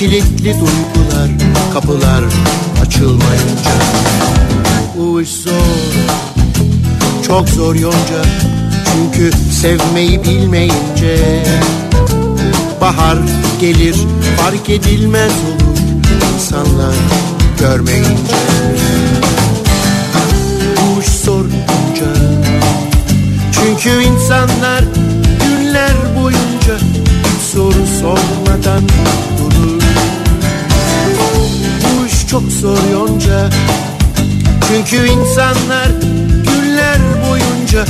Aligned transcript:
kilitli 0.00 0.52
duygular 0.52 1.30
Kapılar 1.72 2.24
açılmayınca. 2.82 3.70
Bu 4.96 5.22
iş 5.22 5.28
zor 5.28 5.52
Çok 7.26 7.48
zor 7.48 7.74
yonca 7.74 8.22
Çünkü 8.92 9.30
sevmeyi 9.52 10.24
bilmeyince. 10.24 11.44
Bahar 12.80 13.18
gelir 13.60 13.96
fark 14.36 14.70
edilmez 14.70 15.32
olur 15.32 15.78
insanlar 16.34 16.94
görmeyince. 17.58 18.36
Bu 20.76 21.00
iş 21.00 21.08
sorunca 21.08 22.12
Çünkü 23.52 24.02
insanlar 24.02 24.84
günler 25.40 25.94
boyunca 26.16 26.86
soru 27.52 27.86
sormadan 28.00 28.82
çok 32.30 32.42
zor 32.42 32.78
yonca. 32.92 33.50
Çünkü 34.68 35.12
insanlar 35.12 35.88
günler 36.44 36.98
boyunca 37.28 37.84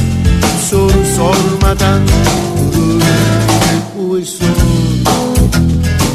soru 0.71 1.05
sormadan 1.17 2.01
durur. 2.75 4.25
Zor 4.25 4.47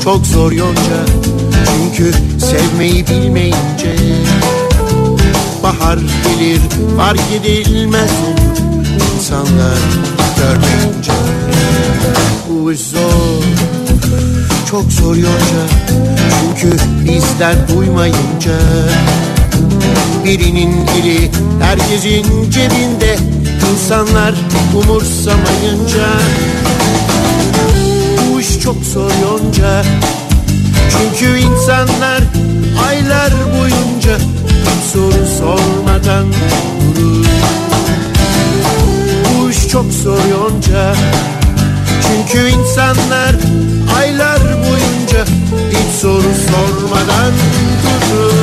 çok 0.04 0.26
zor 0.26 0.52
yonca. 0.52 1.06
Çünkü 1.66 2.12
sevmeyi 2.40 3.08
bilmeyince 3.08 3.96
Bahar 5.64 5.98
gelir 5.98 6.62
fark 6.98 7.32
edilmez 7.40 8.12
olur 8.28 8.86
insanlar 9.18 9.78
görmeyince. 10.38 11.12
Bu 12.50 12.74
Çok 14.76 14.92
zor 14.92 15.16
yonca 15.16 15.62
Çünkü 16.40 16.78
bizler 17.06 17.56
duymayınca 17.68 18.58
Birinin 20.26 20.88
eli 20.88 21.32
herkesin 21.62 22.52
cebinde. 22.52 23.18
İnsanlar 23.72 24.34
umursamayınca. 24.74 26.08
Bu 28.34 28.40
iş 28.40 28.60
çok 28.60 28.76
zor 28.94 29.12
yonca 29.24 29.84
Çünkü 30.90 31.40
insanlar 31.40 32.22
aylar 32.88 33.34
boyunca 33.60 34.18
soru 34.94 35.28
sormadan 35.40 36.26
durur. 36.96 37.26
Bu 39.40 39.50
iş 39.50 39.68
çok 39.68 39.86
zor 40.04 40.20
yonca 40.32 40.96
Çünkü 42.08 42.50
insanlar 42.50 43.36
aylar 43.98 44.35
hiç 45.70 45.96
soru 46.02 46.22
sormadan 46.22 47.34
durur 47.84 48.35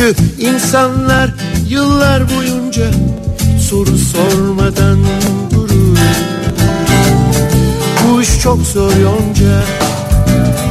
Çünkü 0.00 0.14
insanlar 0.38 1.30
yıllar 1.68 2.22
boyunca 2.36 2.90
soru 3.68 3.98
sormadan 3.98 4.98
durur. 5.50 5.98
Bu 8.04 8.22
iş 8.22 8.40
çok 8.42 8.58
zor 8.62 8.92
yonca. 8.96 9.62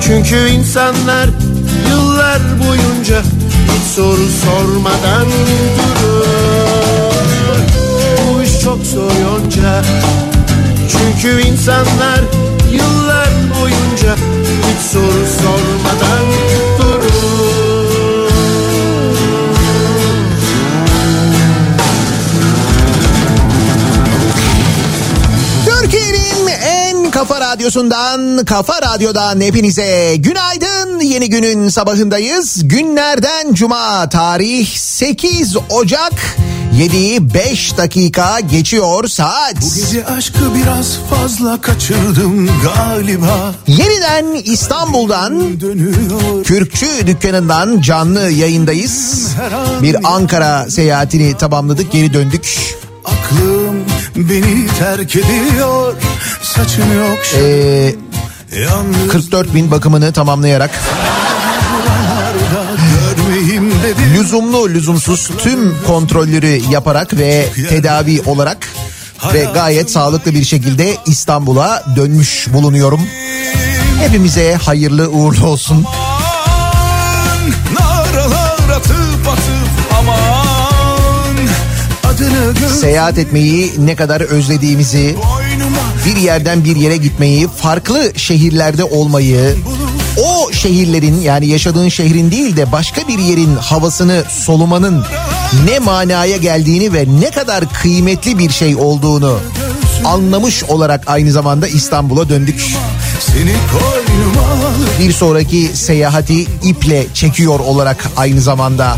Çünkü 0.02 0.50
insanlar 0.50 1.30
yıllar 1.90 2.40
boyunca 2.68 3.22
hiç 3.74 3.84
soru 3.96 4.28
sormadan 4.46 5.26
durur. 5.78 6.26
Bu 8.28 8.44
iş 8.44 8.60
çok 8.62 8.86
zor 8.86 9.12
yonca. 9.22 9.84
Çünkü 10.92 11.42
insanlar 11.48 12.22
yıllar 12.72 13.30
boyunca 13.62 14.16
hiç 14.70 14.92
soru 14.92 15.26
sormadan 15.42 16.26
durur 16.26 16.69
kafa 27.20 27.42
radyosundan, 27.42 28.46
kafa 28.46 28.82
radyodan 28.82 29.42
hepinize 29.42 30.16
günaydın. 30.16 31.00
Yeni 31.00 31.30
günün 31.30 31.70
sabahındayız. 31.70 32.68
Günlerden 32.68 33.54
cuma 33.54 34.10
tarih 34.10 34.68
8 34.78 35.58
Ocak 35.70 36.14
7'yi 36.78 37.34
5 37.34 37.78
dakika 37.78 38.40
geçiyor 38.40 39.08
saat. 39.08 39.56
Bu 39.62 39.76
gece 39.76 40.06
aşkı 40.06 40.56
biraz 40.56 40.98
fazla 41.10 41.62
kaçırdım 41.62 42.50
galiba. 42.64 43.54
Yeniden 43.68 44.26
İstanbul'dan 44.44 45.62
Dönüyor 45.62 46.44
Kürkçü 46.44 47.08
dükkanından 47.08 47.82
canlı 47.82 48.32
yayındayız. 48.32 49.28
Bir 49.82 49.98
Ankara 50.04 50.70
seyahatini 50.70 51.38
tamamladık 51.38 51.92
geri 51.92 52.14
döndük. 52.14 52.58
aklım 53.06 53.69
beni 54.16 54.68
terk 54.80 55.16
ediyor. 55.16 55.94
Saçın 56.42 56.94
yok 56.94 57.20
Ee, 57.38 57.96
yalnız. 58.62 59.12
44 59.12 59.54
bin 59.54 59.72
bakımını 59.72 60.14
tamamlayarak. 60.14 60.72
Lüzumlu 64.18 64.70
lüzumsuz 64.70 65.30
tüm 65.44 65.78
kontrolleri 65.88 66.62
yaparak 66.70 67.14
ve 67.18 67.46
tedavi 67.70 68.22
olarak 68.26 68.68
ve 69.34 69.48
gayet 69.54 69.92
sağlıklı 69.92 70.34
bir 70.34 70.44
şekilde 70.44 70.98
İstanbul'a 71.06 71.84
dönmüş 71.96 72.48
bulunuyorum. 72.54 73.02
Hepimize 74.00 74.56
hayırlı 74.56 75.10
uğurlu 75.10 75.46
olsun. 75.48 75.86
Naralar 77.74 77.79
Seyahat 82.82 83.18
etmeyi 83.18 83.74
ne 83.78 83.96
kadar 83.96 84.22
özlediğimizi, 84.22 85.16
bir 86.06 86.16
yerden 86.16 86.64
bir 86.64 86.76
yere 86.76 86.98
gitmeyi, 86.98 87.48
farklı 87.48 88.12
şehirlerde 88.16 88.84
olmayı, 88.84 89.56
o 90.18 90.52
şehirlerin 90.52 91.22
yani 91.22 91.48
yaşadığın 91.48 91.90
şehrin 91.90 92.32
değil 92.32 92.58
de 92.58 92.72
başka 92.72 93.08
bir 93.08 93.20
yerin 93.20 93.56
havasını 93.56 94.24
solumanın 94.30 95.06
ne 95.66 95.80
manaya 95.80 96.38
geldiğini 96.38 96.94
ve 96.94 97.06
ne 97.22 97.32
kadar 97.32 97.74
kıymetli 97.74 98.40
bir 98.40 98.50
şey 98.50 98.76
olduğunu 98.76 99.40
anlamış 100.06 100.64
olarak 100.64 101.04
aynı 101.08 101.32
zamanda 101.32 101.68
İstanbul'a 101.68 102.30
döndük. 102.30 102.66
Bir 105.00 105.12
sonraki 105.12 105.72
seyahati 105.74 106.42
iple 106.42 107.06
çekiyor 107.14 107.60
olarak 107.60 108.10
aynı 108.18 108.42
zamanda. 108.42 108.98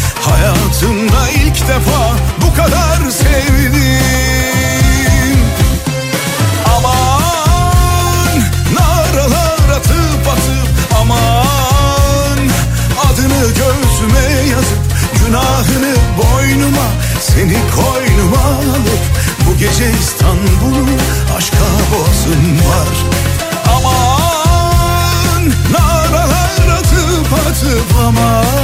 Hayatımda 0.21 1.29
ilk 1.29 1.67
defa 1.67 2.15
bu 2.41 2.55
kadar 2.55 3.09
sevdim. 3.11 3.81
Aman 6.77 8.39
naralar 8.73 9.77
atıp 9.77 10.27
atıp 10.27 10.69
aman. 11.01 12.39
Adını 13.05 13.47
göğsüme 13.47 14.49
yazıp 14.49 14.81
günahını 15.25 15.95
boynuma 16.17 16.87
Seni 17.21 17.57
koynuma 17.75 18.37
alıp 18.37 19.03
bu 19.47 19.57
gece 19.57 19.91
İstanbul'u 19.99 20.85
aşka 21.37 21.57
boğazım 21.91 22.59
var. 22.69 22.89
Aman 23.75 25.43
naralar 25.71 26.77
atıp 26.77 27.33
atıp 27.33 27.95
aman 28.07 28.60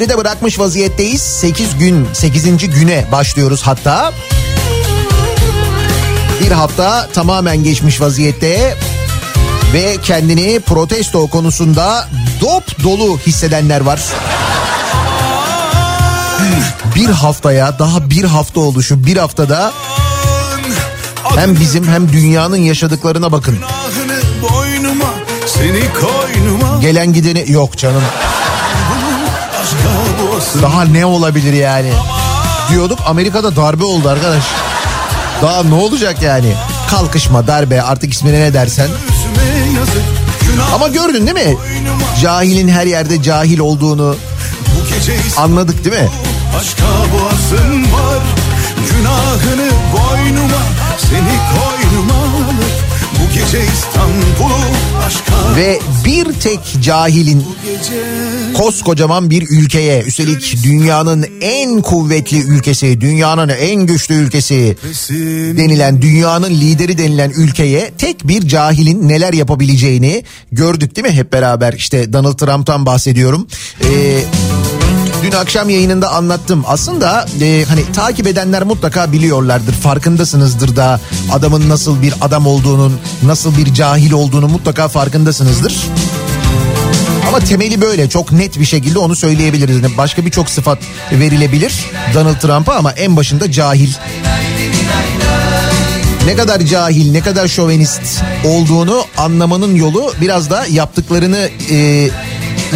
geride 0.00 0.18
bırakmış 0.18 0.58
vaziyetteyiz. 0.58 1.22
8 1.22 1.78
gün, 1.78 2.08
8. 2.12 2.70
güne 2.70 3.06
başlıyoruz 3.12 3.62
hatta. 3.62 4.12
Bir 6.40 6.50
hafta 6.50 7.08
tamamen 7.12 7.64
geçmiş 7.64 8.00
vaziyette 8.00 8.76
ve 9.72 9.96
kendini 10.02 10.60
protesto 10.60 11.26
konusunda 11.26 12.08
dop 12.40 12.82
dolu 12.84 13.18
hissedenler 13.18 13.80
var. 13.80 14.00
Bir 16.94 17.08
haftaya 17.08 17.78
daha 17.78 18.10
bir 18.10 18.24
hafta 18.24 18.60
oldu 18.60 18.82
şu 18.82 19.06
bir 19.06 19.16
haftada 19.16 19.72
hem 21.36 21.60
bizim 21.60 21.88
hem 21.88 22.12
dünyanın 22.12 22.56
yaşadıklarına 22.56 23.32
bakın. 23.32 23.54
Günahını 23.54 24.20
boynuma 24.42 25.14
seni 25.46 25.82
koynuma 25.92 26.80
Gelen 26.80 27.12
gideni 27.12 27.52
yok 27.52 27.78
canım. 27.78 28.02
Boğazım 30.22 30.62
Daha 30.62 30.84
ne 30.84 31.06
olabilir 31.06 31.52
yani? 31.52 31.92
Diyorduk 32.70 32.98
Amerika'da 33.06 33.56
darbe 33.56 33.84
oldu 33.84 34.08
arkadaş. 34.08 34.44
Daha 35.42 35.62
ne 35.62 35.74
olacak 35.74 36.22
yani? 36.22 36.52
Kalkışma, 36.90 37.46
darbe 37.46 37.82
artık 37.82 38.12
ismine 38.12 38.40
ne 38.40 38.54
dersen. 38.54 38.88
Ama 40.74 40.88
gördün 40.88 41.26
değil 41.26 41.46
mi? 41.48 41.56
Cahilin 42.22 42.68
her 42.68 42.86
yerde 42.86 43.22
cahil 43.22 43.58
olduğunu 43.58 44.16
anladık 45.36 45.84
değil 45.84 45.96
mi? 46.02 46.08
Aşka 46.58 46.86
boğazın 47.12 47.82
var 47.82 48.22
Günahını 48.90 49.70
boynuma 49.92 50.62
Seni 50.98 51.36
koynuma 51.50 52.26
gece 53.40 53.64
İstanbul'u 53.64 54.58
aşka 55.06 55.56
Ve 55.56 55.78
bir 56.04 56.32
tek 56.32 56.60
cahilin 56.82 57.44
koskocaman 58.54 59.30
bir 59.30 59.42
ülkeye 59.50 60.02
üstelik 60.02 60.56
dünyanın 60.64 61.26
en 61.40 61.82
kuvvetli 61.82 62.38
ülkesi, 62.38 63.00
dünyanın 63.00 63.48
en 63.48 63.86
güçlü 63.86 64.14
ülkesi 64.14 64.76
denilen 65.56 66.02
dünyanın 66.02 66.50
lideri 66.50 66.98
denilen 66.98 67.30
ülkeye 67.30 67.90
tek 67.98 68.28
bir 68.28 68.48
cahilin 68.48 69.08
neler 69.08 69.32
yapabileceğini 69.32 70.24
gördük 70.52 70.96
değil 70.96 71.06
mi 71.06 71.14
hep 71.14 71.32
beraber 71.32 71.72
işte 71.72 72.12
Donald 72.12 72.38
Trump'tan 72.38 72.86
bahsediyorum. 72.86 73.46
Ee, 73.84 74.20
Dün 75.22 75.32
akşam 75.32 75.70
yayınında 75.70 76.10
anlattım. 76.10 76.64
Aslında 76.66 77.26
e, 77.40 77.64
hani 77.68 77.92
takip 77.92 78.26
edenler 78.26 78.62
mutlaka 78.62 79.12
biliyorlardır. 79.12 79.72
Farkındasınızdır 79.72 80.76
da 80.76 81.00
adamın 81.32 81.68
nasıl 81.68 82.02
bir 82.02 82.14
adam 82.20 82.46
olduğunun, 82.46 83.00
nasıl 83.22 83.56
bir 83.56 83.74
cahil 83.74 84.12
olduğunu 84.12 84.48
mutlaka 84.48 84.88
farkındasınızdır. 84.88 85.76
Ama 87.28 87.38
temeli 87.38 87.80
böyle 87.80 88.08
çok 88.08 88.32
net 88.32 88.60
bir 88.60 88.64
şekilde 88.64 88.98
onu 88.98 89.16
söyleyebiliriz. 89.16 89.76
Yani 89.76 89.96
Başka 89.96 90.26
birçok 90.26 90.50
sıfat 90.50 90.78
verilebilir 91.12 91.72
Donald 92.14 92.40
Trump'a 92.40 92.74
ama 92.74 92.92
en 92.92 93.16
başında 93.16 93.52
cahil. 93.52 93.92
Ne 96.26 96.36
kadar 96.36 96.60
cahil, 96.60 97.12
ne 97.12 97.20
kadar 97.20 97.48
şovenist 97.48 98.22
olduğunu 98.44 99.04
anlamanın 99.18 99.74
yolu 99.74 100.12
biraz 100.20 100.50
da 100.50 100.66
yaptıklarını 100.66 101.48
e, 101.70 102.08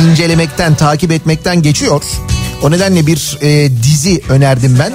incelemekten, 0.00 0.75
takip 0.75 1.12
etmekten 1.12 1.62
geçiyor. 1.62 2.02
O 2.65 2.71
nedenle 2.71 3.07
bir 3.07 3.39
e, 3.43 3.71
dizi 3.83 4.21
önerdim 4.29 4.77
ben. 4.79 4.93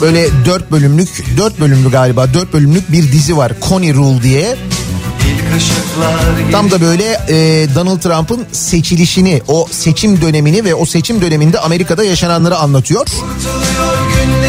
Böyle 0.00 0.28
dört 0.44 0.70
bölümlük, 0.70 1.24
dört 1.36 1.60
bölümlü 1.60 1.90
galiba 1.90 2.34
dört 2.34 2.52
bölümlük 2.52 2.92
bir 2.92 3.12
dizi 3.12 3.36
var. 3.36 3.52
Coney 3.68 3.94
Rule 3.94 4.22
diye. 4.22 4.56
Tam 6.52 6.70
da 6.70 6.80
böyle 6.80 7.20
e, 7.28 7.66
Donald 7.74 8.00
Trump'ın 8.00 8.46
seçilişini, 8.52 9.42
o 9.48 9.68
seçim 9.70 10.20
dönemini 10.20 10.64
ve 10.64 10.74
o 10.74 10.86
seçim 10.86 11.22
döneminde 11.22 11.58
Amerika'da 11.58 12.04
yaşananları 12.04 12.56
anlatıyor. 12.56 13.06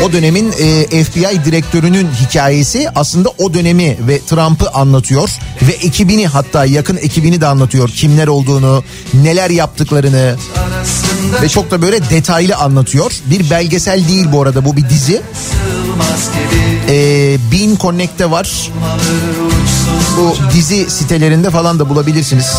O 0.06 0.14
dönemin 0.14 0.52
e, 0.52 1.04
FBI 1.04 1.46
direktörünün 1.46 2.08
hikayesi 2.22 2.90
aslında 2.96 3.30
o 3.38 3.54
dönemi 3.54 3.98
ve 4.08 4.20
Trump'ı 4.30 4.70
anlatıyor 4.70 5.30
ve 5.62 5.72
ekibini 5.72 6.28
hatta 6.28 6.66
yakın 6.66 6.98
ekibini 6.98 7.42
de 7.42 7.48
anlatıyor. 7.48 7.90
Kimler 7.90 8.28
olduğunu, 8.28 8.84
neler 9.14 9.50
yaptıklarını 9.50 10.36
arasında 10.56 10.67
ve 11.42 11.50
çok 11.50 11.72
da 11.72 11.82
böyle 11.82 12.10
detaylı 12.10 12.56
anlatıyor. 12.56 13.12
Bir 13.26 13.50
belgesel 13.50 14.08
değil 14.08 14.28
bu 14.32 14.42
arada 14.42 14.66
bu 14.66 14.78
bir 14.78 14.90
dizi. 14.90 15.22
sığmaz 15.34 16.30
gibi 16.34 16.94
E, 16.94 17.38
Bean 17.52 17.78
Connect'te 17.82 18.32
var. 18.32 18.72
Bu 20.18 20.36
dizi 20.54 20.90
sitelerinde 20.90 21.50
falan 21.50 21.80
da 21.80 21.90
bulabilirsiniz. 21.90 22.56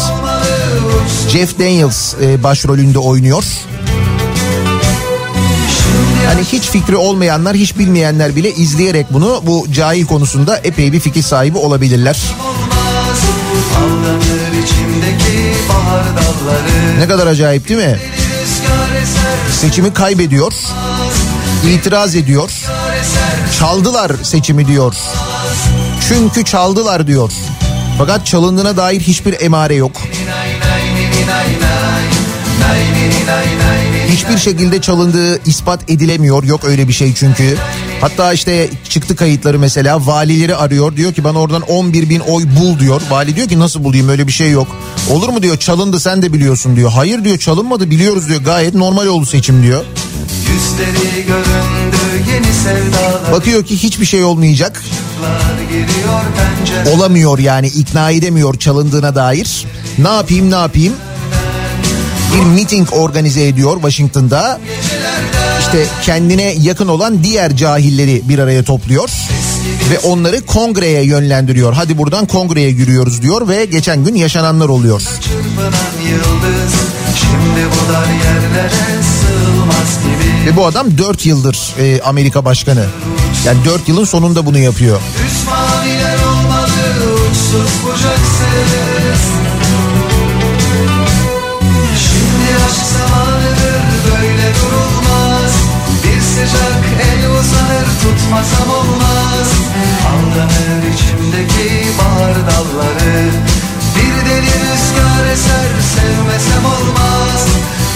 Jeff 1.29 1.59
Daniels 1.59 2.15
e, 2.23 2.43
başrolünde 2.43 2.99
oynuyor. 2.99 3.45
Yani 6.25 6.41
hiç 6.45 6.71
fikri 6.71 6.97
olmayanlar, 6.97 7.57
hiç 7.57 7.79
bilmeyenler 7.79 8.37
bile 8.37 8.55
izleyerek 8.55 9.07
bunu 9.13 9.43
bu 9.47 9.67
cahil 9.73 10.07
konusunda 10.07 10.57
epey 10.65 10.93
bir 10.93 11.01
fikir 11.01 11.23
sahibi 11.23 11.59
olabilirler. 11.59 12.19
Ne 16.99 17.09
kadar 17.09 17.27
acayip 17.27 17.69
değil 17.69 17.81
mi? 17.81 17.99
Seçimi 19.61 19.93
kaybediyor, 19.93 20.53
itiraz 21.69 22.15
ediyor. 22.15 22.51
Çaldılar 23.59 24.13
seçimi 24.23 24.67
diyor. 24.67 24.95
Çünkü 26.09 26.45
çaldılar 26.45 27.07
diyor. 27.07 27.33
Fakat 27.99 28.27
çalındığına 28.27 28.77
dair 28.77 29.01
hiçbir 29.01 29.41
emare 29.41 29.75
yok. 29.75 29.93
Hiçbir 34.09 34.39
şekilde 34.39 34.81
çalındığı 34.81 35.43
ispat 35.45 35.91
edilemiyor. 35.91 36.45
Yok 36.45 36.65
öyle 36.65 36.89
bir 36.89 36.93
şey 36.93 37.15
çünkü. 37.15 37.57
Hatta 38.01 38.33
işte 38.33 38.71
çıktı 38.89 39.17
kayıtları 39.17 39.59
mesela 39.59 40.07
valileri 40.07 40.57
arıyor. 40.57 40.97
Diyor 40.97 41.13
ki 41.13 41.25
bana 41.25 41.39
oradan 41.39 41.63
11 41.63 42.11
bin 42.11 42.21
oy 42.21 42.45
bul 42.61 42.79
diyor. 42.79 43.03
Vali 43.11 43.37
diyor 43.37 43.49
ki 43.49 43.59
nasıl 43.59 43.85
bulayım 43.85 44.09
öyle 44.09 44.27
bir 44.27 44.33
şey 44.33 44.51
yok. 44.51 44.67
Olur 45.11 45.29
mu 45.29 45.43
diyor 45.43 45.57
çalındı 45.57 46.01
sen 46.01 46.23
de 46.23 46.33
biliyorsun 46.33 46.77
diyor. 46.77 46.91
Hayır 46.91 47.25
diyor 47.25 47.39
çalınmadı 47.39 47.91
biliyoruz 47.91 48.29
diyor. 48.29 48.41
Gayet 48.41 48.75
normal 48.75 49.07
oldu 49.07 49.27
seçim 49.27 49.63
diyor. 49.63 49.85
Bakıyor 53.33 53.65
ki 53.65 53.77
hiçbir 53.83 54.07
şey 54.07 54.25
olmayacak. 54.25 54.83
Olamıyor 56.97 57.39
yani 57.39 57.67
ikna 57.67 58.11
edemiyor 58.11 58.55
çalındığına 58.59 59.15
dair. 59.15 59.67
Ne 59.99 60.09
yapayım 60.09 60.51
ne 60.51 60.55
yapayım? 60.55 60.95
Bir 62.35 62.45
miting 62.45 62.89
organize 62.93 63.47
ediyor 63.47 63.75
Washington'da. 63.75 64.61
İşte 65.73 65.87
kendine 66.03 66.55
yakın 66.61 66.89
olan 66.89 67.25
diğer 67.25 67.57
cahilleri 67.57 68.23
bir 68.29 68.39
araya 68.39 68.63
topluyor 68.63 69.11
ve 69.91 69.99
onları 69.99 70.47
kongreye 70.47 71.05
yönlendiriyor. 71.05 71.73
Hadi 71.73 71.99
buradan 71.99 72.27
kongreye 72.27 72.69
yürüyoruz 72.69 73.23
diyor 73.23 73.49
ve 73.49 73.65
geçen 73.65 74.05
gün 74.05 74.15
yaşananlar 74.15 74.69
oluyor. 74.69 75.01
Yıldız 75.01 76.75
Ve 80.47 80.57
bu 80.57 80.67
adam 80.67 80.99
4 80.99 81.27
yıldır 81.27 81.75
e, 81.79 82.01
Amerika 82.01 82.45
başkanı. 82.45 82.85
Yani 83.45 83.65
4 83.65 83.89
yılın 83.89 84.05
sonunda 84.05 84.47
bunu 84.47 84.59
yapıyor. 84.59 85.01
Uçsuz 87.31 87.85
bucaksız 87.85 89.23
Şimdi 91.99 92.65
aşk 92.69 93.08
tutacak 96.49 96.85
el 97.01 97.31
uzanır 97.31 97.87
tutmasam 98.03 98.71
olmaz. 98.71 99.49
Aldanır 100.09 100.83
içimdeki 100.95 101.87
bahar 101.99 102.35
dalları. 102.35 103.31
Bir 103.97 104.31
deli 104.31 104.53
rüzgar 104.65 105.27
eser 105.33 105.71
sevmesem 105.95 106.65
olmaz. 106.65 107.47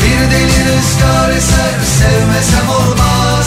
Bir 0.02 0.30
deli 0.30 0.58
rüzgar 0.68 1.30
eser 1.30 1.74
sevmesem 1.98 2.68
olmaz. 2.68 3.46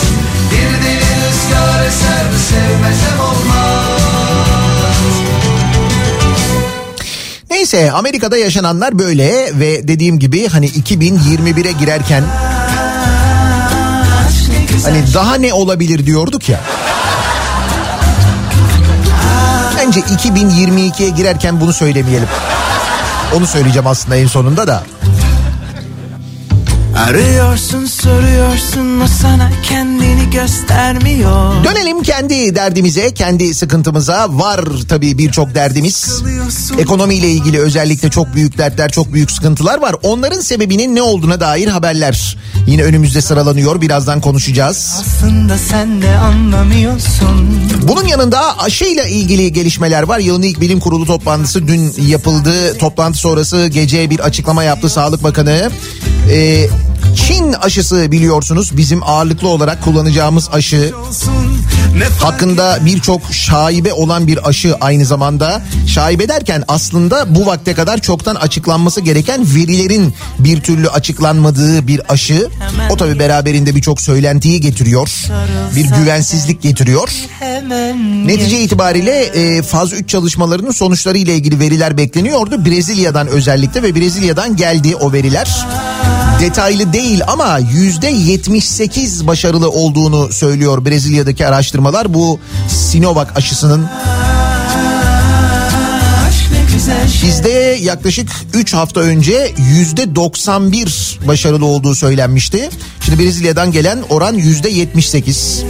Bir 0.52 0.84
deli 0.84 1.10
rüzgar 1.22 1.86
eser 1.86 2.26
sevmesem 2.48 3.20
olmaz. 3.20 4.06
Neyse 7.50 7.92
Amerika'da 7.92 8.36
yaşananlar 8.36 8.98
böyle 8.98 9.58
ve 9.60 9.88
dediğim 9.88 10.18
gibi 10.18 10.48
hani 10.48 10.66
2021'e 10.66 11.72
girerken 11.72 12.24
hani 14.86 15.14
daha 15.14 15.34
ne 15.34 15.52
olabilir 15.52 16.06
diyorduk 16.06 16.48
ya. 16.48 16.60
Bence 19.76 20.00
2022'ye 20.00 21.10
girerken 21.10 21.60
bunu 21.60 21.72
söylemeyelim. 21.72 22.28
Onu 23.34 23.46
söyleyeceğim 23.46 23.86
aslında 23.86 24.16
en 24.16 24.26
sonunda 24.26 24.66
da. 24.66 24.82
Arıyorsun 27.08 27.86
soruyorsun 27.86 29.00
o 29.00 29.06
sana 29.06 29.50
kendini 29.62 30.05
göstermiyor 30.36 31.64
Dönelim 31.64 32.02
kendi 32.02 32.54
derdimize, 32.54 33.14
kendi 33.14 33.54
sıkıntımıza. 33.54 34.26
Var 34.30 34.60
tabii 34.88 35.18
birçok 35.18 35.54
derdimiz. 35.54 36.22
Ekonomiyle 36.78 37.30
ilgili 37.30 37.60
özellikle 37.60 38.10
çok 38.10 38.34
büyük 38.34 38.58
dertler, 38.58 38.90
çok 38.90 39.12
büyük 39.12 39.30
sıkıntılar 39.30 39.80
var. 39.80 39.94
Onların 40.02 40.40
sebebinin 40.40 40.96
ne 40.96 41.02
olduğuna 41.02 41.40
dair 41.40 41.68
haberler 41.68 42.36
yine 42.66 42.82
önümüzde 42.82 43.20
sıralanıyor. 43.20 43.80
Birazdan 43.80 44.20
konuşacağız. 44.20 44.94
Aslında 45.00 45.58
sen 45.58 46.02
de 46.02 46.16
anlamıyorsun 46.16 47.60
Bunun 47.88 48.06
yanında 48.06 48.58
aşıyla 48.58 49.04
ilgili 49.04 49.52
gelişmeler 49.52 50.02
var. 50.02 50.18
Yılın 50.18 50.42
ilk 50.42 50.60
bilim 50.60 50.80
kurulu 50.80 51.06
toplantısı 51.06 51.68
dün 51.68 51.94
yapıldı. 52.08 52.78
Toplantı 52.78 53.18
sonrası 53.18 53.66
gece 53.66 54.10
bir 54.10 54.20
açıklama 54.20 54.64
yaptı 54.64 54.88
Sağlık 54.88 55.22
Bakanı. 55.22 55.70
Ee, 56.30 56.68
Çin 57.14 57.52
aşısı 57.52 58.12
biliyorsunuz 58.12 58.76
bizim 58.76 59.02
ağırlıklı 59.02 59.48
olarak 59.48 59.82
kullanacağımız 59.82 60.48
aşı. 60.52 60.92
Hakkında 62.20 62.78
birçok 62.86 63.20
şaibe 63.32 63.92
olan 63.92 64.26
bir 64.26 64.48
aşı 64.48 64.74
aynı 64.80 65.04
zamanda. 65.04 65.62
Şaibe 65.86 66.28
derken 66.28 66.64
aslında 66.68 67.34
bu 67.34 67.46
vakte 67.46 67.74
kadar 67.74 67.98
çoktan 67.98 68.34
açıklanması 68.34 69.00
gereken 69.00 69.54
verilerin 69.54 70.14
bir 70.38 70.60
türlü 70.60 70.88
açıklanmadığı 70.88 71.86
bir 71.86 72.12
aşı. 72.12 72.48
O 72.90 72.96
tabi 72.96 73.18
beraberinde 73.18 73.74
birçok 73.74 74.00
söylentiyi 74.00 74.60
getiriyor. 74.60 75.10
Bir 75.76 75.84
güvensizlik 75.84 76.62
getiriyor. 76.62 77.08
Netice 78.26 78.60
itibariyle 78.60 79.20
e, 79.22 79.62
faz 79.62 79.92
3 79.92 80.08
çalışmalarının 80.08 80.70
sonuçları 80.70 81.18
ile 81.18 81.34
ilgili 81.34 81.60
veriler 81.60 81.96
bekleniyordu. 81.98 82.64
Brezilya'dan 82.64 83.26
özellikle 83.26 83.82
ve 83.82 83.94
Brezilya'dan 83.94 84.56
geldi 84.56 84.96
o 84.96 85.12
veriler. 85.12 85.66
Detaylı 86.46 86.92
değil 86.92 87.20
ama 87.26 87.58
yüzde 87.58 88.08
78 88.08 89.26
başarılı 89.26 89.70
olduğunu 89.70 90.32
söylüyor 90.32 90.84
Brezilya'daki 90.84 91.46
araştırmalar. 91.46 92.14
Bu 92.14 92.40
Sinovac 92.68 93.28
aşısının 93.36 93.88
bizde 97.22 97.78
yaklaşık 97.82 98.30
3 98.54 98.74
hafta 98.74 99.00
önce 99.00 99.52
yüzde 99.58 100.14
91 100.14 101.18
başarılı 101.26 101.66
olduğu 101.66 101.94
söylenmişti. 101.94 102.70
Şimdi 103.00 103.22
Brezilya'dan 103.22 103.72
gelen 103.72 103.98
oran 104.10 104.34
yüzde 104.34 104.68
78. 104.68 105.64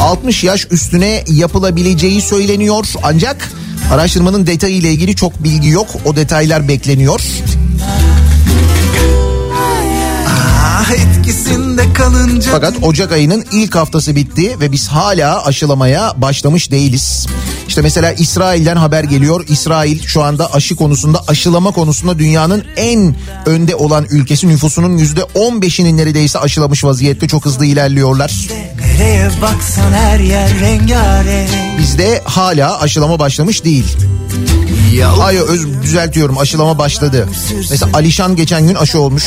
60 0.00 0.44
yaş 0.44 0.66
üstüne 0.70 1.24
yapılabileceği 1.28 2.22
söyleniyor 2.22 2.86
ancak 3.02 3.52
araştırmanın 3.92 4.46
detayı 4.46 4.76
ile 4.76 4.92
ilgili 4.92 5.16
çok 5.16 5.44
bilgi 5.44 5.68
yok. 5.68 5.88
O 6.04 6.16
detaylar 6.16 6.68
bekleniyor. 6.68 7.20
Etkisinde 10.92 11.92
kalınca 11.92 12.52
Fakat 12.52 12.74
Ocak 12.82 13.12
ayının 13.12 13.44
ilk 13.52 13.74
haftası 13.74 14.16
bitti 14.16 14.60
ve 14.60 14.72
biz 14.72 14.88
hala 14.88 15.44
aşılamaya 15.44 16.12
başlamış 16.16 16.70
değiliz. 16.70 17.26
İşte 17.68 17.82
mesela 17.82 18.12
İsrail'den 18.12 18.76
haber 18.76 19.04
geliyor. 19.04 19.44
İsrail 19.48 20.06
şu 20.06 20.22
anda 20.22 20.54
aşı 20.54 20.76
konusunda 20.76 21.24
aşılama 21.28 21.70
konusunda 21.70 22.18
dünyanın 22.18 22.64
en 22.76 23.16
önde 23.46 23.74
olan 23.74 24.06
ülkesi 24.10 24.48
nüfusunun 24.48 24.98
yüzde 24.98 25.20
15'ini 25.20 25.96
neredeyse 25.96 26.38
aşılamış 26.38 26.84
vaziyette 26.84 27.28
çok 27.28 27.44
hızlı 27.44 27.64
ilerliyorlar. 27.64 28.48
Nereye 28.80 29.30
baksan 29.42 29.92
her 29.92 30.20
yer 30.20 30.60
rengarenk 30.60 31.50
Bizde 31.78 32.22
hala 32.24 32.80
aşılama 32.80 33.18
başlamış 33.18 33.64
değil. 33.64 33.96
Hayır 35.18 35.40
öz 35.40 35.82
düzeltiyorum 35.82 36.38
aşılama 36.38 36.78
başladı. 36.78 37.28
Mesela 37.70 37.90
Alişan 37.94 38.36
geçen 38.36 38.66
gün 38.66 38.74
aşı 38.74 39.00
olmuş. 39.00 39.24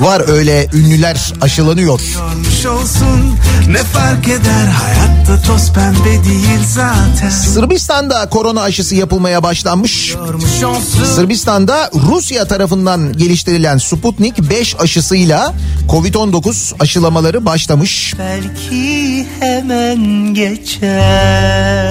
Var 0.00 0.28
öyle 0.28 0.66
ünlüler 0.74 1.32
aşılanıyor. 1.40 2.00
Olsun 2.80 3.34
ne 3.68 3.78
fark 3.78 4.28
eder 4.28 4.66
hayatta 4.66 5.42
toz 5.42 5.72
pembe 5.72 6.24
değil 6.24 6.60
zaten 6.68 7.30
Sırbistan'da 7.30 8.28
korona 8.28 8.62
aşısı 8.62 8.94
yapılmaya 8.94 9.42
başlanmış. 9.42 10.14
Sırbistan'da 11.14 11.90
Rusya 11.94 12.48
tarafından 12.48 13.12
geliştirilen 13.12 13.78
Sputnik 13.78 14.50
5 14.50 14.76
aşısıyla 14.80 15.54
Covid-19 15.88 16.74
aşılamaları 16.80 17.44
başlamış. 17.46 18.14
belki 18.18 19.26
hemen 19.40 20.34
geçer 20.34 21.90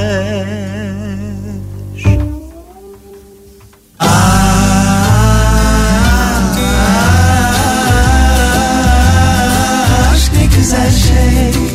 Aşk 10.73 11.13
ne 11.13 11.68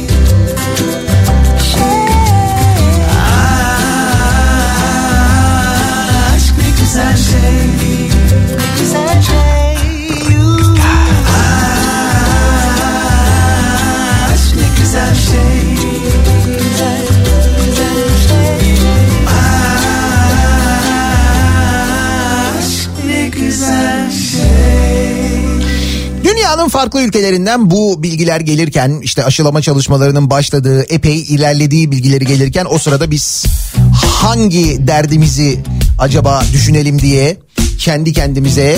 Dünyanın 26.64 26.78
farklı 26.80 27.02
ülkelerinden 27.02 27.70
bu 27.70 28.02
bilgiler 28.02 28.40
gelirken 28.40 29.00
işte 29.02 29.24
aşılama 29.24 29.62
çalışmalarının 29.62 30.30
başladığı 30.30 30.82
epey 30.82 31.20
ilerlediği 31.20 31.90
bilgileri 31.90 32.26
gelirken 32.26 32.66
o 32.70 32.78
sırada 32.78 33.10
biz 33.10 33.44
hangi 33.92 34.86
derdimizi 34.86 35.60
acaba 35.98 36.42
düşünelim 36.52 36.98
diye 36.98 37.36
kendi 37.78 38.12
kendimize 38.12 38.76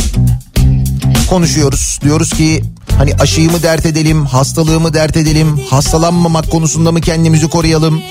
konuşuyoruz. 1.30 1.98
Diyoruz 2.02 2.30
ki 2.30 2.62
hani 2.98 3.14
aşıyı 3.14 3.50
mı 3.50 3.62
dert 3.62 3.86
edelim, 3.86 4.26
hastalığımı 4.26 4.94
dert 4.94 5.16
edelim, 5.16 5.60
hastalanmamak 5.70 6.50
konusunda 6.50 6.92
mı 6.92 7.00
kendimizi 7.00 7.48
koruyalım? 7.48 8.02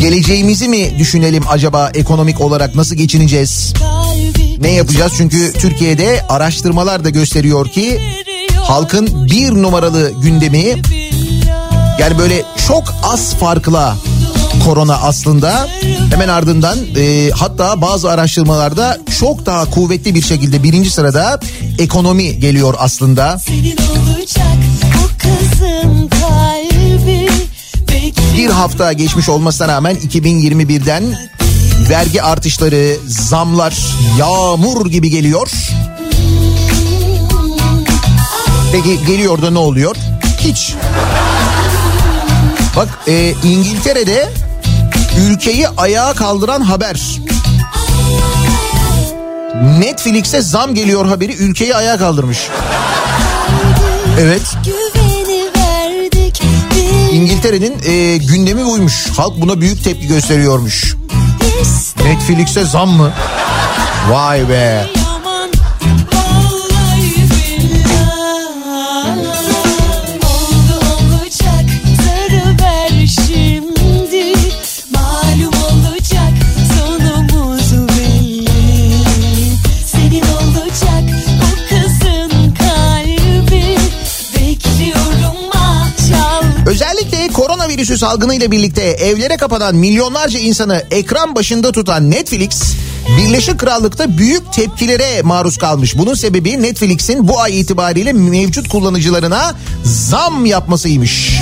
Geleceğimizi 0.00 0.68
mi 0.68 0.98
düşünelim 0.98 1.42
acaba 1.48 1.90
ekonomik 1.94 2.40
olarak 2.40 2.74
nasıl 2.74 2.96
geçineceğiz? 2.96 3.72
Ne 4.60 4.70
yapacağız? 4.70 5.12
Çünkü 5.16 5.52
Türkiye'de 5.52 6.22
araştırmalar 6.28 7.04
da 7.04 7.10
gösteriyor 7.10 7.68
ki 7.68 8.00
halkın 8.62 9.28
bir 9.30 9.50
numaralı 9.50 10.12
gündemi 10.22 10.82
yani 11.98 12.18
böyle 12.18 12.42
çok 12.68 12.94
az 13.02 13.34
farkla 13.34 13.96
korona 14.64 14.96
aslında 14.96 15.68
hemen 16.10 16.28
ardından 16.28 16.78
e, 16.96 17.30
hatta 17.30 17.80
bazı 17.80 18.10
araştırmalarda 18.10 18.98
çok 19.20 19.46
daha 19.46 19.70
kuvvetli 19.70 20.14
bir 20.14 20.22
şekilde 20.22 20.62
birinci 20.62 20.90
sırada 20.90 21.40
ekonomi 21.78 22.40
geliyor 22.40 22.74
aslında. 22.78 23.40
Bir 28.36 28.50
hafta 28.50 28.92
geçmiş 28.92 29.28
olmasına 29.28 29.68
rağmen 29.68 29.96
2021'den 29.96 31.04
vergi 31.90 32.22
artışları, 32.22 32.96
zamlar 33.06 33.74
yağmur 34.18 34.90
gibi 34.90 35.10
geliyor. 35.10 35.50
Peki 38.72 39.06
geliyor 39.06 39.42
da 39.42 39.50
ne 39.50 39.58
oluyor? 39.58 39.96
Hiç. 40.38 40.74
Bak 42.76 42.88
e, 43.08 43.34
İngiltere'de 43.44 44.28
ülkeyi 45.20 45.68
ayağa 45.68 46.14
kaldıran 46.14 46.60
haber. 46.60 47.20
Netflix'e 49.78 50.42
zam 50.42 50.74
geliyor 50.74 51.06
haberi 51.06 51.34
ülkeyi 51.34 51.76
ayağa 51.76 51.98
kaldırmış. 51.98 52.48
Evet. 54.20 54.42
İngiltere'nin 57.12 57.74
e, 57.86 58.16
gündemi 58.16 58.64
buymuş. 58.64 59.08
Halk 59.16 59.40
buna 59.40 59.60
büyük 59.60 59.84
tepki 59.84 60.06
gösteriyormuş. 60.06 60.96
Netflix'e 62.04 62.64
zam 62.64 62.90
mı? 62.90 63.12
Vay 64.10 64.48
be. 64.48 65.01
Koronavirüsü 87.82 87.98
salgını 87.98 88.34
ile 88.34 88.50
birlikte 88.50 88.82
evlere 88.82 89.36
kapanan 89.36 89.76
milyonlarca 89.76 90.38
insanı 90.38 90.84
ekran 90.90 91.34
başında 91.34 91.72
tutan 91.72 92.10
Netflix 92.10 92.74
Birleşik 93.18 93.58
Krallık'ta 93.58 94.18
büyük 94.18 94.52
tepkilere 94.52 95.22
maruz 95.22 95.56
kalmış. 95.56 95.98
Bunun 95.98 96.14
sebebi 96.14 96.62
Netflix'in 96.62 97.28
bu 97.28 97.40
ay 97.40 97.60
itibariyle 97.60 98.12
mevcut 98.12 98.68
kullanıcılarına 98.68 99.54
zam 99.84 100.46
yapmasıymış. 100.46 101.40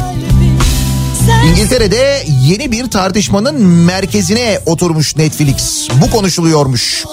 İngiltere'de 1.51 2.25
yeni 2.45 2.73
bir 2.73 2.91
tartışmanın 2.91 3.63
merkezine 3.65 4.61
oturmuş 4.67 5.17
Netflix. 5.17 5.89
Bu 6.03 6.11
konuşuluyormuş. 6.11 7.05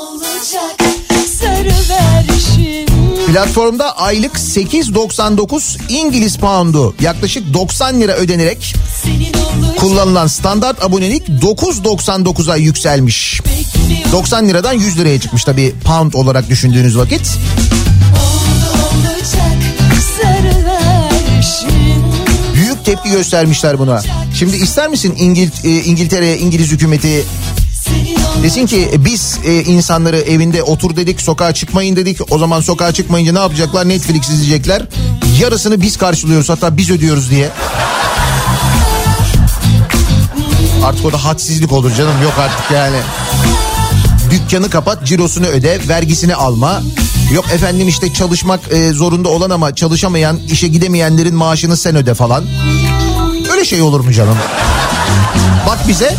Platformda 3.27 3.97
aylık 3.97 4.35
8.99 4.35 5.77
İngiliz 5.89 6.37
poundu 6.37 6.95
yaklaşık 7.01 7.53
90 7.53 8.01
lira 8.01 8.13
ödenerek 8.13 8.75
kullanılan 9.79 10.27
standart 10.27 10.83
abonelik 10.83 11.27
9.99'a 11.27 12.55
yükselmiş. 12.55 13.41
bekliyorum. 13.45 14.11
90 14.11 14.49
liradan 14.49 14.73
100 14.73 14.97
liraya 14.97 15.19
çıkmış 15.19 15.43
tabii 15.43 15.75
pound 15.83 16.13
olarak 16.13 16.49
düşündüğünüz 16.49 16.97
vakit. 16.97 17.37
Büyük 22.55 22.85
tepki 22.85 23.11
göstermişler 23.11 23.79
buna. 23.79 24.01
Şimdi 24.33 24.57
ister 24.57 24.89
misin 24.89 25.15
İngil 25.19 25.49
e, 25.63 25.69
İngiltere 25.83 26.37
İngiliz 26.37 26.71
hükümeti 26.71 27.23
desin 28.43 28.65
ki 28.65 28.89
e, 28.93 29.05
biz 29.05 29.39
e, 29.45 29.63
insanları 29.63 30.17
evinde 30.17 30.63
otur 30.63 30.95
dedik 30.95 31.21
sokağa 31.21 31.53
çıkmayın 31.53 31.95
dedik. 31.95 32.31
O 32.31 32.37
zaman 32.37 32.61
sokağa 32.61 32.91
çıkmayınca 32.91 33.33
ne 33.33 33.39
yapacaklar? 33.39 33.89
Netflix 33.89 34.29
izleyecekler. 34.29 34.83
Yarısını 35.39 35.81
biz 35.81 35.97
karşılıyoruz 35.97 36.49
hatta 36.49 36.77
biz 36.77 36.91
ödüyoruz 36.91 37.31
diye. 37.31 37.49
Artık 40.85 41.05
o 41.05 41.13
da 41.13 41.25
hadsizlik 41.25 41.71
olur 41.71 41.91
canım 41.95 42.23
yok 42.23 42.33
artık 42.39 42.71
yani. 42.71 42.97
Dükkanı 44.31 44.69
kapat, 44.69 45.05
cirosunu 45.05 45.45
öde, 45.45 45.79
vergisini 45.87 46.35
alma. 46.35 46.81
Yok 47.33 47.45
efendim 47.53 47.87
işte 47.87 48.13
çalışmak 48.13 48.59
e, 48.71 48.93
zorunda 48.93 49.29
olan 49.29 49.49
ama 49.49 49.75
çalışamayan, 49.75 50.39
işe 50.51 50.67
gidemeyenlerin 50.67 51.35
maaşını 51.35 51.77
sen 51.77 51.95
öde 51.95 52.13
falan. 52.13 52.45
Öyle 53.51 53.65
şey 53.65 53.81
olur 53.81 53.99
mu 53.99 54.11
canım? 54.11 54.37
Bak 55.67 55.87
bize 55.87 56.15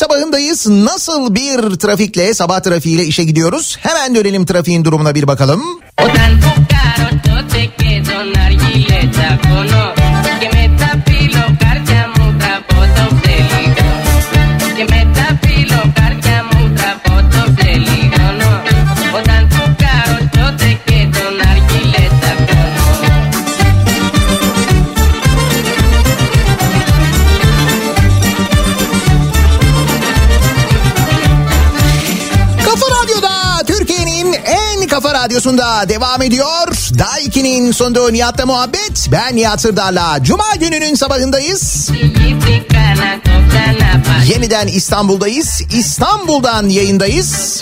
sabahındayız. 0.00 0.68
Nasıl 0.68 1.34
bir 1.34 1.78
trafikle, 1.78 2.34
sabah 2.34 2.60
trafiğiyle 2.60 3.04
işe 3.04 3.24
gidiyoruz? 3.24 3.76
Hemen 3.80 4.14
dönelim 4.14 4.46
trafiğin 4.46 4.84
durumuna 4.84 5.14
bir 5.14 5.26
bakalım. 5.26 5.62
O 6.02 6.04
radyosunda 35.30 35.88
devam 35.88 36.22
ediyor. 36.22 36.68
Daiki'nin 36.98 37.72
sonunda 37.72 38.10
Nihat'la 38.10 38.46
muhabbet. 38.46 39.08
Ben 39.12 39.36
Nihat 39.36 39.60
Sırdar'la. 39.60 40.18
Cuma 40.22 40.54
gününün 40.60 40.94
sabahındayız. 40.94 41.90
Yeniden 44.26 44.66
İstanbul'dayız. 44.66 45.62
İstanbul'dan 45.72 46.68
yayındayız. 46.68 47.60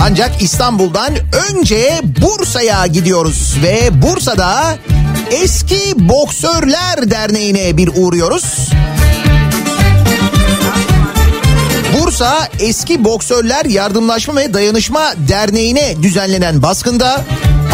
Ancak 0.00 0.42
İstanbul'dan 0.42 1.14
önce 1.50 2.00
Bursa'ya 2.20 2.86
gidiyoruz 2.86 3.56
ve 3.62 4.02
Bursa'da 4.02 4.78
Eski 5.30 6.08
Boksörler 6.08 7.10
Derneği'ne 7.10 7.76
bir 7.76 7.90
uğruyoruz. 7.96 8.70
Bursa 12.18 12.48
Eski 12.60 13.04
Boksörler 13.04 13.64
Yardımlaşma 13.64 14.36
ve 14.36 14.54
Dayanışma 14.54 15.12
Derneği'ne 15.28 16.02
düzenlenen 16.02 16.62
baskında 16.62 17.20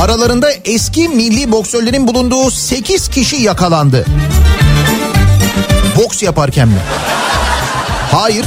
aralarında 0.00 0.50
eski 0.64 1.08
milli 1.08 1.52
boksörlerin 1.52 2.06
bulunduğu 2.08 2.50
8 2.50 3.08
kişi 3.08 3.36
yakalandı. 3.36 4.04
Boks 5.96 6.22
yaparken 6.22 6.68
mi? 6.68 6.78
Hayır. 8.12 8.46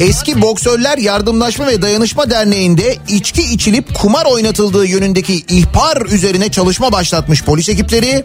Eski 0.00 0.42
Boksörler 0.42 0.98
Yardımlaşma 0.98 1.66
ve 1.66 1.82
Dayanışma 1.82 2.30
Derneği'nde 2.30 2.96
içki 3.08 3.42
içilip 3.42 3.94
kumar 3.94 4.26
oynatıldığı 4.26 4.86
yönündeki 4.86 5.34
ihbar 5.34 6.06
üzerine 6.06 6.48
çalışma 6.48 6.92
başlatmış 6.92 7.44
polis 7.44 7.68
ekipleri. 7.68 8.24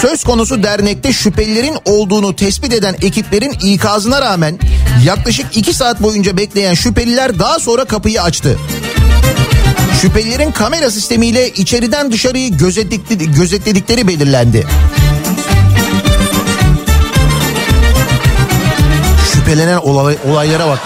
Söz 0.00 0.24
konusu 0.24 0.62
dernekte 0.62 1.12
şüphelilerin 1.12 1.76
olduğunu 1.84 2.36
tespit 2.36 2.72
eden 2.72 2.96
ekiplerin 3.02 3.50
ikazına 3.50 4.22
rağmen 4.22 4.58
yaklaşık 5.04 5.56
2 5.56 5.74
saat 5.74 6.02
boyunca 6.02 6.36
bekleyen 6.36 6.74
şüpheliler 6.74 7.38
daha 7.38 7.58
sonra 7.58 7.84
kapıyı 7.84 8.22
açtı. 8.22 8.58
Şüphelilerin 10.02 10.52
kamera 10.52 10.90
sistemiyle 10.90 11.50
içeriden 11.50 12.12
dışarıyı 12.12 12.58
gözetledikleri 13.36 14.08
belirlendi. 14.08 14.66
Şüphelenen 19.46 19.76
olay, 19.76 20.16
olaylara 20.30 20.68
bak. 20.68 20.78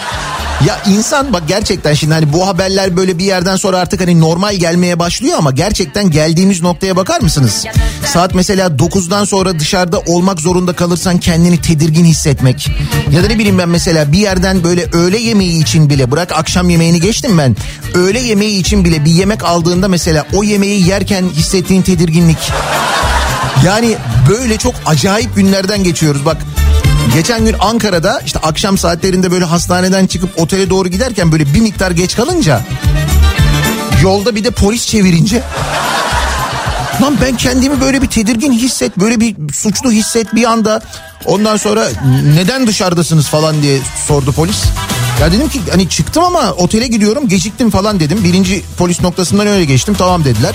Ya 0.66 0.78
insan 0.86 1.32
bak 1.32 1.42
gerçekten 1.48 1.94
şimdi 1.94 2.14
hani 2.14 2.32
bu 2.32 2.46
haberler 2.46 2.96
böyle 2.96 3.18
bir 3.18 3.24
yerden 3.24 3.56
sonra 3.56 3.78
artık 3.78 4.00
hani 4.00 4.20
normal 4.20 4.54
gelmeye 4.54 4.98
başlıyor 4.98 5.38
ama 5.38 5.50
gerçekten 5.50 6.10
geldiğimiz 6.10 6.62
noktaya 6.62 6.96
bakar 6.96 7.20
mısınız? 7.20 7.64
Saat 8.06 8.34
mesela 8.34 8.66
9'dan 8.66 9.24
sonra 9.24 9.58
dışarıda 9.58 9.98
olmak 9.98 10.40
zorunda 10.40 10.72
kalırsan 10.72 11.18
kendini 11.18 11.60
tedirgin 11.60 12.04
hissetmek. 12.04 12.68
Ya 13.10 13.22
da 13.24 13.26
ne 13.26 13.38
bileyim 13.38 13.58
ben 13.58 13.68
mesela 13.68 14.12
bir 14.12 14.18
yerden 14.18 14.64
böyle 14.64 14.86
öğle 14.92 15.18
yemeği 15.18 15.62
için 15.62 15.90
bile 15.90 16.10
bırak 16.10 16.32
akşam 16.32 16.70
yemeğini 16.70 17.00
geçtim 17.00 17.38
ben. 17.38 17.56
Öğle 17.94 18.20
yemeği 18.20 18.60
için 18.60 18.84
bile 18.84 19.04
bir 19.04 19.10
yemek 19.10 19.44
aldığında 19.44 19.88
mesela 19.88 20.26
o 20.34 20.44
yemeği 20.44 20.88
yerken 20.88 21.24
hissettiğin 21.28 21.82
tedirginlik. 21.82 22.38
Yani 23.66 23.96
böyle 24.30 24.56
çok 24.56 24.74
acayip 24.86 25.36
günlerden 25.36 25.84
geçiyoruz 25.84 26.24
bak. 26.26 26.36
Geçen 27.14 27.44
gün 27.44 27.56
Ankara'da 27.60 28.20
işte 28.26 28.38
akşam 28.38 28.78
saatlerinde 28.78 29.30
böyle 29.30 29.44
hastaneden 29.44 30.06
çıkıp 30.06 30.40
otele 30.40 30.70
doğru 30.70 30.88
giderken 30.88 31.32
böyle 31.32 31.54
bir 31.54 31.60
miktar 31.60 31.90
geç 31.90 32.16
kalınca 32.16 32.60
yolda 34.02 34.34
bir 34.36 34.44
de 34.44 34.50
polis 34.50 34.86
çevirince 34.86 35.42
lan 37.02 37.16
ben 37.22 37.36
kendimi 37.36 37.80
böyle 37.80 38.02
bir 38.02 38.06
tedirgin 38.06 38.52
hisset 38.52 38.96
böyle 38.96 39.20
bir 39.20 39.36
suçlu 39.52 39.92
hisset 39.92 40.34
bir 40.34 40.44
anda 40.44 40.80
ondan 41.24 41.56
sonra 41.56 41.88
neden 42.36 42.66
dışarıdasınız 42.66 43.26
falan 43.26 43.62
diye 43.62 43.78
sordu 44.08 44.32
polis. 44.32 44.64
Ya 45.20 45.32
dedim 45.32 45.48
ki 45.48 45.60
hani 45.70 45.88
çıktım 45.88 46.24
ama 46.24 46.52
otele 46.52 46.86
gidiyorum 46.86 47.28
geciktim 47.28 47.70
falan 47.70 48.00
dedim. 48.00 48.24
Birinci 48.24 48.62
polis 48.78 49.00
noktasından 49.00 49.46
öyle 49.46 49.64
geçtim 49.64 49.94
tamam 49.94 50.24
dediler. 50.24 50.54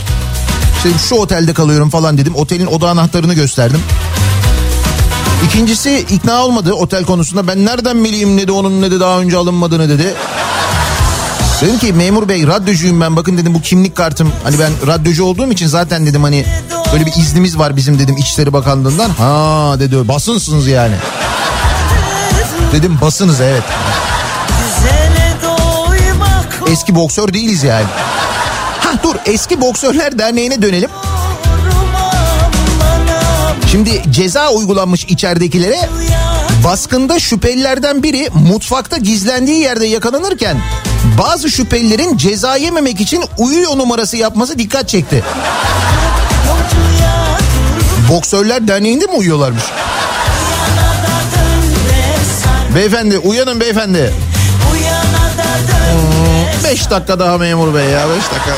İşte 0.77 0.89
şu 1.09 1.15
otelde 1.15 1.53
kalıyorum 1.53 1.89
falan 1.89 2.17
dedim. 2.17 2.35
Otelin 2.35 2.65
oda 2.65 2.89
anahtarını 2.89 3.33
gösterdim. 3.33 3.79
İkincisi 5.43 5.99
ikna 5.99 6.45
olmadı 6.45 6.73
otel 6.73 7.03
konusunda. 7.03 7.47
Ben 7.47 7.65
nereden 7.65 8.03
bileyim 8.03 8.37
ne 8.37 8.47
de 8.47 8.51
onun 8.51 8.81
ne 8.81 8.91
de 8.91 8.99
daha 8.99 9.19
önce 9.19 9.37
alınmadığını 9.37 9.89
dedi. 9.89 10.13
Dedim 11.61 11.79
ki 11.79 11.93
memur 11.93 12.29
bey 12.29 12.47
radyocuyum 12.47 13.01
ben 13.01 13.15
bakın 13.15 13.37
dedim 13.37 13.53
bu 13.53 13.61
kimlik 13.61 13.95
kartım. 13.95 14.31
Hani 14.43 14.59
ben 14.59 14.87
radyocu 14.87 15.25
olduğum 15.25 15.51
için 15.51 15.67
zaten 15.67 16.05
dedim 16.05 16.23
hani 16.23 16.45
böyle 16.93 17.05
bir 17.05 17.13
iznimiz 17.15 17.57
var 17.57 17.75
bizim 17.75 17.99
dedim 17.99 18.17
İçişleri 18.17 18.53
Bakanlığı'ndan. 18.53 19.09
Ha 19.09 19.75
dedi 19.79 20.07
basınsınız 20.07 20.67
yani. 20.67 20.95
Dedim 22.71 22.97
basınız 23.01 23.41
evet. 23.41 23.63
Eski 26.71 26.95
boksör 26.95 27.33
değiliz 27.33 27.63
yani. 27.63 27.85
Ha 28.79 28.89
dur 29.03 29.15
eski 29.25 29.61
boksörler 29.61 30.19
derneğine 30.19 30.61
dönelim. 30.61 30.89
Şimdi 33.75 34.01
ceza 34.11 34.49
uygulanmış 34.49 35.05
içeridekilere 35.05 35.89
Baskında 36.63 37.19
şüphelilerden 37.19 38.03
biri 38.03 38.29
mutfakta 38.33 38.97
gizlendiği 38.97 39.59
yerde 39.59 39.85
yakalanırken 39.85 40.57
bazı 41.19 41.51
şüphelilerin 41.51 42.17
ceza 42.17 42.55
yememek 42.55 43.01
için 43.01 43.23
uyuyor 43.37 43.77
numarası 43.77 44.17
yapması 44.17 44.59
dikkat 44.59 44.89
çekti. 44.89 45.23
Boksörler 48.09 48.67
Derneği'nde 48.67 49.05
mi 49.05 49.13
uyuyorlarmış? 49.13 49.63
Beyefendi 52.75 53.17
uyanın 53.17 53.59
beyefendi. 53.59 54.13
5 56.63 56.89
dakika 56.89 57.19
daha 57.19 57.37
memur 57.37 57.73
bey 57.73 57.89
ya 57.89 58.09
5 58.09 58.15
dakika. 58.15 58.55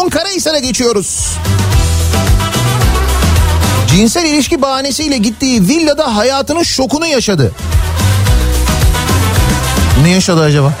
Afyon 0.00 0.10
Karahisar'a 0.10 0.58
geçiyoruz. 0.58 1.38
Cinsel 3.90 4.24
ilişki 4.24 4.62
bahanesiyle 4.62 5.18
gittiği 5.18 5.68
villada 5.68 6.16
hayatının 6.16 6.62
şokunu 6.62 7.06
yaşadı. 7.06 7.52
Ne 10.02 10.10
yaşadı 10.10 10.42
acaba? 10.42 10.72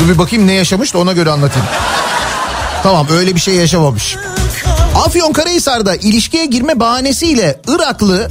Dur 0.00 0.08
bir 0.08 0.18
bakayım 0.18 0.46
ne 0.46 0.52
yaşamış 0.52 0.94
da 0.94 0.98
ona 0.98 1.12
göre 1.12 1.30
anlatayım. 1.30 1.68
Tamam 2.82 3.06
öyle 3.10 3.34
bir 3.34 3.40
şey 3.40 3.54
yaşamamış. 3.54 4.16
Afyon 5.06 5.32
Karahisar'da 5.32 5.96
ilişkiye 5.96 6.46
girme 6.46 6.80
bahanesiyle 6.80 7.60
Iraklı 7.68 8.28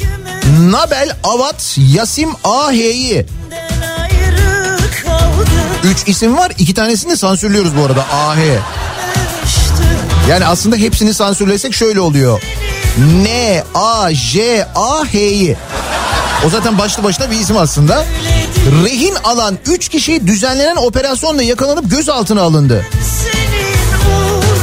Nabel 0.61 1.11
Avat 1.23 1.77
Yasim 1.77 2.29
Ahe'yi 2.43 3.25
Üç 5.91 6.07
isim 6.07 6.37
var 6.37 6.51
iki 6.57 6.73
tanesini 6.73 7.11
de 7.11 7.15
sansürlüyoruz 7.15 7.77
bu 7.77 7.85
arada 7.85 8.01
AH. 8.01 8.37
Yani 10.29 10.45
aslında 10.45 10.75
hepsini 10.75 11.13
sansürlesek 11.13 11.73
şöyle 11.73 11.99
oluyor. 11.99 12.41
N 13.23 13.63
A 13.75 14.13
J 14.13 14.67
A 14.75 15.05
H'yi. 15.05 15.57
O 16.45 16.49
zaten 16.49 16.77
başlı 16.77 17.03
başına 17.03 17.31
bir 17.31 17.39
isim 17.39 17.57
aslında. 17.57 18.05
Rehin 18.85 19.15
alan 19.23 19.57
3 19.65 19.89
kişi 19.89 20.27
düzenlenen 20.27 20.75
operasyonla 20.75 21.43
yakalanıp 21.43 21.91
gözaltına 21.91 22.41
alındı. 22.41 22.85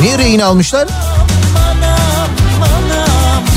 Niye 0.01 0.19
rehin 0.19 0.41
almışlar? 0.41 0.89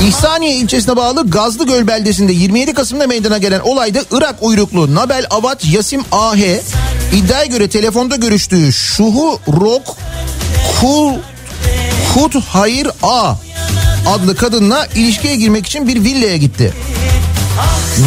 İhsaniye 0.08 0.52
ilçesine 0.52 0.96
bağlı 0.96 1.30
Gazlıgöl 1.30 1.86
beldesinde 1.86 2.32
27 2.32 2.74
Kasım'da 2.74 3.06
meydana 3.06 3.38
gelen 3.38 3.60
olayda 3.60 3.98
Irak 4.10 4.34
uyruklu 4.40 4.94
Nabel 4.94 5.26
Avat 5.30 5.64
Yasim 5.64 6.02
AH 6.12 6.38
iddiaya 7.12 7.46
göre 7.46 7.68
telefonda 7.68 8.16
görüştüğü 8.16 8.72
Şuhu 8.72 9.40
Rok 9.60 9.96
Kul 10.80 11.14
Hut 12.14 12.34
Hayır 12.48 12.88
A 13.02 13.34
adlı 14.06 14.36
kadınla 14.36 14.86
ilişkiye 14.86 15.36
girmek 15.36 15.66
için 15.66 15.88
bir 15.88 16.04
villaya 16.04 16.36
gitti. 16.36 16.72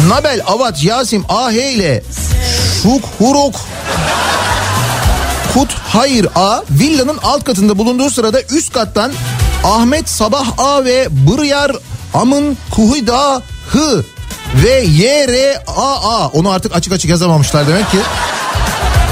Nabel 0.08 0.42
Avat 0.46 0.84
Yasim 0.84 1.24
AH 1.28 1.52
ile 1.52 2.02
Şuk 2.82 3.04
Hurok 3.18 3.54
Kut 5.54 5.74
Hayır 5.88 6.28
A 6.34 6.62
villanın 6.70 7.18
alt 7.22 7.44
katında 7.44 7.78
bulunduğu 7.78 8.10
sırada 8.10 8.42
üst 8.42 8.72
kattan 8.72 9.12
Ahmet 9.64 10.08
Sabah 10.08 10.58
A 10.58 10.84
ve 10.84 11.08
Bıryar 11.10 11.72
Amın 12.14 12.58
Kuhida 12.70 13.42
Hı 13.70 14.04
ve 14.64 14.82
YRAA 14.82 16.28
onu 16.28 16.50
artık 16.50 16.76
açık 16.76 16.92
açık 16.92 17.10
yazamamışlar 17.10 17.68
demek 17.68 17.90
ki. 17.90 17.98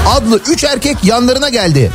Adlı 0.09 0.41
3 0.47 0.63
erkek 0.63 0.97
yanlarına 1.03 1.49
geldi. 1.49 1.91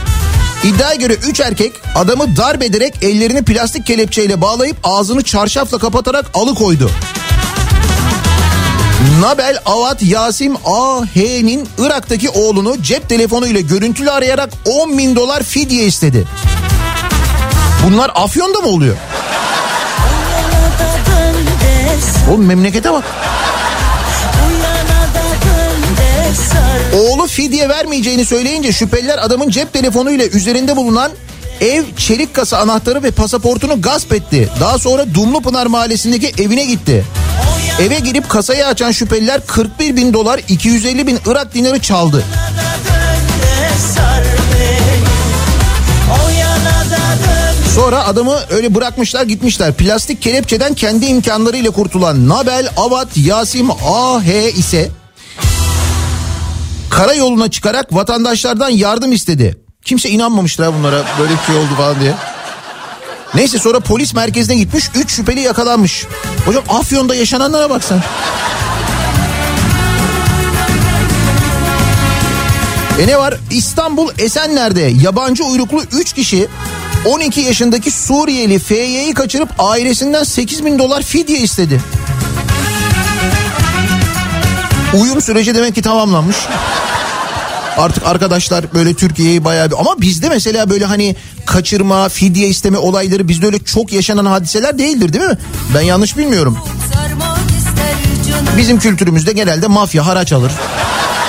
İddiaya 0.65 0.95
göre 0.95 1.13
3 1.13 1.41
erkek 1.41 1.73
adamı 1.95 2.37
darp 2.37 2.63
ederek 2.63 2.95
ellerini 3.03 3.45
plastik 3.45 3.87
kelepçeyle 3.87 4.41
bağlayıp 4.41 4.77
ağzını 4.85 5.23
çarşafla 5.23 5.79
kapatarak 5.79 6.31
alıkoydu. 6.35 6.91
Nabel 9.21 9.59
Avat 9.67 10.03
Yasim 10.03 10.57
A.H.'nin 10.65 11.69
Irak'taki 11.79 12.29
oğlunu 12.29 12.83
cep 12.83 13.09
telefonuyla 13.09 13.61
görüntülü 13.61 14.11
arayarak 14.11 14.51
10 14.65 14.99
bin 14.99 15.17
dolar 15.17 15.43
fidye 15.43 15.87
istedi. 15.87 16.25
Bunlar 17.87 18.11
Afyon'da 18.15 18.61
mı 18.61 18.69
oluyor? 18.69 18.97
Oğlum 22.31 22.45
memlekete 22.45 22.93
bak. 22.93 23.05
Fidye 27.35 27.69
vermeyeceğini 27.69 28.25
söyleyince 28.25 28.73
şüpheliler 28.73 29.19
adamın 29.19 29.51
cep 29.51 29.73
telefonuyla 29.73 30.27
üzerinde 30.27 30.77
bulunan 30.77 31.13
ev 31.61 31.85
çelik 31.97 32.35
kasa 32.35 32.59
anahtarı 32.59 33.03
ve 33.03 33.11
pasaportunu 33.11 33.83
gasp 33.83 34.13
etti. 34.13 34.49
Daha 34.61 34.79
sonra 34.79 35.15
Dumlupınar 35.15 35.67
mahallesindeki 35.67 36.43
evine 36.43 36.65
gitti. 36.65 37.05
Eve 37.81 37.99
girip 37.99 38.29
kasayı 38.29 38.67
açan 38.67 38.91
şüpheliler 38.93 39.41
41 39.47 39.97
bin 39.97 40.13
dolar 40.13 40.41
250 40.49 41.07
bin 41.07 41.19
Irak 41.27 41.55
dinarı 41.55 41.79
çaldı. 41.79 42.25
Sonra 47.75 48.05
adamı 48.05 48.39
öyle 48.51 48.75
bırakmışlar 48.75 49.23
gitmişler. 49.23 49.73
Plastik 49.73 50.23
kelepçeden 50.23 50.75
kendi 50.75 51.07
imkanlarıyla 51.07 51.71
kurtulan 51.71 52.29
Nabel 52.29 52.69
Avat 52.77 53.17
Yasim 53.17 53.71
A.H. 53.71 54.51
ise 54.51 54.91
karayoluna 56.97 57.51
çıkarak 57.51 57.95
vatandaşlardan 57.95 58.69
yardım 58.69 59.13
istedi. 59.13 59.57
Kimse 59.85 60.09
inanmamıştır 60.09 60.65
ha 60.65 60.75
bunlara 60.79 61.03
böyle 61.19 61.33
bir 61.33 61.47
şey 61.47 61.57
oldu 61.57 61.75
falan 61.77 62.01
diye. 62.01 62.15
Neyse 63.35 63.59
sonra 63.59 63.81
polis 63.81 64.15
merkezine 64.15 64.57
gitmiş. 64.57 64.91
Üç 64.95 65.11
şüpheli 65.11 65.41
yakalanmış. 65.41 66.07
Hocam 66.47 66.65
Afyon'da 66.69 67.15
yaşananlara 67.15 67.71
bak 67.71 67.85
sen. 67.85 68.03
E 73.03 73.07
ne 73.07 73.19
var? 73.19 73.35
İstanbul 73.51 74.11
Esenler'de 74.19 74.93
yabancı 75.03 75.45
uyruklu 75.45 75.83
3 75.93 76.13
kişi 76.13 76.49
12 77.05 77.41
yaşındaki 77.41 77.91
Suriyeli 77.91 78.59
FY'yi 78.59 79.15
kaçırıp 79.15 79.49
ailesinden 79.59 80.25
8 80.25 80.65
bin 80.65 80.79
dolar 80.79 81.03
fidye 81.03 81.39
istedi. 81.39 81.81
Uyum 85.01 85.21
süreci 85.21 85.55
demek 85.55 85.75
ki 85.75 85.83
tamamlanmış. 85.83 86.37
Artık 87.77 88.07
arkadaşlar 88.07 88.75
böyle 88.75 88.95
Türkiye'yi 88.95 89.45
bayağı 89.45 89.71
bir... 89.71 89.77
Ama 89.79 90.01
bizde 90.01 90.29
mesela 90.29 90.71
böyle 90.71 90.85
hani 90.85 91.17
kaçırma, 91.47 92.09
fidye 92.09 92.49
isteme 92.49 92.79
olayları 92.79 93.29
bizde 93.29 93.47
öyle 93.47 93.59
çok 93.59 93.93
yaşanan 93.93 94.27
hadiseler 94.27 94.79
değildir 94.79 95.13
değil 95.13 95.25
mi? 95.25 95.39
Ben 95.75 95.81
yanlış 95.81 96.17
bilmiyorum. 96.17 96.59
Bizim 98.57 98.79
kültürümüzde 98.79 99.33
genelde 99.33 99.67
mafya 99.67 100.07
haraç 100.07 100.33
alır. 100.33 100.53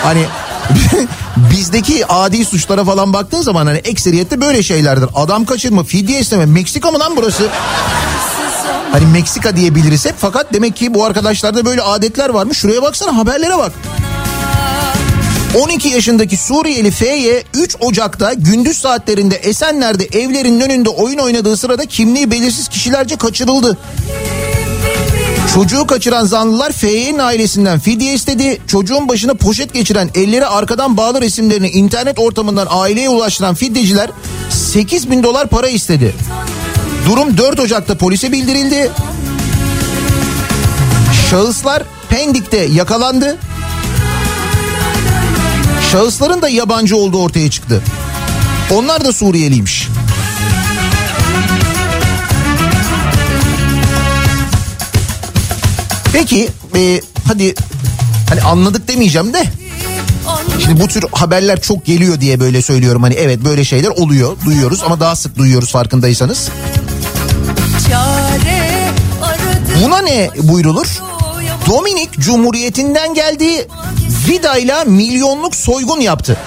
Hani 0.04 0.26
bizdeki 1.38 2.06
adi 2.08 2.46
suçlara 2.46 2.84
falan 2.86 3.14
baktığın 3.14 3.42
zaman 3.42 3.66
hani 3.66 3.78
ekseriyette 3.78 4.42
böyle 4.42 4.64
şeylerdir. 4.64 5.10
Adam 5.16 5.46
kaçırma, 5.46 5.84
fidye 5.84 6.20
isteme. 6.20 6.46
Meksika 6.46 6.92
mı 6.92 7.00
lan 7.00 7.14
burası? 7.16 7.50
Hani 8.92 9.06
Meksika 9.06 9.56
diyebiliriz 9.56 10.06
hep 10.06 10.16
fakat 10.18 10.54
demek 10.54 10.76
ki 10.76 10.94
bu 10.94 11.06
arkadaşlarda 11.06 11.66
böyle 11.66 11.82
adetler 11.82 12.30
varmış. 12.30 12.58
Şuraya 12.58 12.82
baksana 12.82 13.18
haberlere 13.18 13.58
bak. 13.58 13.72
12 15.56 15.88
yaşındaki 15.88 16.38
Suriyeli 16.38 16.92
F'ye 16.92 17.44
3 17.54 17.76
Ocak'ta 17.80 18.34
gündüz 18.34 18.78
saatlerinde 18.78 19.36
Esenler'de 19.36 20.06
evlerinin 20.06 20.62
önünde 20.62 20.90
oyun 20.90 21.18
oynadığı 21.18 21.58
sırada 21.58 21.86
kimliği 21.86 22.32
belirsiz 22.32 22.68
kişilerce 22.68 23.16
kaçırıldı. 23.16 23.78
Çocuğu 25.54 25.88
kaçıran 25.88 26.26
zanlılar 26.26 26.72
F'nin 26.72 27.20
ailesinden 27.20 27.80
fidye 27.80 28.14
istedi. 28.14 28.62
Çocuğun 28.68 29.08
başına 29.08 29.34
poşet 29.34 29.74
geçiren 29.74 30.10
elleri 30.16 30.46
arkadan 30.46 30.98
bağlı 30.98 31.22
resimlerini 31.22 31.70
internet 31.70 32.20
ortamından 32.20 32.68
aileye 32.70 33.10
ulaştıran 33.10 33.56
fidyeciler 33.56 34.10
8 34.50 35.12
bin 35.12 35.24
dolar 35.24 35.48
para 35.48 35.68
istedi. 35.68 36.16
Durum 37.06 37.38
4 37.38 37.60
Ocak'ta 37.60 37.98
polise 37.98 38.32
bildirildi. 38.32 38.92
Şahıslar 41.30 41.84
Pendik'te 42.10 42.58
yakalandı. 42.58 43.38
Şahısların 45.92 46.42
da 46.42 46.50
yabancı 46.50 46.98
olduğu 46.98 47.22
ortaya 47.22 47.50
çıktı. 47.50 47.82
Onlar 48.72 49.06
da 49.06 49.14
Suriyeliymiş. 49.14 49.88
Peki 56.14 56.50
e, 56.76 57.02
hadi 57.28 57.56
hani 58.30 58.42
anladık 58.42 58.88
demeyeceğim 58.88 59.34
de 59.34 59.46
Şimdi 60.64 60.82
bu 60.82 60.88
tür 60.88 61.04
haberler 61.12 61.62
çok 61.62 61.86
geliyor 61.86 62.22
diye 62.22 62.40
böyle 62.40 62.62
söylüyorum. 62.62 63.04
Hani 63.04 63.14
evet 63.14 63.46
böyle 63.46 63.64
şeyler 63.64 63.90
oluyor, 63.90 64.38
duyuyoruz 64.46 64.84
ama 64.84 65.00
daha 65.00 65.16
sık 65.16 65.38
duyuyoruz 65.38 65.72
farkındaysanız. 65.72 66.50
Buna 69.84 70.02
ne 70.02 70.30
buyrulur? 70.38 70.88
Dominik 71.68 72.20
Cumhuriyeti'nden 72.20 73.14
geldi. 73.14 73.68
Vida'yla 74.28 74.86
milyonluk 74.86 75.56
soygun 75.56 76.00
yaptı. 76.00 76.38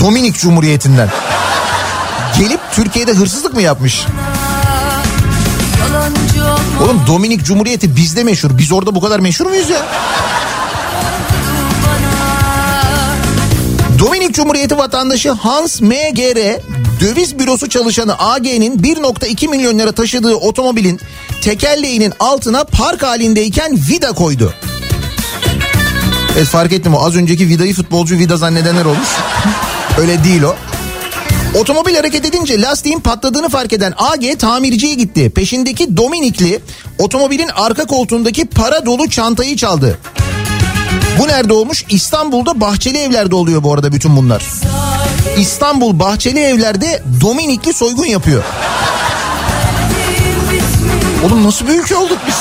Dominik 0.00 0.38
Cumhuriyeti'nden. 0.38 1.08
Gelip 2.38 2.60
Türkiye'de 2.72 3.12
hırsızlık 3.12 3.54
mı 3.54 3.62
yapmış? 3.62 4.06
Oğlum 6.82 7.02
Dominik 7.06 7.44
Cumhuriyeti 7.44 7.96
bizde 7.96 8.24
meşhur. 8.24 8.58
Biz 8.58 8.72
orada 8.72 8.94
bu 8.94 9.00
kadar 9.00 9.20
meşhur 9.20 9.46
muyuz 9.46 9.70
ya? 9.70 9.86
Dominik 13.98 14.34
Cumhuriyeti 14.34 14.78
vatandaşı 14.78 15.30
Hans 15.30 15.80
MGR 15.80 16.60
döviz 17.00 17.38
bürosu 17.38 17.68
çalışanı 17.68 18.18
AG'nin 18.18 18.78
1.2 18.78 19.48
milyon 19.48 19.78
lira 19.78 19.92
taşıdığı 19.92 20.34
otomobilin 20.34 21.00
tekerleğinin 21.40 22.12
altına 22.20 22.64
park 22.64 23.02
halindeyken 23.02 23.78
vida 23.90 24.12
koydu. 24.12 24.54
Evet 26.36 26.46
fark 26.46 26.72
ettim 26.72 26.94
o 26.94 27.06
az 27.06 27.16
önceki 27.16 27.48
vidayı 27.48 27.74
futbolcu 27.74 28.18
vida 28.18 28.36
zannedenler 28.36 28.84
olmuş. 28.84 29.08
Öyle 29.98 30.24
değil 30.24 30.42
o. 30.42 30.56
Otomobil 31.58 31.94
hareket 31.94 32.24
edince 32.24 32.60
lastiğin 32.60 33.00
patladığını 33.00 33.48
fark 33.48 33.72
eden 33.72 33.94
AG 33.96 34.38
tamirciye 34.38 34.94
gitti. 34.94 35.30
Peşindeki 35.30 35.96
Dominikli 35.96 36.60
otomobilin 36.98 37.48
arka 37.54 37.84
koltuğundaki 37.84 38.44
para 38.44 38.86
dolu 38.86 39.10
çantayı 39.10 39.56
çaldı. 39.56 39.98
Bu 41.18 41.28
nerede 41.28 41.52
olmuş? 41.52 41.84
İstanbul'da 41.88 42.60
Bahçeli 42.60 42.98
Evler'de 42.98 43.34
oluyor 43.34 43.62
bu 43.62 43.74
arada 43.74 43.92
bütün 43.92 44.16
bunlar. 44.16 44.42
İstanbul 45.36 45.98
Bahçeli 45.98 46.40
Evler'de 46.40 47.02
Dominikli 47.20 47.72
soygun 47.72 48.06
yapıyor. 48.06 48.42
Oğlum 51.26 51.44
nasıl 51.44 51.66
bir 51.66 51.72
ülke 51.72 51.96
olduk 51.96 52.18
biz? 52.26 52.34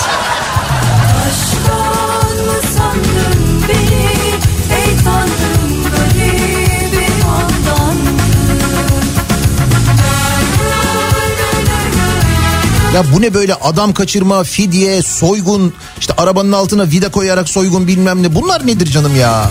Ya 12.96 13.04
bu 13.14 13.22
ne 13.22 13.34
böyle 13.34 13.54
adam 13.54 13.94
kaçırma, 13.94 14.44
fidye, 14.44 15.02
soygun, 15.02 15.74
işte 16.00 16.14
arabanın 16.18 16.52
altına 16.52 16.84
vida 16.88 17.12
koyarak 17.12 17.50
soygun 17.50 17.88
bilmem 17.88 18.24
ne. 18.24 18.36
Bunlar 18.36 18.68
nedir 18.68 18.86
canım 18.86 19.16
ya? 19.16 19.50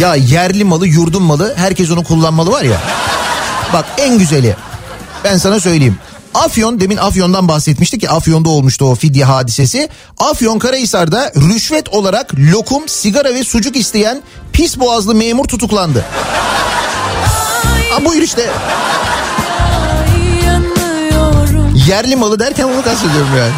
Ya 0.00 0.14
yerli 0.14 0.64
malı, 0.64 0.86
yurdun 0.86 1.22
malı 1.22 1.54
herkes 1.56 1.90
onu 1.90 2.04
kullanmalı 2.04 2.50
var 2.50 2.62
ya. 2.62 2.80
Bak 3.72 3.84
en 3.98 4.18
güzeli. 4.18 4.56
Ben 5.24 5.36
sana 5.36 5.60
söyleyeyim. 5.60 5.98
Afyon 6.34 6.80
demin 6.80 6.96
Afyon'dan 6.96 7.48
bahsetmiştik 7.48 8.00
ki 8.00 8.10
Afyon'da 8.10 8.48
olmuştu 8.48 8.84
o 8.84 8.94
fidye 8.94 9.24
hadisesi. 9.24 9.88
Afyon 10.18 10.58
Karahisar'da 10.58 11.32
rüşvet 11.36 11.88
olarak 11.88 12.34
lokum, 12.34 12.88
sigara 12.88 13.34
ve 13.34 13.44
sucuk 13.44 13.76
isteyen 13.76 14.22
pis 14.52 14.78
boğazlı 14.78 15.14
memur 15.14 15.44
tutuklandı. 15.44 16.04
Ha 17.90 18.04
buyur 18.04 18.22
işte. 18.22 18.50
Yerli 21.88 22.16
malı 22.16 22.38
derken 22.38 22.64
onu 22.64 22.82
kastediyorum 22.82 23.36
yani. 23.38 23.52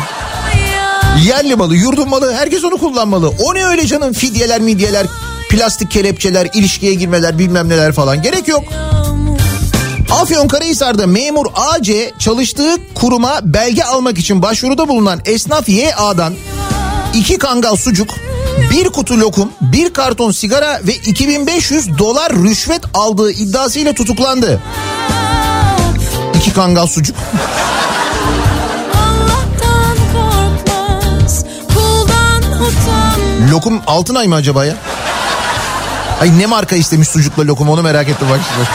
Yerli 1.27 1.57
malı, 1.57 1.77
yurdun 1.77 2.09
malı 2.09 2.35
herkes 2.35 2.65
onu 2.65 2.79
kullanmalı. 2.79 3.29
O 3.29 3.55
ne 3.55 3.67
öyle 3.67 3.87
canım 3.87 4.13
fidyeler 4.13 4.61
midyeler, 4.61 5.07
plastik 5.51 5.91
kelepçeler, 5.91 6.49
ilişkiye 6.55 6.95
girmeler 6.95 7.39
bilmem 7.39 7.69
neler 7.69 7.93
falan 7.93 8.23
gerek 8.23 8.49
yok. 8.49 8.65
Afyonkarahisar'da 10.11 11.07
memur 11.07 11.47
AC 11.55 12.13
çalıştığı 12.19 12.77
kuruma 12.95 13.41
belge 13.43 13.83
almak 13.83 14.19
için 14.19 14.43
başvuruda 14.43 14.89
bulunan 14.89 15.21
esnaf 15.25 15.69
YA'dan 15.69 16.35
iki 17.15 17.39
kangal 17.39 17.77
sucuk, 17.77 18.11
bir 18.71 18.89
kutu 18.89 19.21
lokum, 19.21 19.53
bir 19.61 19.93
karton 19.93 20.31
sigara 20.31 20.81
ve 20.87 20.95
2500 20.95 21.99
dolar 21.99 22.33
rüşvet 22.33 22.83
aldığı 22.95 23.31
iddiasıyla 23.31 23.93
tutuklandı. 23.93 24.61
İki 26.35 26.53
kangal 26.53 26.87
sucuk. 26.87 27.17
Korkmaz 30.21 31.45
Lokum 33.53 33.81
Altınay 33.87 34.27
mı 34.27 34.35
acaba 34.35 34.65
ya? 34.65 34.75
Ay 36.21 36.39
ne 36.39 36.47
marka 36.47 36.77
istemiş 36.77 37.09
sucukla 37.09 37.47
lokum 37.47 37.69
onu 37.69 37.83
merak 37.83 38.09
ettim 38.09 38.29
bak 38.31 38.41
şimdi. 38.49 38.69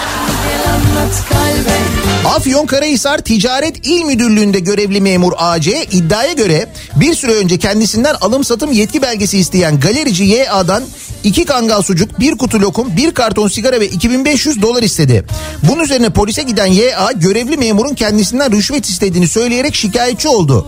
Afyonkarahisar 2.26 3.18
Ticaret 3.18 3.88
İl 3.88 4.04
Müdürlüğü'nde 4.04 4.60
görevli 4.60 5.02
memur 5.02 5.34
AC 5.38 5.68
iddiaya 5.92 6.34
göre 6.34 6.68
bir 6.96 7.14
süre 7.14 7.32
önce 7.34 7.58
kendisinden 7.58 8.16
alım 8.22 8.44
satım 8.44 8.72
yetki 8.72 9.02
belgesi 9.02 9.38
isteyen 9.38 9.80
galerici 9.80 10.24
YA'dan 10.24 10.84
iki 11.24 11.46
kangal 11.46 11.82
sucuk, 11.82 12.20
bir 12.20 12.38
kutu 12.38 12.62
lokum, 12.62 12.98
bir 12.98 13.12
karton 13.12 13.48
sigara 13.48 13.80
ve 13.80 13.88
2500 13.88 14.62
dolar 14.62 14.84
istedi. 14.84 15.26
Bunun 15.64 15.84
üzerine 15.84 16.10
polise 16.10 16.44
giden 16.44 16.66
YA 16.66 17.12
görevli 17.12 17.58
memurun 17.58 17.96
kendisinden 17.96 18.52
rüşvet 18.52 18.86
istediğini 18.86 19.28
söyleyerek 19.28 19.76
şikayetçi 19.76 20.28
oldu. 20.28 20.68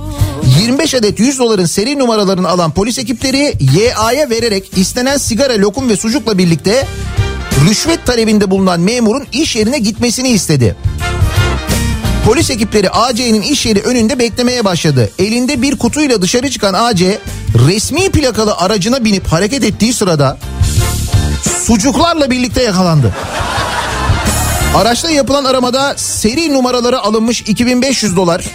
25 0.61 0.95
adet 0.95 1.19
100 1.19 1.39
doların 1.39 1.65
seri 1.65 1.99
numaralarını 1.99 2.49
alan 2.49 2.71
polis 2.71 2.97
ekipleri 2.99 3.53
YA'ya 3.77 4.29
vererek 4.29 4.71
istenen 4.75 5.17
sigara, 5.17 5.57
lokum 5.57 5.89
ve 5.89 5.97
sucukla 5.97 6.37
birlikte 6.37 6.87
rüşvet 7.69 8.05
talebinde 8.05 8.51
bulunan 8.51 8.79
memurun 8.79 9.27
iş 9.31 9.55
yerine 9.55 9.79
gitmesini 9.79 10.29
istedi. 10.29 10.75
Polis 12.27 12.49
ekipleri 12.49 12.89
AC'nin 12.89 13.41
iş 13.41 13.65
yeri 13.65 13.81
önünde 13.81 14.19
beklemeye 14.19 14.65
başladı. 14.65 15.09
Elinde 15.19 15.61
bir 15.61 15.77
kutuyla 15.77 16.21
dışarı 16.21 16.49
çıkan 16.49 16.73
AC 16.73 17.19
resmi 17.67 18.11
plakalı 18.11 18.53
aracına 18.57 19.05
binip 19.05 19.27
hareket 19.27 19.63
ettiği 19.63 19.93
sırada 19.93 20.37
sucuklarla 21.65 22.31
birlikte 22.31 22.63
yakalandı. 22.63 23.15
Araçta 24.75 25.11
yapılan 25.11 25.45
aramada 25.45 25.93
seri 25.97 26.53
numaraları 26.53 26.99
alınmış 26.99 27.41
2500 27.41 28.15
dolar, 28.15 28.45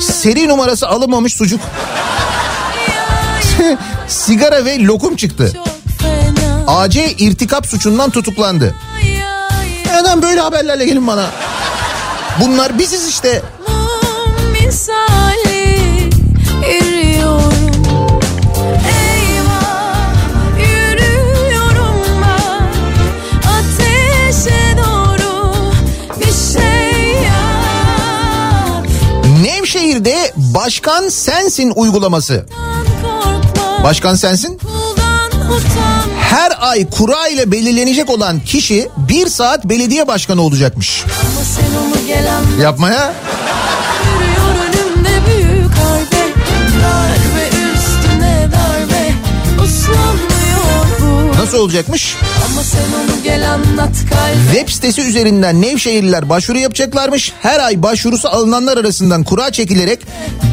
seri 0.00 0.48
numarası 0.48 0.88
alınmamış 0.88 1.34
sucuk, 1.34 1.60
sigara 4.08 4.64
ve 4.64 4.84
lokum 4.84 5.16
çıktı. 5.16 5.52
AC 6.66 6.96
irtikap 7.18 7.66
suçundan 7.66 8.10
tutuklandı. 8.10 8.74
Neden 9.86 10.22
böyle 10.22 10.40
haberlerle 10.40 10.86
gelin 10.86 11.06
bana? 11.06 11.30
Bunlar 12.40 12.78
biziz 12.78 13.08
işte. 13.08 13.42
misali 14.64 16.10
Eyvah 16.62 17.20
ben 20.56 20.98
şey 24.42 24.62
Nevşehir'de 29.42 30.32
Başkan 30.36 31.08
Sensin 31.08 31.72
uygulaması. 31.76 32.46
Başkan 33.84 34.14
Sensin? 34.14 34.60
Her 36.20 36.52
ay 36.60 36.90
kura 36.90 37.28
ile 37.28 37.52
belirlenecek 37.52 38.10
olan 38.10 38.40
kişi 38.40 38.88
bir 38.96 39.28
saat 39.28 39.64
belediye 39.64 40.06
başkanı 40.06 40.42
olacakmış. 40.42 41.04
Ama 41.40 41.46
sen 41.46 41.74
onu 41.78 42.06
gelen 42.06 42.62
Yapmaya 42.62 43.14
nasıl 51.38 51.58
olacakmış? 51.58 52.16
Ama 52.46 52.62
sen 52.62 52.78
onu 52.80 53.22
gel 53.24 53.52
anlat 53.52 53.96
kalbe 54.10 54.52
Web 54.52 54.68
sitesi 54.68 55.00
üzerinden 55.00 55.62
Nevşehirliler 55.62 56.28
başvuru 56.28 56.58
yapacaklarmış. 56.58 57.32
Her 57.42 57.60
ay 57.60 57.82
başvurusu 57.82 58.28
alınanlar 58.28 58.76
arasından 58.76 59.24
kura 59.24 59.52
çekilerek 59.52 60.00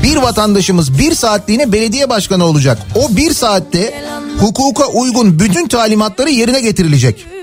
bir 0.03 0.15
vatandaşımız 0.15 0.99
bir 0.99 1.15
saatliğine 1.15 1.71
belediye 1.71 2.09
başkanı 2.09 2.45
olacak. 2.45 2.79
O 2.95 3.15
bir 3.15 3.33
saatte 3.33 4.03
hukuka 4.39 4.85
uygun 4.85 5.39
bütün 5.39 5.67
talimatları 5.67 6.29
yerine 6.29 6.61
getirilecek. 6.61 7.36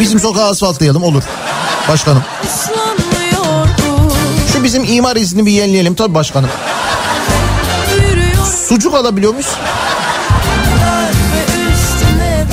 Bizim 0.00 0.20
sokağı 0.20 0.48
asfaltlayalım 0.50 1.02
olur. 1.02 1.22
Başkanım. 1.88 2.24
Şu 4.52 4.64
bizim 4.64 4.84
imar 4.84 5.16
izni 5.16 5.46
bir 5.46 5.52
yenileyelim 5.52 5.94
tabii 5.94 6.14
başkanım. 6.14 6.50
Sucuk 8.68 8.94
alabiliyor 8.94 9.32
muyuz? 9.32 9.48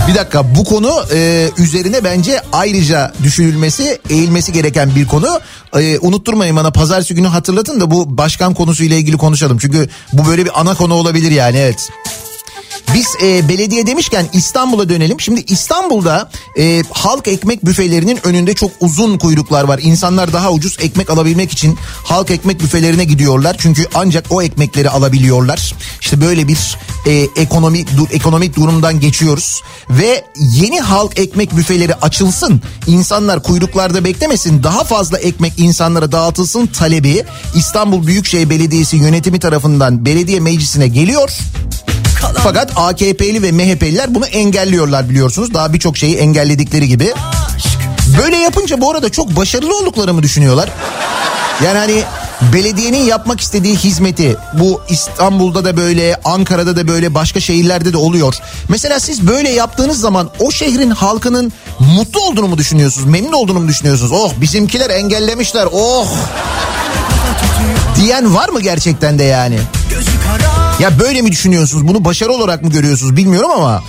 Bir 0.07 0.15
dakika 0.15 0.55
bu 0.55 0.63
konu 0.63 1.03
e, 1.13 1.49
üzerine 1.57 2.03
bence 2.03 2.41
ayrıca 2.53 3.13
düşünülmesi, 3.23 3.99
eğilmesi 4.09 4.53
gereken 4.53 4.95
bir 4.95 5.07
konu. 5.07 5.39
E, 5.79 5.99
unutturmayın 5.99 6.55
bana 6.55 6.71
pazartesi 6.71 7.15
günü 7.15 7.27
hatırlatın 7.27 7.81
da 7.81 7.91
bu 7.91 8.17
başkan 8.17 8.53
konusuyla 8.53 8.97
ilgili 8.97 9.17
konuşalım. 9.17 9.57
Çünkü 9.57 9.89
bu 10.13 10.27
böyle 10.27 10.45
bir 10.45 10.61
ana 10.61 10.75
konu 10.75 10.93
olabilir 10.93 11.31
yani 11.31 11.57
evet. 11.57 11.89
Biz 12.93 13.07
e, 13.23 13.49
belediye 13.49 13.87
demişken 13.87 14.25
İstanbul'a 14.33 14.89
dönelim. 14.89 15.19
Şimdi 15.21 15.43
İstanbul'da 15.47 16.29
e, 16.59 16.83
halk 16.91 17.27
ekmek 17.27 17.65
büfelerinin 17.65 18.19
önünde 18.27 18.53
çok 18.53 18.71
uzun 18.79 19.17
kuyruklar 19.17 19.63
var. 19.63 19.79
İnsanlar 19.83 20.33
daha 20.33 20.51
ucuz 20.51 20.77
ekmek 20.81 21.09
alabilmek 21.09 21.51
için 21.51 21.77
halk 22.03 22.31
ekmek 22.31 22.59
büfelerine 22.59 23.03
gidiyorlar. 23.03 23.55
Çünkü 23.59 23.87
ancak 23.95 24.25
o 24.29 24.41
ekmekleri 24.41 24.89
alabiliyorlar. 24.89 25.73
İşte 26.01 26.21
böyle 26.21 26.47
bir 26.47 26.77
e, 27.05 27.27
ekonomi 27.35 27.79
du- 27.79 28.11
ekonomik 28.13 28.55
durumdan 28.55 28.99
geçiyoruz. 28.99 29.61
Ve 29.89 30.23
yeni 30.37 30.79
halk 30.79 31.19
ekmek 31.19 31.57
büfeleri 31.57 31.95
açılsın. 31.95 32.61
İnsanlar 32.87 33.43
kuyruklarda 33.43 34.03
beklemesin. 34.05 34.63
Daha 34.63 34.83
fazla 34.83 35.17
ekmek 35.19 35.53
insanlara 35.59 36.11
dağıtılsın 36.11 36.67
talebi 36.67 37.23
İstanbul 37.55 38.07
Büyükşehir 38.07 38.49
Belediyesi 38.49 38.97
yönetimi 38.97 39.39
tarafından 39.39 40.05
belediye 40.05 40.39
meclisine 40.39 40.87
geliyor. 40.87 41.29
Fakat 42.43 42.71
AKP'li 42.75 43.43
ve 43.43 43.51
MHP'liler 43.51 44.15
bunu 44.15 44.25
engelliyorlar 44.25 45.09
biliyorsunuz. 45.09 45.53
Daha 45.53 45.73
birçok 45.73 45.97
şeyi 45.97 46.15
engelledikleri 46.15 46.87
gibi. 46.87 47.13
Böyle 48.21 48.37
yapınca 48.37 48.81
bu 48.81 48.91
arada 48.91 49.09
çok 49.09 49.35
başarılı 49.35 49.77
olduklarını 49.77 50.23
düşünüyorlar. 50.23 50.69
Yani 51.63 51.77
hani 51.77 52.03
belediyenin 52.53 53.03
yapmak 53.03 53.41
istediği 53.41 53.75
hizmeti 53.75 54.37
bu 54.53 54.81
İstanbul'da 54.89 55.65
da 55.65 55.77
böyle, 55.77 56.15
Ankara'da 56.23 56.75
da 56.75 56.87
böyle, 56.87 57.13
başka 57.13 57.39
şehirlerde 57.39 57.93
de 57.93 57.97
oluyor. 57.97 58.35
Mesela 58.69 58.99
siz 58.99 59.27
böyle 59.27 59.49
yaptığınız 59.49 59.99
zaman 59.99 60.29
o 60.39 60.51
şehrin 60.51 60.89
halkının 60.89 61.53
mutlu 61.79 62.21
olduğunu 62.21 62.47
mu 62.47 62.57
düşünüyorsunuz? 62.57 63.07
Memnun 63.07 63.33
olduğunu 63.33 63.59
mu 63.59 63.67
düşünüyorsunuz? 63.67 64.11
Oh 64.11 64.31
bizimkiler 64.41 64.89
engellemişler. 64.89 65.67
Oh 65.73 66.07
diyen 68.01 68.35
var 68.35 68.49
mı 68.49 68.61
gerçekten 68.61 69.19
de 69.19 69.23
yani? 69.23 69.59
Ya 70.79 70.99
böyle 70.99 71.21
mi 71.21 71.31
düşünüyorsunuz? 71.31 71.87
Bunu 71.87 72.05
başarı 72.05 72.31
olarak 72.31 72.63
mı 72.63 72.69
görüyorsunuz 72.69 73.15
bilmiyorum 73.15 73.51
ama 73.51 73.83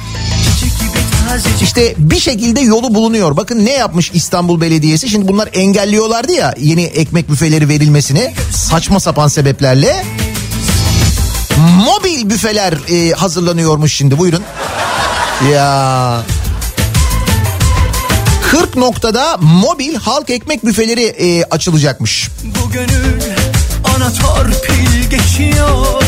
işte 1.62 1.94
bir 1.98 2.20
şekilde 2.20 2.60
yolu 2.60 2.94
bulunuyor. 2.94 3.36
Bakın 3.36 3.64
ne 3.64 3.72
yapmış 3.72 4.10
İstanbul 4.14 4.60
Belediyesi? 4.60 5.08
Şimdi 5.08 5.28
bunlar 5.28 5.48
engelliyorlardı 5.52 6.32
ya 6.32 6.54
yeni 6.58 6.82
ekmek 6.82 7.30
büfeleri 7.30 7.68
verilmesini 7.68 8.34
saçma 8.52 9.00
sapan 9.00 9.28
sebeplerle. 9.28 10.04
Mobil 11.86 12.30
büfeler 12.30 12.74
e, 12.90 13.12
hazırlanıyormuş 13.12 13.94
şimdi 13.94 14.18
buyurun. 14.18 14.42
Ya 15.52 16.22
40 18.50 18.76
noktada 18.76 19.36
mobil 19.36 19.94
halk 19.94 20.30
ekmek 20.30 20.64
büfeleri 20.64 21.04
e, 21.04 21.44
açılacakmış. 21.44 22.30
Bu 22.44 22.72
gönül 22.72 23.15
ana 23.96 24.12
torpil 24.12 25.11
geçiyor 25.11 26.02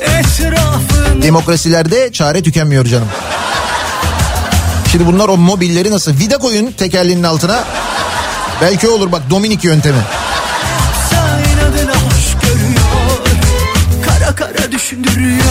Etrafın 0.00 1.22
Demokrasilerde 1.22 2.12
çare 2.12 2.42
tükenmiyor 2.42 2.84
canım. 2.86 3.08
Şimdi 4.92 5.06
bunlar 5.06 5.28
o 5.28 5.36
mobilleri 5.36 5.90
nasıl? 5.90 6.12
Vida 6.18 6.38
koyun 6.38 6.72
tekerleğinin 6.72 7.22
altına. 7.22 7.64
Belki 8.62 8.88
olur 8.88 9.12
bak 9.12 9.22
Dominik 9.30 9.64
yöntemi. 9.64 9.98
inadına 11.52 11.92
hoş 11.92 12.36
görüyor 12.42 13.20
Kara 14.06 14.34
kara 14.34 14.72
düşündürüyor 14.72 15.44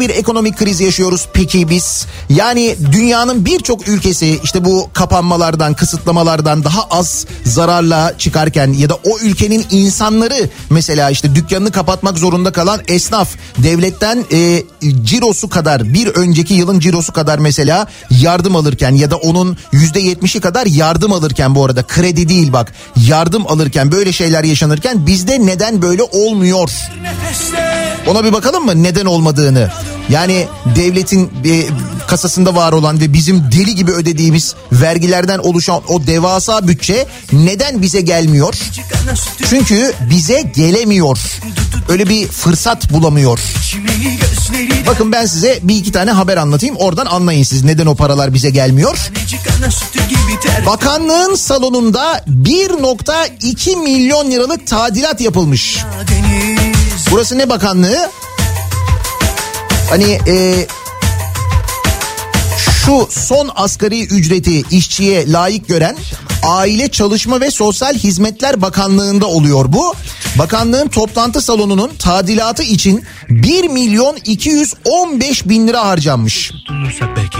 böyle 0.00 0.08
bir 0.08 0.18
ekonomik 0.18 0.56
kriz 0.56 0.80
yaşıyoruz 0.80 1.28
peki 1.32 1.70
biz? 1.70 2.06
Yani 2.30 2.76
dünyanın 2.92 3.44
birçok 3.44 3.88
ülkesi 3.88 4.40
işte 4.44 4.64
bu 4.64 4.88
kapanmalardan, 4.92 5.74
kısıtlamalardan 5.74 6.64
daha 6.64 6.82
az 6.84 7.26
zararla 7.44 8.18
çıkarken 8.18 8.72
ya 8.72 8.88
da 8.88 8.94
o 8.94 9.18
ülkenin 9.22 9.66
insanları 9.70 10.48
mesela 10.70 11.10
işte 11.10 11.34
dükkanını 11.34 11.72
kapatmak 11.72 12.18
zorunda 12.18 12.52
kalan 12.52 12.80
esnaf 12.88 13.28
devletten 13.58 14.24
e, 14.32 14.62
cirosu 15.04 15.48
kadar 15.48 15.84
bir 15.84 16.06
önceki 16.06 16.54
yılın 16.54 16.80
cirosu 16.80 17.12
kadar 17.12 17.38
mesela 17.38 17.86
yardım 18.10 18.56
alırken 18.56 18.94
ya 18.94 19.10
da 19.10 19.16
onun 19.16 19.56
yüzde 19.72 20.00
yetmişi 20.00 20.40
kadar 20.40 20.66
yardım 20.66 21.12
alırken 21.12 21.54
bu 21.54 21.64
arada 21.64 21.82
kredi 21.82 22.28
değil 22.28 22.52
bak 22.52 22.72
yardım 23.06 23.46
alırken 23.46 23.92
böyle 23.92 24.12
şeyler 24.12 24.44
yaşanırken 24.44 25.06
bizde 25.06 25.46
neden 25.46 25.82
böyle 25.82 26.02
olmuyor? 26.02 26.70
Ona 28.06 28.24
bir 28.24 28.32
bakalım 28.32 28.64
mı 28.64 28.82
neden 28.82 29.06
olmadığını? 29.06 29.70
Yani 30.08 30.46
devletin 30.76 31.30
e, 31.44 31.66
kasasında 32.06 32.54
var 32.54 32.72
olan 32.72 33.00
ve 33.00 33.12
bizim 33.12 33.52
deli 33.52 33.74
gibi 33.74 33.92
ödediğimiz 33.92 34.54
vergilerden 34.72 35.38
oluşan 35.38 35.82
o 35.88 36.06
devasa 36.06 36.68
bütçe 36.68 37.06
neden 37.32 37.82
bize 37.82 38.00
gelmiyor? 38.00 38.54
Çünkü 39.50 39.92
bize 40.10 40.42
gelemiyor. 40.42 41.18
Öyle 41.88 42.08
bir 42.08 42.26
fırsat 42.28 42.92
bulamıyor. 42.92 43.40
Bakın 44.86 45.12
ben 45.12 45.26
size 45.26 45.58
bir 45.62 45.76
iki 45.76 45.92
tane 45.92 46.10
haber 46.10 46.36
anlatayım. 46.36 46.76
Oradan 46.76 47.06
anlayın 47.06 47.42
siz 47.42 47.64
neden 47.64 47.86
o 47.86 47.94
paralar 47.94 48.34
bize 48.34 48.50
gelmiyor. 48.50 49.10
Bakanlığın 50.66 51.34
salonunda 51.34 52.24
1.2 52.28 53.76
milyon 53.82 54.30
liralık 54.30 54.66
tadilat 54.66 55.20
yapılmış. 55.20 55.78
Burası 57.10 57.38
ne 57.38 57.48
bakanlığı? 57.48 58.10
Hani 59.90 60.18
e, 60.26 60.66
şu 62.58 63.08
son 63.10 63.50
asgari 63.56 64.04
ücreti 64.04 64.62
işçiye 64.70 65.32
layık 65.32 65.68
gören 65.68 65.96
Aile 66.42 66.88
Çalışma 66.88 67.40
ve 67.40 67.50
Sosyal 67.50 67.94
Hizmetler 67.94 68.62
Bakanlığı'nda 68.62 69.26
oluyor 69.26 69.72
bu. 69.72 69.94
Bakanlığın 70.38 70.88
toplantı 70.88 71.40
salonunun 71.40 71.90
tadilatı 71.98 72.62
için 72.62 73.04
1 73.28 73.68
milyon 73.68 74.16
215 74.24 75.48
bin 75.48 75.68
lira 75.68 75.86
harcanmış. 75.86 76.52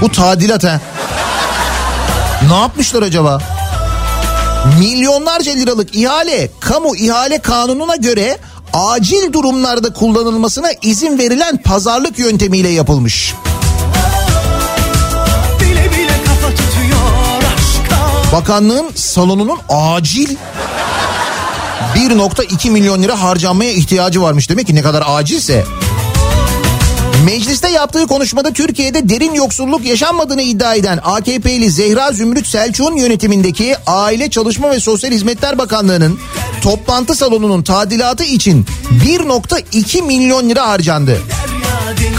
Bu 0.00 0.12
tadilat 0.12 0.64
ha. 0.64 0.80
Ne 2.48 2.56
yapmışlar 2.56 3.02
acaba? 3.02 3.42
Milyonlarca 4.78 5.52
liralık 5.52 5.94
ihale 5.94 6.50
kamu 6.60 6.96
ihale 6.96 7.38
kanununa 7.38 7.96
göre 7.96 8.38
acil 8.72 9.32
durumlarda 9.32 9.92
kullanılmasına 9.92 10.68
izin 10.82 11.18
verilen 11.18 11.62
pazarlık 11.62 12.18
yöntemiyle 12.18 12.68
yapılmış. 12.68 13.34
bile 15.60 15.90
bile 15.92 16.12
Bakanlığın 18.32 18.90
salonunun 18.94 19.58
acil 19.68 20.36
1.2 21.94 22.70
milyon 22.70 23.02
lira 23.02 23.22
harcanmaya 23.22 23.72
ihtiyacı 23.72 24.22
varmış 24.22 24.50
demek 24.50 24.66
ki 24.66 24.74
ne 24.74 24.82
kadar 24.82 25.04
acilse. 25.06 25.64
Mecliste 27.24 27.68
yaptığı 27.68 28.06
konuşmada 28.06 28.52
Türkiye'de 28.52 29.08
derin 29.08 29.34
yoksulluk 29.34 29.84
yaşanmadığını 29.84 30.42
iddia 30.42 30.74
eden 30.74 31.00
AKP'li 31.04 31.70
Zehra 31.70 32.12
Zümrüt 32.12 32.46
Selçuk'un 32.46 32.96
yönetimindeki 32.96 33.76
Aile 33.86 34.30
Çalışma 34.30 34.70
ve 34.70 34.80
Sosyal 34.80 35.10
Hizmetler 35.10 35.58
Bakanlığı'nın 35.58 36.18
toplantı 36.62 37.14
salonunun 37.14 37.62
tadilatı 37.62 38.24
için 38.24 38.66
1.2 39.04 40.02
milyon 40.02 40.48
lira 40.48 40.68
harcandı. 40.68 41.18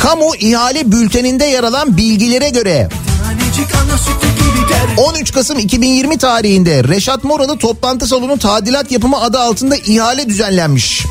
Kamu 0.02 0.36
ihale 0.36 0.92
bülteninde 0.92 1.46
yer 1.46 1.64
alan 1.64 1.98
bilgilere 1.98 2.50
göre 2.50 2.90
Tanecik 3.24 3.76
ana 3.76 3.98
sütü 3.98 4.28
gibi 4.28 4.68
ter 4.68 5.04
13 5.04 5.34
Kasım 5.34 5.60
2020 5.60 6.18
tarihinde 6.18 6.84
Reşat 6.84 7.24
Moralı 7.24 7.58
toplantı 7.58 8.08
salonu 8.08 8.40
tadilat 8.40 8.92
yapımı 8.92 9.22
adı 9.22 9.40
altında 9.40 9.76
ihale 9.76 10.30
düzenlenmiş. 10.30 11.06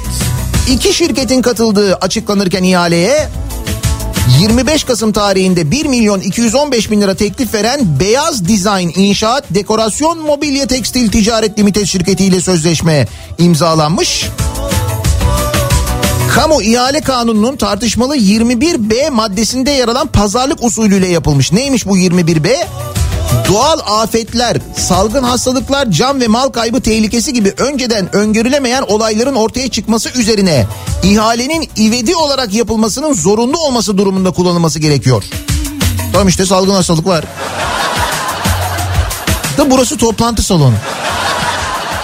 İki 0.71 0.95
şirketin 0.95 1.43
katıldığı 1.43 1.95
açıklanırken 1.95 2.63
ihaleye 2.63 3.29
25 4.41 4.85
Kasım 4.85 5.13
tarihinde 5.13 5.71
1 5.71 5.87
milyon 5.87 6.21
215 6.21 6.91
bin 6.91 7.01
lira 7.01 7.15
teklif 7.15 7.55
veren 7.55 8.01
Beyaz 8.01 8.49
Design 8.49 9.01
İnşaat 9.01 9.45
Dekorasyon 9.51 10.19
Mobilya 10.19 10.67
Tekstil 10.67 11.11
Ticaret 11.11 11.59
Limited 11.59 11.85
şirketiyle 11.85 12.41
sözleşme 12.41 13.07
imzalanmış. 13.39 14.27
Kamu 16.35 16.63
ihale 16.63 17.01
kanununun 17.01 17.57
tartışmalı 17.57 18.17
21B 18.17 19.11
maddesinde 19.11 19.71
yer 19.71 19.89
alan 19.89 20.07
pazarlık 20.07 20.65
usulüyle 20.65 21.09
yapılmış. 21.09 21.53
Neymiş 21.53 21.87
bu 21.87 21.99
21B? 21.99 22.57
Doğal 23.49 23.79
afetler, 23.87 24.57
salgın 24.77 25.23
hastalıklar, 25.23 25.91
can 25.91 26.21
ve 26.21 26.29
mal 26.29 26.49
kaybı 26.49 26.81
tehlikesi 26.81 27.33
gibi 27.33 27.55
önceden 27.59 28.17
öngörülemeyen 28.17 28.83
olayların 28.83 29.35
ortaya 29.35 29.69
çıkması 29.69 30.09
üzerine 30.21 30.67
ihalenin 31.03 31.71
ivedi 31.79 32.17
olarak 32.17 32.55
yapılmasının 32.55 33.13
zorunlu 33.13 33.59
olması 33.59 33.99
durumunda 33.99 34.31
kullanılması 34.31 34.79
gerekiyor. 34.79 35.25
Tamam 36.13 36.29
işte 36.29 36.47
salgın 36.47 36.75
hastalık 36.75 37.07
var. 37.07 37.25
Da 39.59 39.71
burası 39.71 39.97
toplantı 39.97 40.43
salonu. 40.43 40.75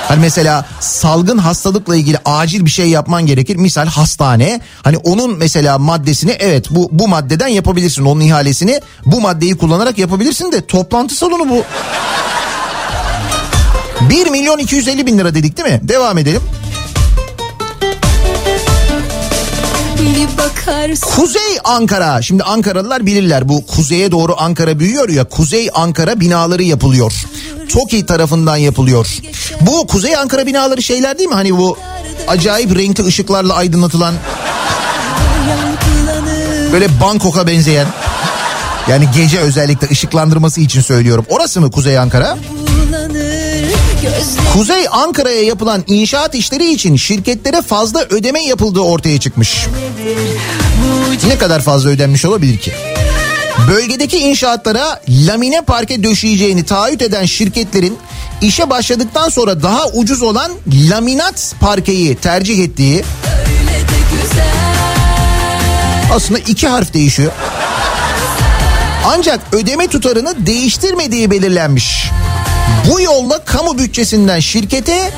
Hani 0.09 0.21
mesela 0.21 0.67
salgın 0.81 1.39
hastalıkla 1.39 1.97
ilgili 1.97 2.19
acil 2.25 2.65
bir 2.65 2.71
şey 2.71 2.89
yapman 2.89 3.27
gerekir. 3.27 3.57
Misal 3.57 3.87
hastane. 3.87 4.61
Hani 4.83 4.97
onun 4.97 5.39
mesela 5.39 5.79
maddesini 5.79 6.31
evet 6.39 6.67
bu 6.71 6.89
bu 6.93 7.09
maddeden 7.09 7.49
yapabilirsin. 7.49 8.05
Onun 8.05 8.21
ihalesini 8.21 8.81
bu 9.07 9.21
maddeyi 9.21 9.57
kullanarak 9.57 9.99
yapabilirsin 9.99 10.53
de 10.53 10.67
toplantı 10.67 11.15
salonu 11.15 11.49
bu. 11.51 11.65
1 14.11 14.31
milyon 14.31 14.59
250 14.59 15.07
bin 15.07 15.19
lira 15.19 15.35
dedik 15.35 15.57
değil 15.57 15.69
mi? 15.69 15.81
Devam 15.89 16.19
edelim. 16.19 16.41
Kuzey 21.01 21.59
Ankara. 21.65 22.23
Şimdi 22.23 22.43
Ankaralılar 22.43 23.07
bilirler 23.07 23.49
bu 23.49 23.67
kuzeye 23.67 24.11
doğru 24.13 24.35
Ankara 24.39 24.79
büyüyor 24.79 25.09
ya. 25.09 25.25
Kuzey 25.25 25.71
Ankara 25.75 26.21
binaları 26.21 26.63
yapılıyor. 26.63 27.13
TOKİ 27.73 28.07
tarafından 28.07 28.57
yapılıyor. 28.57 29.07
Bu 29.61 29.87
Kuzey 29.87 30.17
Ankara 30.17 30.47
binaları 30.47 30.83
şeyler 30.83 31.19
değil 31.19 31.29
mi? 31.29 31.35
Hani 31.35 31.57
bu 31.59 31.79
acayip 32.29 32.77
renkli 32.79 33.05
ışıklarla 33.05 33.55
aydınlatılan 33.55 34.15
böyle 36.73 37.01
Bangkok'a 37.01 37.47
benzeyen. 37.47 37.87
Yani 38.89 39.09
gece 39.17 39.39
özellikle 39.39 39.89
ışıklandırması 39.91 40.61
için 40.61 40.81
söylüyorum. 40.81 41.27
Orası 41.29 41.61
mı 41.61 41.71
Kuzey 41.71 41.99
Ankara? 41.99 42.39
Kuzey 44.53 44.87
Ankara'ya 44.91 45.43
yapılan 45.43 45.85
inşaat 45.87 46.35
işleri 46.35 46.73
için 46.73 46.97
şirketlere 46.97 47.63
fazla 47.63 48.01
ödeme 48.11 48.45
yapıldığı 48.45 48.81
ortaya 48.81 49.21
çıkmış. 49.21 49.67
Ne 51.29 51.39
kadar 51.39 51.63
fazla 51.63 51.91
ödenmiş 51.91 52.25
olabilir 52.25 52.59
ki? 52.59 52.73
Bölgedeki 53.69 54.19
inşaatlara 54.19 55.01
lamine 55.09 55.61
parke 55.61 56.03
döşeyeceğini 56.03 56.65
taahhüt 56.65 57.03
eden 57.03 57.25
şirketlerin 57.25 57.99
işe 58.43 58.71
başladıktan 58.71 59.29
sonra 59.29 59.63
daha 59.63 59.87
ucuz 59.87 60.23
olan 60.23 60.53
laminat 60.91 61.55
parkeyi 61.61 62.17
tercih 62.17 62.65
ettiği 62.65 63.05
aslında 66.15 66.39
iki 66.39 66.69
harf 66.69 66.95
değişiyor. 66.95 67.33
Ancak 69.07 69.41
ödeme 69.53 69.87
tutarını 69.89 70.47
değiştirmediği 70.47 71.31
belirlenmiş. 71.31 72.11
Bu 72.91 73.01
yolla 73.01 73.45
kamu 73.45 73.79
bütçesinden 73.79 74.41
şirkete 74.41 75.11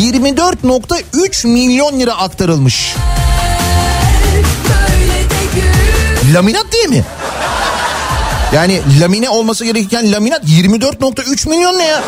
24.3 0.00 1.46
milyon 1.46 2.00
lira 2.00 2.14
aktarılmış. 2.14 2.94
Laminat 6.34 6.72
değil 6.72 6.88
mi? 6.88 7.04
Yani 8.54 8.80
lamine 9.00 9.30
olması 9.30 9.64
gerekirken 9.64 10.12
laminat 10.12 10.44
24.3 10.44 11.48
milyon 11.48 11.78
ne 11.78 11.84
ya? 11.84 12.02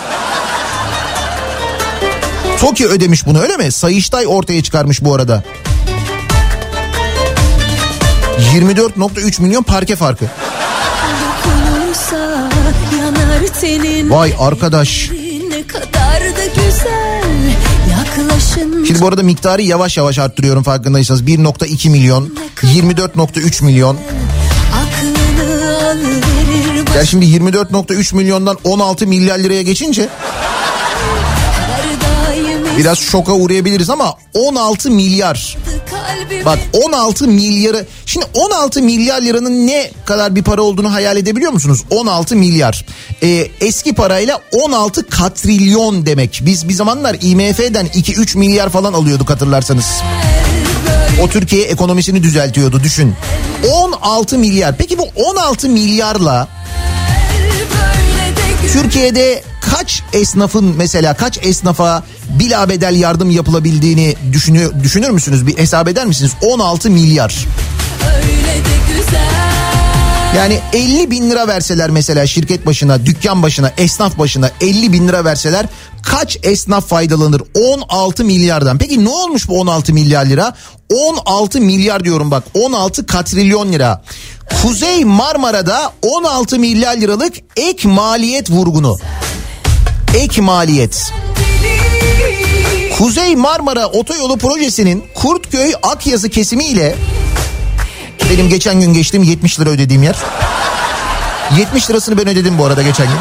TOKİ 2.61 2.86
ödemiş 2.86 3.26
bunu 3.26 3.40
öyle 3.40 3.57
mi? 3.57 3.72
Sayıştay 3.72 4.26
ortaya 4.26 4.62
çıkarmış 4.62 5.05
bu 5.05 5.14
arada. 5.14 5.42
24.3 8.55 9.42
milyon 9.42 9.62
parke 9.62 9.97
farkı. 9.97 10.24
Vay 14.09 14.34
arkadaş. 14.38 15.11
Şimdi 18.86 19.01
bu 19.01 19.09
arada 19.09 19.22
miktarı 19.22 19.62
yavaş 19.62 19.97
yavaş 19.97 20.18
arttırıyorum 20.18 20.62
farkındaysanız. 20.62 21.22
1.2 21.22 21.88
milyon, 21.90 22.34
24.3 22.62 23.64
milyon. 23.64 23.99
aklını 24.74 25.84
alıverir 25.90 26.34
Yani 26.97 27.07
şimdi 27.07 27.24
24.3 27.26 28.16
milyondan 28.16 28.59
16 28.64 29.07
milyar 29.07 29.38
liraya 29.38 29.62
geçince 29.62 30.09
biraz 32.78 32.99
şoka 32.99 33.32
uğrayabiliriz 33.32 33.90
ama 33.90 34.14
16 34.34 34.90
milyar. 34.90 35.57
Bak 36.45 36.59
16 36.72 37.28
milyarı 37.28 37.86
şimdi 38.07 38.26
16 38.34 38.82
milyar 38.82 39.22
liranın 39.22 39.66
ne 39.66 39.90
kadar 40.05 40.34
bir 40.34 40.42
para 40.42 40.62
olduğunu 40.62 40.92
hayal 40.92 41.16
edebiliyor 41.16 41.53
musunuz? 41.53 41.80
16 41.90 42.36
milyar. 42.36 42.86
Ee, 43.22 43.49
eski 43.61 43.95
parayla 43.95 44.40
16 44.53 45.09
katrilyon 45.09 46.07
demek. 46.07 46.42
Biz 46.47 46.68
bir 46.68 46.74
zamanlar 46.74 47.16
IMF'den 47.20 47.86
2-3 47.86 48.38
milyar 48.38 48.68
falan 48.68 48.92
alıyorduk 48.92 49.30
hatırlarsanız. 49.30 49.86
O 51.22 51.28
Türkiye 51.28 51.64
ekonomisini 51.64 52.22
düzeltiyordu 52.22 52.80
düşün. 52.82 53.14
16 53.72 54.38
milyar. 54.38 54.76
Peki 54.76 54.99
bu 54.99 55.09
16 55.16 55.68
milyarla 55.68 56.49
Türkiye'de 58.72 59.42
kaç 59.60 60.02
esnafın 60.12 60.74
mesela 60.76 61.14
kaç 61.14 61.38
esnafa 61.42 62.02
bilabedel 62.28 62.94
yardım 62.96 63.30
yapılabildiğini 63.30 64.16
düşünüyor, 64.32 64.72
düşünür 64.82 65.10
müsünüz? 65.10 65.46
Bir 65.46 65.58
hesap 65.58 65.88
eder 65.88 66.06
misiniz? 66.06 66.32
16 66.42 66.90
milyar. 66.90 67.46
Yani 70.36 70.60
50 70.72 71.10
bin 71.10 71.30
lira 71.30 71.48
verseler 71.48 71.90
mesela 71.90 72.26
şirket 72.26 72.66
başına, 72.66 73.06
dükkan 73.06 73.42
başına, 73.42 73.72
esnaf 73.78 74.18
başına 74.18 74.50
50 74.60 74.92
bin 74.92 75.08
lira 75.08 75.24
verseler 75.24 75.66
kaç 76.02 76.38
esnaf 76.42 76.88
faydalanır? 76.88 77.42
16 77.54 78.24
milyardan. 78.24 78.78
Peki 78.78 79.04
ne 79.04 79.08
olmuş 79.08 79.48
bu 79.48 79.60
16 79.60 79.92
milyar 79.92 80.26
lira? 80.26 80.54
16 80.94 81.60
milyar 81.60 82.04
diyorum 82.04 82.30
bak 82.30 82.44
16 82.54 83.06
katrilyon 83.06 83.72
lira. 83.72 84.02
Kuzey 84.51 85.05
Marmara'da 85.05 85.92
16 86.03 86.59
milyar 86.59 86.97
liralık 86.97 87.34
ek 87.57 87.88
maliyet 87.88 88.51
vurgunu. 88.51 88.99
Ek 90.16 90.40
maliyet. 90.42 91.12
Kuzey 92.99 93.36
Marmara 93.36 93.86
Otoyolu 93.86 94.38
projesinin 94.38 95.05
Kurtköy 95.14 95.72
Akyazı 95.82 96.28
kesimi 96.28 96.64
ile 96.64 96.97
benim 98.30 98.49
geçen 98.49 98.80
gün 98.80 98.95
geçtiğim 98.95 99.24
70 99.24 99.61
lira 99.61 99.70
ödediğim 99.70 100.03
yer. 100.03 100.16
70 101.59 101.90
lirasını 101.90 102.18
ben 102.18 102.28
ödedim 102.28 102.59
bu 102.59 102.64
arada 102.64 102.82
geçen 102.82 103.07
gün. 103.07 103.16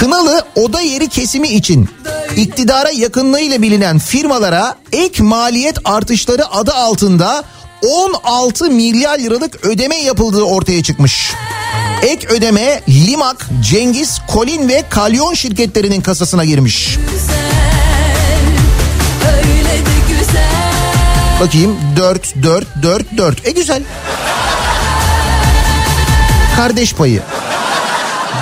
Kınalı 0.00 0.42
oda 0.56 0.80
yeri 0.80 1.08
kesimi 1.08 1.48
için 1.48 1.88
iktidara 2.36 2.90
yakınlığıyla 2.90 3.62
bilinen 3.62 3.98
firmalara 3.98 4.74
ek 4.92 5.22
maliyet 5.22 5.76
artışları 5.84 6.50
adı 6.52 6.72
altında 6.74 7.44
16 7.82 8.70
milyar 8.70 9.18
liralık 9.18 9.64
ödeme 9.64 9.96
yapıldığı 9.96 10.42
ortaya 10.42 10.82
çıkmış. 10.82 11.32
Ek 12.02 12.28
ödeme 12.28 12.80
Limak, 12.88 13.48
Cengiz, 13.62 14.18
Kolin 14.28 14.68
ve 14.68 14.84
Kalyon 14.90 15.34
şirketlerinin 15.34 16.00
kasasına 16.00 16.44
girmiş. 16.44 16.98
Bakayım 21.40 21.76
4 21.96 22.42
4 22.42 22.66
4 22.82 23.16
4. 23.16 23.46
E 23.46 23.50
güzel. 23.50 23.82
Kardeş 26.56 26.94
payı. 26.94 27.22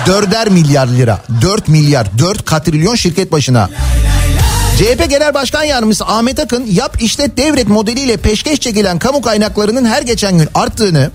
Dörder 0.07 0.49
milyar 0.49 0.87
lira. 0.87 1.21
4 1.41 1.67
milyar. 1.67 2.07
4 2.19 2.45
katrilyon 2.45 2.95
şirket 2.95 3.31
başına. 3.31 3.69
CHP 4.77 5.09
Genel 5.09 5.33
Başkan 5.33 5.63
Yardımcısı 5.63 6.05
Ahmet 6.05 6.39
Akın 6.39 6.65
yap 6.65 7.01
işlet 7.01 7.37
devret 7.37 7.67
modeliyle 7.67 8.17
peşkeş 8.17 8.59
çekilen 8.59 8.99
kamu 8.99 9.21
kaynaklarının 9.21 9.85
her 9.85 10.01
geçen 10.01 10.37
gün 10.37 10.49
arttığını 10.53 11.11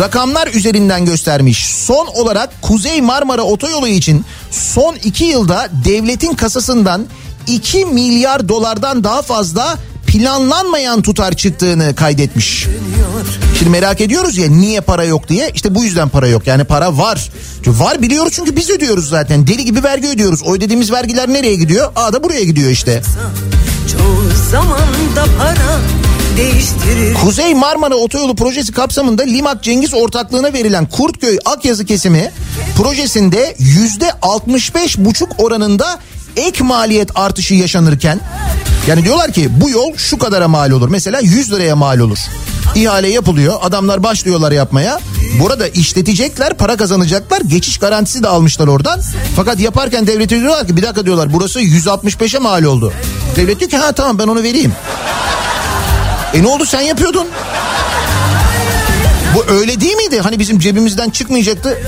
rakamlar 0.00 0.46
üzerinden 0.46 1.04
göstermiş. 1.04 1.66
Son 1.66 2.06
olarak 2.06 2.62
Kuzey 2.62 3.00
Marmara 3.00 3.42
Otoyolu 3.42 3.88
için 3.88 4.24
son 4.50 4.94
iki 4.94 5.24
yılda 5.24 5.68
devletin 5.84 6.34
kasasından 6.34 7.06
2 7.46 7.86
milyar 7.86 8.48
dolardan 8.48 9.04
daha 9.04 9.22
fazla 9.22 9.78
planlanmayan 10.10 11.02
tutar 11.02 11.32
çıktığını 11.32 11.94
kaydetmiş. 11.94 12.66
Şimdi 13.58 13.70
merak 13.70 14.00
ediyoruz 14.00 14.38
ya 14.38 14.48
niye 14.48 14.80
para 14.80 15.04
yok 15.04 15.28
diye. 15.28 15.50
İşte 15.54 15.74
bu 15.74 15.84
yüzden 15.84 16.08
para 16.08 16.28
yok. 16.28 16.46
Yani 16.46 16.64
para 16.64 16.98
var. 16.98 17.30
Çünkü 17.64 17.78
var 17.80 18.02
biliyoruz 18.02 18.32
çünkü 18.36 18.56
biz 18.56 18.70
ödüyoruz 18.70 19.08
zaten. 19.08 19.46
Deli 19.46 19.64
gibi 19.64 19.82
vergi 19.82 20.08
ödüyoruz. 20.08 20.42
O 20.42 20.54
ödediğimiz 20.54 20.92
vergiler 20.92 21.28
nereye 21.28 21.54
gidiyor? 21.54 21.92
Aa 21.96 22.12
da 22.12 22.24
buraya 22.24 22.44
gidiyor 22.44 22.70
işte. 22.70 23.02
Çoğu 23.92 24.50
zaman 24.50 24.80
para 25.38 25.80
değiştirir 26.36 27.14
Kuzey 27.14 27.54
Marmara 27.54 27.94
Otoyolu 27.94 28.36
projesi 28.36 28.72
kapsamında 28.72 29.22
Limak 29.22 29.62
Cengiz 29.62 29.94
ortaklığına 29.94 30.52
verilen 30.52 30.86
Kurtköy 30.86 31.38
Akyazı 31.44 31.84
kesimi 31.84 32.32
projesinde 32.76 33.54
yüzde 33.58 34.12
65 34.22 34.98
buçuk 34.98 35.28
oranında 35.38 35.98
ek 36.36 36.64
maliyet 36.64 37.10
artışı 37.14 37.54
yaşanırken 37.54 38.20
yani 38.86 39.04
diyorlar 39.04 39.32
ki 39.32 39.48
bu 39.60 39.70
yol 39.70 39.96
şu 39.96 40.18
kadara 40.18 40.48
mal 40.48 40.70
olur. 40.70 40.88
Mesela 40.88 41.20
100 41.20 41.52
liraya 41.52 41.76
mal 41.76 41.98
olur. 41.98 42.18
İhale 42.74 43.08
yapılıyor. 43.08 43.58
Adamlar 43.62 44.02
başlıyorlar 44.02 44.52
yapmaya. 44.52 45.00
Burada 45.40 45.68
işletecekler, 45.68 46.54
para 46.54 46.76
kazanacaklar. 46.76 47.40
Geçiş 47.40 47.78
garantisi 47.78 48.22
de 48.22 48.28
almışlar 48.28 48.68
oradan. 48.68 49.00
Fakat 49.36 49.60
yaparken 49.60 50.06
devlete 50.06 50.40
diyorlar 50.40 50.66
ki 50.66 50.76
bir 50.76 50.82
dakika 50.82 51.04
diyorlar 51.04 51.32
burası 51.32 51.60
165'e 51.60 52.38
mal 52.38 52.62
oldu. 52.62 52.92
Devlet 53.36 53.60
diyor 53.60 53.70
ki 53.70 53.76
ha 53.76 53.92
tamam 53.92 54.18
ben 54.18 54.28
onu 54.28 54.42
vereyim. 54.42 54.72
E 56.34 56.42
ne 56.42 56.46
oldu 56.46 56.66
sen 56.66 56.80
yapıyordun? 56.80 57.26
Bu 59.34 59.44
öyle 59.52 59.80
değil 59.80 59.96
miydi? 59.96 60.20
Hani 60.20 60.38
bizim 60.38 60.58
cebimizden 60.58 61.10
çıkmayacaktı. 61.10 61.78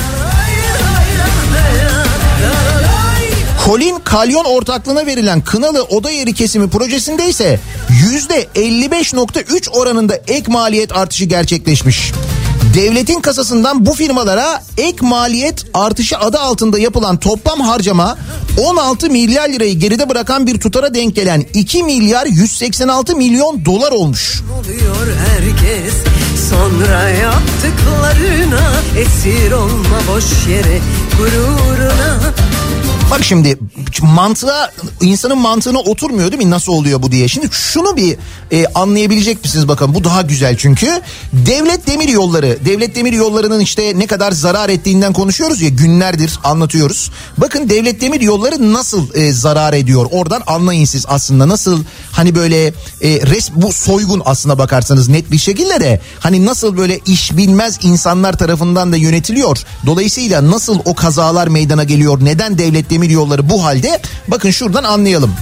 Kolin 3.67 3.99
Kalyon 4.05 4.45
ortaklığına 4.45 5.07
verilen 5.07 5.41
Kınalı 5.41 5.83
Oda 5.83 6.11
Yeri 6.11 6.33
Kesimi 6.35 6.71
projesinde 6.71 7.29
ise 7.29 7.61
yüzde 7.89 8.43
55.3 8.55 9.71
oranında 9.71 10.15
ek 10.15 10.53
maliyet 10.53 10.97
artışı 10.97 11.25
gerçekleşmiş. 11.25 12.13
Devletin 12.75 13.21
kasasından 13.21 13.87
bu 13.87 13.93
firmalara 13.95 14.63
ek 14.79 14.97
maliyet 15.01 15.65
artışı 15.75 16.19
adı 16.19 16.39
altında 16.39 16.79
yapılan 16.79 17.17
toplam 17.17 17.61
harcama 17.61 18.19
16 18.59 19.11
milyar 19.11 19.49
lirayı 19.49 19.79
geride 19.79 20.09
bırakan 20.09 20.47
bir 20.47 20.61
tutara 20.61 20.95
denk 20.95 21.17
gelen 21.17 21.45
2 21.55 21.83
milyar 21.83 22.27
186 22.27 23.17
milyon 23.17 23.65
dolar 23.65 23.93
olmuş. 23.93 24.43
oluyor 24.61 25.17
herkes 25.29 25.95
Sonra 26.51 27.09
yaptıklarına 27.09 28.73
esir 28.99 29.53
olma 29.53 29.99
boş 30.09 30.25
yere 30.49 30.79
gururuna 31.19 32.21
Bak 33.13 33.25
şimdi 33.25 33.59
mantığa 34.03 34.71
insanın 35.01 35.39
mantığına 35.39 35.79
oturmuyor 35.79 36.33
değil 36.33 36.45
mi 36.45 36.51
nasıl 36.51 36.73
oluyor 36.73 37.03
bu 37.03 37.13
diye. 37.13 37.29
Şimdi 37.29 37.49
şunu 37.53 37.97
bir 37.97 38.17
e, 38.53 38.67
anlayabilecek 38.67 39.45
misiniz 39.45 39.69
bakın 39.69 39.95
bu 39.95 40.05
daha 40.05 40.23
güzel 40.23 40.57
çünkü. 40.57 41.01
Devlet 41.33 41.87
demir 41.87 42.09
yolları 42.09 42.59
devlet 42.65 42.95
demir 42.95 43.13
yollarının 43.13 43.61
işte 43.61 43.99
ne 43.99 44.07
kadar 44.07 44.33
zarar 44.33 44.69
ettiğinden 44.69 45.13
konuşuyoruz 45.13 45.63
ya 45.63 45.69
günlerdir 45.69 46.39
anlatıyoruz. 46.45 47.11
Bakın 47.39 47.69
devlet 47.69 48.01
demir 48.01 48.21
yolları 48.21 48.73
nasıl 48.73 49.15
e, 49.15 49.33
zarar 49.33 49.73
ediyor 49.73 50.07
oradan 50.11 50.43
anlayın 50.47 50.85
siz 50.85 51.05
aslında 51.09 51.49
nasıl 51.49 51.85
hani 52.13 52.35
böyle 52.35 52.67
e, 52.67 52.73
res 53.03 53.51
bu 53.55 53.73
soygun 53.73 54.23
aslına 54.25 54.59
bakarsanız 54.59 55.09
net 55.09 55.33
bir 55.33 55.39
şekilde 55.39 55.81
de 55.81 56.01
hani 56.21 56.47
nasıl 56.47 56.77
böyle 56.77 57.01
iş 57.07 57.37
bilmez 57.37 57.79
insanlar 57.83 58.39
tarafından 58.39 58.93
da 58.93 58.97
yönetiliyor. 58.97 59.59
Dolayısıyla 59.87 60.51
nasıl 60.51 60.79
o 60.85 60.95
kazalar 60.95 61.49
meydana 61.49 61.85
geliyor 61.85 62.19
neden 62.25 62.59
devlet 62.59 62.91
demir 62.91 63.11
yolları 63.11 63.51
bu 63.51 63.65
halde 63.65 63.92
bakın 64.29 64.51
şuradan 64.51 64.85
anlayalım. 64.85 65.35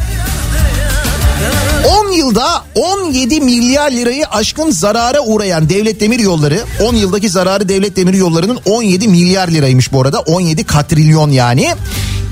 10 1.89 2.13
yılda 2.13 2.65
17 2.75 3.41
milyar 3.41 3.91
lirayı 3.91 4.27
aşkın 4.27 4.71
zarara 4.71 5.21
uğrayan 5.21 5.69
devlet 5.69 6.01
demir 6.01 6.19
yolları 6.19 6.65
10 6.81 6.95
yıldaki 6.95 7.29
zararı 7.29 7.69
devlet 7.69 7.97
demir 7.97 8.15
yollarının 8.15 8.61
17 8.65 9.09
milyar 9.09 9.49
liraymış 9.49 9.93
bu 9.93 10.01
arada 10.01 10.21
17 10.21 10.65
katrilyon 10.65 11.31
yani. 11.31 11.75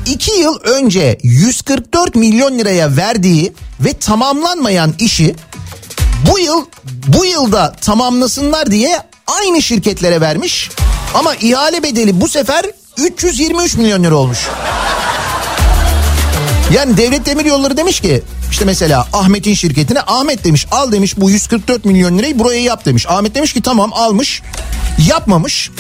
2 0.07 0.31
yıl 0.41 0.61
önce 0.61 1.19
144 1.23 2.15
milyon 2.15 2.59
liraya 2.59 2.97
verdiği 2.97 3.53
ve 3.81 3.93
tamamlanmayan 3.93 4.95
işi 4.99 5.35
bu 6.31 6.39
yıl 6.39 6.65
bu 7.07 7.25
yılda 7.25 7.73
tamamlasınlar 7.73 8.71
diye 8.71 9.03
aynı 9.27 9.63
şirketlere 9.63 10.21
vermiş. 10.21 10.71
Ama 11.15 11.35
ihale 11.35 11.83
bedeli 11.83 12.21
bu 12.21 12.29
sefer 12.29 12.65
323 12.99 13.77
milyon 13.77 14.05
lira 14.05 14.15
olmuş. 14.15 14.39
Yani 16.75 16.97
devlet 16.97 17.27
demir 17.27 17.45
yolları 17.45 17.77
demiş 17.77 18.01
ki 18.01 18.23
işte 18.51 18.65
mesela 18.65 19.07
Ahmet'in 19.13 19.55
şirketine 19.55 20.01
Ahmet 20.01 20.45
demiş 20.45 20.67
al 20.71 20.93
demiş 20.93 21.15
bu 21.17 21.31
144 21.31 21.85
milyon 21.85 22.19
lirayı 22.19 22.39
buraya 22.39 22.61
yap 22.61 22.85
demiş. 22.85 23.07
Ahmet 23.09 23.35
demiş 23.35 23.53
ki 23.53 23.63
tamam 23.63 23.93
almış 23.93 24.43
yapmamış. 25.09 25.71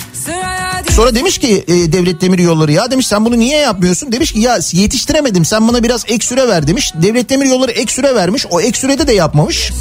Sonra 0.91 1.15
demiş 1.15 1.39
ki 1.39 1.65
e, 1.69 1.93
devlet 1.93 2.21
demir 2.21 2.39
yolları 2.39 2.73
ya 2.73 2.91
demiş 2.91 3.07
sen 3.07 3.25
bunu 3.25 3.39
niye 3.39 3.59
yapmıyorsun? 3.59 4.13
Demiş 4.13 4.33
ki 4.33 4.41
ya 4.41 4.59
yetiştiremedim 4.73 5.45
sen 5.45 5.69
bana 5.69 5.83
biraz 5.83 6.05
ek 6.09 6.27
süre 6.27 6.49
ver 6.49 6.67
demiş. 6.67 6.93
Devlet 6.95 7.31
demir 7.31 7.47
yolları 7.47 7.71
ek 7.71 7.93
süre 7.93 8.15
vermiş 8.15 8.47
o 8.51 8.61
ek 8.61 8.79
sürede 8.79 9.07
de 9.07 9.13
yapmamış. 9.13 9.73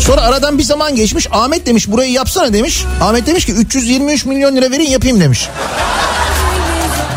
Sonra 0.00 0.20
aradan 0.20 0.58
bir 0.58 0.62
zaman 0.62 0.94
geçmiş 0.94 1.26
Ahmet 1.30 1.66
demiş 1.66 1.88
burayı 1.88 2.12
yapsana 2.12 2.52
demiş. 2.52 2.84
Ahmet 3.00 3.26
demiş 3.26 3.46
ki 3.46 3.52
323 3.52 4.24
milyon 4.24 4.56
lira 4.56 4.70
verin 4.70 4.90
yapayım 4.90 5.20
demiş. 5.20 5.48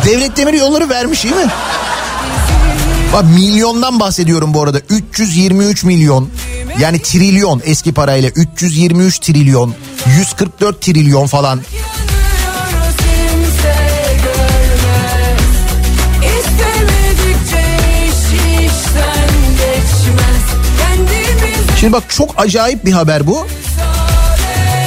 Devlet 0.05 0.37
demir 0.37 0.53
yolları 0.53 0.89
vermiş 0.89 1.25
iyi 1.25 1.33
mi? 1.33 1.47
Bak 3.13 3.23
milyondan 3.23 3.99
bahsediyorum 3.99 4.53
bu 4.53 4.61
arada. 4.61 4.79
323 4.89 5.83
milyon. 5.83 6.29
Yani 6.79 7.01
trilyon 7.01 7.61
eski 7.65 7.93
parayla 7.93 8.29
323 8.29 9.19
trilyon, 9.19 9.75
144 10.17 10.81
trilyon 10.81 11.27
falan. 11.27 11.61
Şimdi 21.79 21.93
bak 21.93 22.03
çok 22.09 22.33
acayip 22.37 22.85
bir 22.85 22.91
haber 22.91 23.27
bu. 23.27 23.47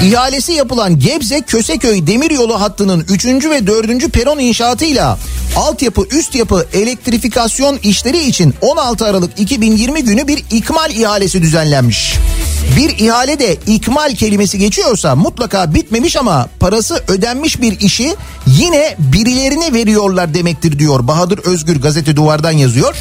İhalesi 0.03 0.53
yapılan 0.53 0.99
Gebze 0.99 1.41
Köseköy 1.41 2.07
demiryolu 2.07 2.61
hattının 2.61 3.05
3. 3.09 3.25
ve 3.27 3.67
4. 3.67 4.13
peron 4.13 4.39
inşaatıyla 4.39 5.19
altyapı 5.57 6.03
üst 6.11 6.35
yapı 6.35 6.67
elektrifikasyon 6.73 7.79
işleri 7.83 8.19
için 8.19 8.55
16 8.61 9.07
Aralık 9.07 9.41
2020 9.41 10.05
günü 10.05 10.29
bir 10.29 10.45
ikmal 10.51 10.91
ihalesi 10.91 11.43
düzenlenmiş. 11.43 12.15
Bir 12.77 12.99
ihalede 12.99 13.57
ikmal 13.67 14.15
kelimesi 14.15 14.59
geçiyorsa 14.59 15.17
mutlaka 15.17 15.75
bitmemiş 15.75 16.17
ama 16.17 16.49
parası 16.61 17.03
ödenmiş 17.09 17.61
bir 17.61 17.81
işi 17.81 18.15
yine 18.47 18.97
birilerine 18.99 19.73
veriyorlar 19.73 20.35
demektir 20.35 20.79
diyor 20.79 21.09
Bahadır 21.09 21.39
Özgür 21.39 21.81
gazete 21.81 22.17
duvardan 22.17 22.53
yazıyor. 22.53 22.95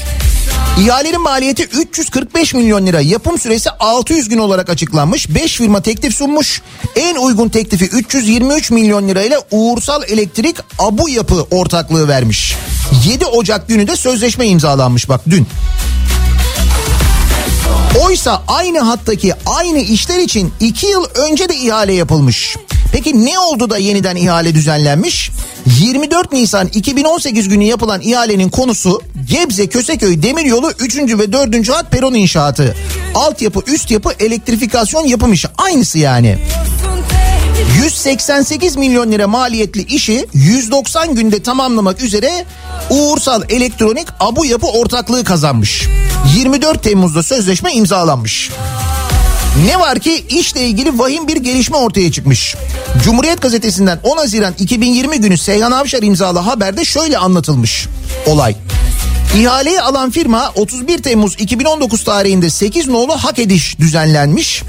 İhalenin 0.80 1.22
maliyeti 1.22 1.64
345 1.64 2.54
milyon 2.54 2.86
lira. 2.86 3.02
Yapım 3.02 3.40
süresi 3.40 3.70
600 3.70 4.30
gün 4.30 4.38
olarak 4.38 4.70
açıklanmış. 4.70 5.36
5 5.36 5.56
firma 5.56 5.82
teklif 5.82 6.16
sunmuş. 6.16 6.62
En 6.96 7.16
uygun 7.16 7.50
teklifi 7.50 7.86
323 7.86 8.72
milyon 8.72 9.08
lirayla 9.08 9.42
Uğursal 9.52 10.04
Elektrik 10.04 10.58
Abu 10.80 11.10
Yapı 11.10 11.42
ortaklığı 11.52 12.08
vermiş. 12.08 12.56
7 13.06 13.26
Ocak 13.26 13.68
günü 13.68 13.88
de 13.88 13.96
sözleşme 13.96 14.48
imzalanmış 14.48 15.10
bak 15.10 15.22
dün. 15.30 15.48
Oysa 18.06 18.44
aynı 18.48 18.80
hattaki 18.80 19.34
aynı 19.46 19.80
işler 19.80 20.20
için 20.20 20.54
2 20.60 20.86
yıl 20.86 21.06
önce 21.16 21.50
de 21.50 21.56
ihale 21.56 21.94
yapılmış. 21.94 22.56
Peki 22.92 23.26
ne 23.26 23.40
oldu 23.40 23.70
da 23.70 23.78
yeniden 23.78 24.16
ihale 24.16 24.56
düzenlenmiş? 24.56 25.32
24 25.80 26.32
Nisan 26.32 26.68
2018 26.68 27.50
günü 27.50 27.64
yapılan 27.64 28.02
ihalenin 28.02 28.50
konusu 28.50 29.02
Gebze 29.30 29.68
Köseköy 29.68 30.24
Demiryolu 30.24 30.72
3. 30.80 30.98
ve 30.98 31.34
4. 31.34 31.70
hat 31.70 31.92
peron 31.92 32.14
inşaatı. 32.14 32.76
Altyapı, 33.16 33.62
üst 33.68 33.92
yapı, 33.92 34.12
elektrifikasyon 34.20 35.06
yapım 35.06 35.34
işi. 35.34 35.48
Aynısı 35.58 36.00
yani. 36.00 36.38
188 37.84 38.76
milyon 38.76 39.12
lira 39.12 39.28
maliyetli 39.28 39.84
işi 39.84 40.28
190 40.34 41.16
günde 41.16 41.44
tamamlamak 41.44 42.04
üzere 42.04 42.46
Uğursal 42.90 43.44
Elektronik 43.50 44.08
Abu 44.20 44.46
Yapı 44.46 44.68
ortaklığı 44.68 45.24
kazanmış. 45.24 45.88
24 46.38 46.84
Temmuz'da 46.84 47.24
sözleşme 47.24 47.74
imzalanmış. 47.74 48.52
Ne 49.58 49.80
var 49.80 50.00
ki 50.00 50.26
işle 50.30 50.62
ilgili 50.62 51.00
vahim 51.00 51.28
bir 51.28 51.38
gelişme 51.38 51.78
ortaya 51.78 52.12
çıkmış. 52.12 52.56
Cumhuriyet 53.04 53.42
gazetesinden 53.42 54.00
10 54.04 54.18
Haziran 54.18 54.54
2020 54.60 55.22
günü 55.22 55.38
Seyhan 55.38 55.72
Avşar 55.72 56.04
imzalı 56.04 56.40
haberde 56.40 56.86
şöyle 56.86 57.18
anlatılmış 57.18 57.88
olay. 58.26 58.56
İhaleyi 59.38 59.82
alan 59.82 60.12
firma 60.12 60.52
31 60.56 61.04
Temmuz 61.04 61.36
2019 61.40 62.04
tarihinde 62.04 62.50
8 62.50 62.88
nolu 62.88 63.14
hak 63.14 63.40
ediş 63.40 63.80
düzenlenmiş. 63.80 64.64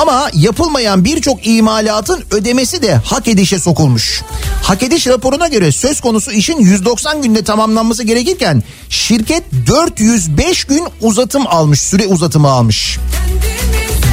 Ama 0.00 0.30
yapılmayan 0.34 1.04
birçok 1.04 1.46
imalatın 1.46 2.24
ödemesi 2.30 2.82
de 2.82 2.94
hak 2.94 3.28
edişe 3.28 3.58
sokulmuş. 3.58 4.22
Hak 4.62 4.82
ediş 4.82 5.06
raporuna 5.06 5.48
göre 5.48 5.72
söz 5.72 6.00
konusu 6.00 6.32
işin 6.32 6.60
190 6.60 7.22
günde 7.22 7.44
tamamlanması 7.44 8.02
gerekirken 8.04 8.62
şirket 8.88 9.42
405 9.66 10.64
gün 10.64 10.84
uzatım 11.00 11.46
almış, 11.46 11.80
süre 11.80 12.06
uzatımı 12.06 12.48
almış. 12.48 12.98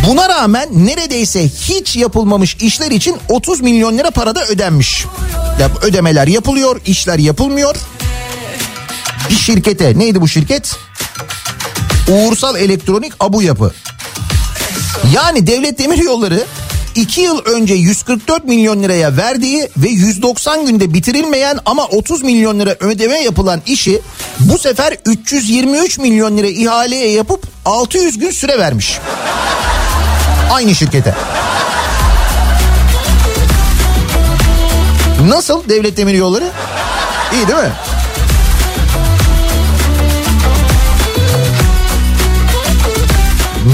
Buna 0.07 0.29
rağmen 0.29 0.69
neredeyse 0.85 1.47
hiç 1.47 1.95
yapılmamış 1.95 2.55
işler 2.55 2.91
için 2.91 3.17
30 3.29 3.61
milyon 3.61 3.97
lira 3.97 4.11
parada 4.11 4.45
ödenmiş. 4.45 5.05
Ya 5.59 5.71
ödemeler 5.81 6.27
yapılıyor, 6.27 6.81
işler 6.85 7.19
yapılmıyor. 7.19 7.75
Bir 9.29 9.35
şirkete 9.35 9.99
neydi 9.99 10.21
bu 10.21 10.27
şirket? 10.27 10.75
Uğursal 12.07 12.55
Elektronik 12.55 13.13
Abu 13.19 13.41
Yapı. 13.41 13.73
Yani 15.15 15.47
Devlet 15.47 15.79
Demiryolları 15.79 16.43
2 16.95 17.21
yıl 17.21 17.39
önce 17.45 17.73
144 17.73 18.45
milyon 18.45 18.83
liraya 18.83 19.17
verdiği 19.17 19.69
ve 19.77 19.89
190 19.89 20.65
günde 20.65 20.93
bitirilmeyen 20.93 21.59
ama 21.65 21.85
30 21.85 22.23
milyon 22.23 22.59
lira 22.59 22.75
ödeme 22.79 23.19
yapılan 23.19 23.61
işi 23.65 24.01
bu 24.39 24.57
sefer 24.57 24.97
323 25.05 25.97
milyon 25.97 26.37
lira 26.37 26.47
ihaleye 26.47 27.11
yapıp 27.11 27.47
600 27.65 28.17
gün 28.17 28.31
süre 28.31 28.59
vermiş. 28.59 28.99
Aynı 30.51 30.75
şirkete. 30.75 31.15
Nasıl 35.27 35.69
devlet 35.69 35.97
demir 35.97 36.13
yolları? 36.13 36.51
İyi 37.33 37.47
değil 37.47 37.59
mi? 37.59 37.71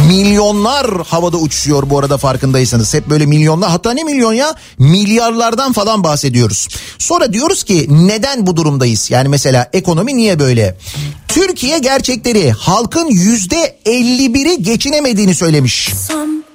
Milyonlar 0.08 1.06
havada 1.08 1.38
uçuşuyor 1.38 1.90
bu 1.90 2.00
arada 2.00 2.18
farkındaysanız. 2.18 2.94
Hep 2.94 3.10
böyle 3.10 3.26
milyonlar 3.26 3.70
hatta 3.70 3.92
ne 3.92 4.04
milyon 4.04 4.34
ya 4.34 4.56
milyarlardan 4.80 5.74
falan 5.74 6.04
bahsediyoruz. 6.04 6.68
Sonra 6.98 7.34
diyoruz 7.34 7.64
ki 7.64 7.88
neden 7.90 8.48
bu 8.48 8.58
durumdayız? 8.58 9.12
Yani 9.12 9.30
mesela 9.30 9.70
ekonomi 9.74 10.16
niye 10.16 10.40
böyle? 10.40 10.78
Türkiye 11.28 11.80
gerçekleri 11.80 12.52
halkın 12.52 13.08
yüzde 13.08 13.78
51'i 13.86 14.64
geçinemediğini 14.64 15.36
söylemiş. 15.36 15.94
olmuş 16.14 16.47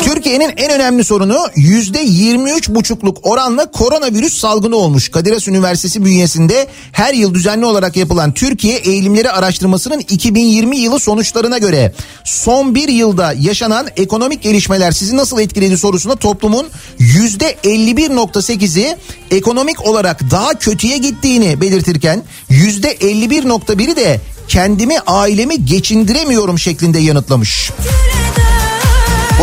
Türkiye'nin 0.00 0.52
en 0.56 0.70
önemli 0.70 1.04
sorunu 1.04 1.38
yüzde 1.56 2.00
23 2.00 2.68
buçukluk 2.68 3.18
oranla 3.22 3.70
koronavirüs 3.70 4.38
salgını 4.38 4.76
olmuş. 4.76 5.08
Kadir 5.08 5.32
Has 5.32 5.48
Üniversitesi 5.48 6.04
bünyesinde 6.04 6.66
her 6.92 7.14
yıl 7.14 7.34
düzenli 7.34 7.66
olarak 7.66 7.96
yapılan 7.96 8.34
Türkiye 8.34 8.76
Eğilimleri 8.76 9.30
Araştırması'nın 9.30 9.98
2020 9.98 10.76
yılı 10.76 11.00
sonuçlarına 11.00 11.58
göre 11.58 11.92
son 12.24 12.74
bir 12.74 12.88
yılda 12.88 13.34
yaşanan 13.40 13.86
ekonomik 13.96 14.42
gelişmeler 14.42 14.92
sizi 14.92 15.16
nasıl 15.16 15.40
etkiledi 15.40 15.78
sorusuna 15.78 16.16
toplumun 16.16 16.66
yüzde 16.98 17.52
51.8'i 17.64 18.96
ekonomik 19.30 19.86
olarak 19.86 20.30
daha 20.30 20.54
kötüye 20.54 20.98
gittiğini 20.98 21.60
belirtirken 21.60 22.22
yüzde 22.48 22.94
51.1'i 22.94 23.96
de 23.96 24.20
kendimi 24.48 24.98
ailemi 24.98 25.64
geçindiremiyorum 25.64 26.58
şeklinde 26.58 26.98
yanıtlamış. 26.98 27.70
Bu 27.78 28.09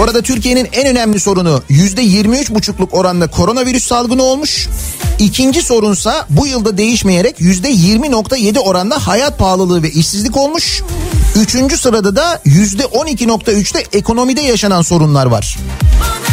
arada 0.04 0.22
Türkiye'nin 0.22 0.68
en 0.74 0.88
önemli 0.88 1.20
sorunu 1.20 1.62
yüzde 1.70 2.02
23 2.02 2.50
buçukluk 2.50 2.94
oranda 2.94 3.28
koronavirüs 3.28 3.88
salgını 3.88 4.24
olmuş. 4.24 4.68
İkinci 5.20 5.62
sorunsa 5.62 6.26
bu 6.30 6.48
yılda 6.48 6.78
değişmeyerek 6.78 7.42
yüzde 7.42 7.72
20.7 7.72 8.60
oranda 8.60 9.08
hayat 9.08 9.40
pahalılığı 9.40 9.84
ve 9.84 9.92
işsizlik 9.92 10.38
olmuş. 10.38 10.82
Üçüncü 11.36 11.78
sırada 11.78 12.16
da 12.16 12.42
yüzde 12.46 12.84
12.3'te 12.84 13.98
ekonomide 13.98 14.42
yaşanan 14.42 14.82
sorunlar 14.82 15.26
var. 15.26 15.58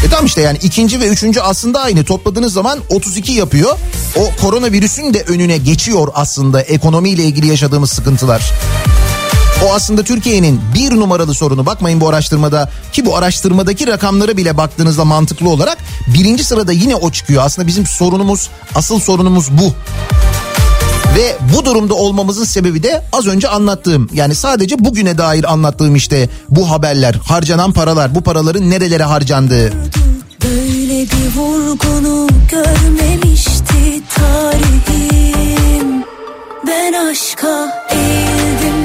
E 0.06 0.08
tamam 0.10 0.26
işte 0.26 0.40
yani 0.40 0.58
ikinci 0.62 1.00
ve 1.00 1.06
üçüncü 1.06 1.40
aslında 1.40 1.80
aynı 1.80 2.04
topladığınız 2.04 2.52
zaman 2.52 2.78
32 2.90 3.32
yapıyor. 3.32 3.78
O 4.16 4.30
koronavirüsün 4.40 5.14
de 5.14 5.22
önüne 5.22 5.56
geçiyor 5.56 6.08
aslında 6.14 6.62
ekonomiyle 6.62 7.24
ilgili 7.24 7.46
yaşadığımız 7.46 7.90
sıkıntılar. 7.90 8.52
O 9.64 9.72
aslında 9.72 10.02
Türkiye'nin 10.02 10.60
bir 10.74 10.96
numaralı 10.96 11.34
sorunu. 11.34 11.66
Bakmayın 11.66 12.00
bu 12.00 12.08
araştırmada 12.08 12.70
ki 12.92 13.06
bu 13.06 13.16
araştırmadaki 13.16 13.86
rakamlara 13.86 14.36
bile 14.36 14.56
baktığınızda 14.56 15.04
mantıklı 15.04 15.48
olarak 15.48 15.78
birinci 16.06 16.44
sırada 16.44 16.72
yine 16.72 16.96
o 16.96 17.10
çıkıyor. 17.10 17.42
Aslında 17.44 17.68
bizim 17.68 17.86
sorunumuz, 17.86 18.50
asıl 18.74 19.00
sorunumuz 19.00 19.50
bu. 19.50 19.74
Ve 21.16 21.36
bu 21.54 21.64
durumda 21.64 21.94
olmamızın 21.94 22.44
sebebi 22.44 22.82
de 22.82 23.02
az 23.12 23.26
önce 23.26 23.48
anlattığım 23.48 24.08
yani 24.12 24.34
sadece 24.34 24.84
bugüne 24.84 25.18
dair 25.18 25.52
anlattığım 25.52 25.96
işte 25.96 26.28
bu 26.48 26.70
haberler, 26.70 27.14
harcanan 27.14 27.72
paralar, 27.72 28.14
bu 28.14 28.20
paraların 28.20 28.70
nerelere 28.70 29.04
harcandığı. 29.04 29.72
Böyle 30.44 31.02
bir 31.02 31.36
vurgunu 31.36 32.28
görmemişti 32.50 34.02
tarihim 34.14 36.04
Ben 36.66 36.92
aşka 36.92 37.84
eğildim 37.90 38.84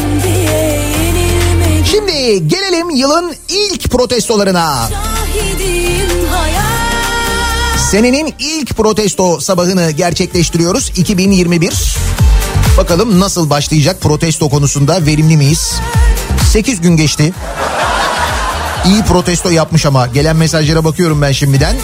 Şimdi 1.91 2.47
gelelim 2.47 2.89
yılın 2.89 3.35
ilk 3.49 3.89
protestolarına. 3.91 4.89
Senenin 7.91 8.33
ilk 8.39 8.77
protesto 8.77 9.39
sabahını 9.39 9.91
gerçekleştiriyoruz 9.91 10.91
2021. 10.95 11.73
Bakalım 12.77 13.19
nasıl 13.19 13.49
başlayacak 13.49 14.01
protesto 14.01 14.49
konusunda 14.49 15.05
verimli 15.05 15.37
miyiz? 15.37 15.73
8 16.51 16.81
gün 16.81 16.97
geçti. 16.97 17.33
İyi 18.85 19.03
protesto 19.03 19.49
yapmış 19.49 19.85
ama 19.85 20.07
gelen 20.07 20.35
mesajlara 20.35 20.85
bakıyorum 20.85 21.21
ben 21.21 21.31
şimdiden. 21.31 21.75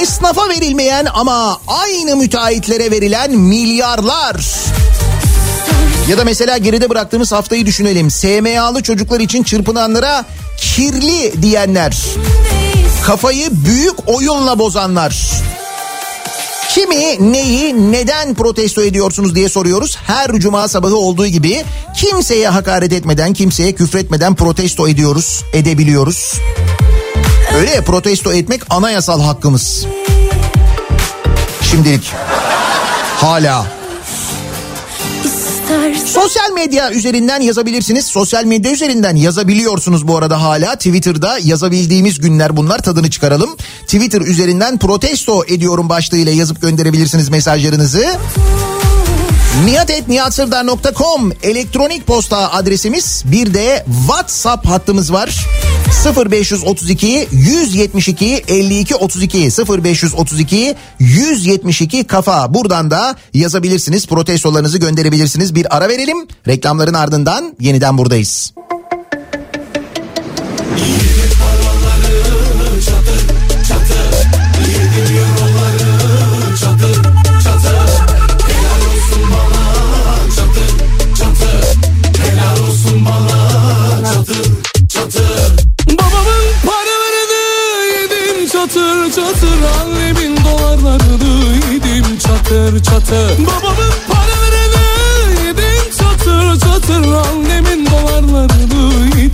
Esnafa 0.00 0.48
verilmeyen 0.48 1.06
ama 1.14 1.60
aynı 1.66 2.16
müteahhitlere 2.16 2.90
verilen 2.90 3.30
milyarlar. 3.30 4.36
Ya 6.08 6.18
da 6.18 6.24
mesela 6.24 6.58
geride 6.58 6.90
bıraktığımız 6.90 7.32
haftayı 7.32 7.66
düşünelim. 7.66 8.10
SMA'lı 8.10 8.82
çocuklar 8.82 9.20
için 9.20 9.42
çırpınanlara 9.42 10.24
kirli 10.56 11.42
diyenler. 11.42 11.96
Kafayı 13.06 13.48
büyük 13.52 14.08
oyunla 14.08 14.58
bozanlar. 14.58 15.30
Kimi, 16.68 17.32
neyi, 17.32 17.92
neden 17.92 18.34
protesto 18.34 18.82
ediyorsunuz 18.82 19.34
diye 19.34 19.48
soruyoruz. 19.48 19.96
Her 20.06 20.32
cuma 20.32 20.68
sabahı 20.68 20.96
olduğu 20.96 21.26
gibi 21.26 21.64
kimseye 21.96 22.48
hakaret 22.48 22.92
etmeden, 22.92 23.32
kimseye 23.32 23.72
küfretmeden 23.72 24.34
protesto 24.34 24.88
ediyoruz, 24.88 25.44
edebiliyoruz. 25.52 26.34
Öyle 27.58 27.70
ya 27.70 27.84
protesto 27.84 28.32
etmek 28.32 28.62
anayasal 28.70 29.22
hakkımız. 29.22 29.86
Şimdilik. 31.70 32.12
Hala. 33.16 33.79
Sosyal 36.10 36.50
medya 36.52 36.92
üzerinden 36.92 37.40
yazabilirsiniz. 37.40 38.06
Sosyal 38.06 38.44
medya 38.44 38.72
üzerinden 38.72 39.16
yazabiliyorsunuz 39.16 40.08
bu 40.08 40.16
arada 40.16 40.42
hala. 40.42 40.74
Twitter'da 40.74 41.38
yazabildiğimiz 41.38 42.20
günler 42.20 42.56
bunlar 42.56 42.78
tadını 42.78 43.10
çıkaralım. 43.10 43.56
Twitter 43.80 44.20
üzerinden 44.20 44.78
protesto 44.78 45.44
ediyorum 45.48 45.88
başlığıyla 45.88 46.32
yazıp 46.32 46.62
gönderebilirsiniz 46.62 47.28
mesajlarınızı. 47.28 48.06
nihatetnihatsırdar.com 49.64 51.32
elektronik 51.42 52.06
posta 52.06 52.52
adresimiz 52.52 53.22
bir 53.26 53.54
de 53.54 53.84
WhatsApp 54.06 54.66
hattımız 54.66 55.12
var. 55.12 55.46
0532 56.30 57.28
172 57.32 58.44
52 58.48 58.94
32 58.94 59.38
0532 59.82 60.76
172 60.98 62.04
kafa 62.04 62.54
buradan 62.54 62.90
da 62.90 63.16
yazabilirsiniz 63.34 64.06
protestolarınızı 64.06 64.78
gönderebilirsiniz 64.78 65.54
bir 65.54 65.76
ara 65.76 65.88
verelim 65.88 66.28
reklamların 66.48 66.94
ardından 66.94 67.56
yeniden 67.60 67.98
buradayız. 67.98 68.52
Babamın 85.18 86.44
paralarını 86.66 87.42
yedim 87.86 88.48
çatır 88.48 89.12
çatır. 89.12 89.58
Annemin 89.82 90.36
dolarlarını 90.36 91.54
yedim 91.72 92.18
çatır 92.18 92.82
çatır. 92.82 93.38
Babamın 93.38 93.92
paralarını 94.08 94.19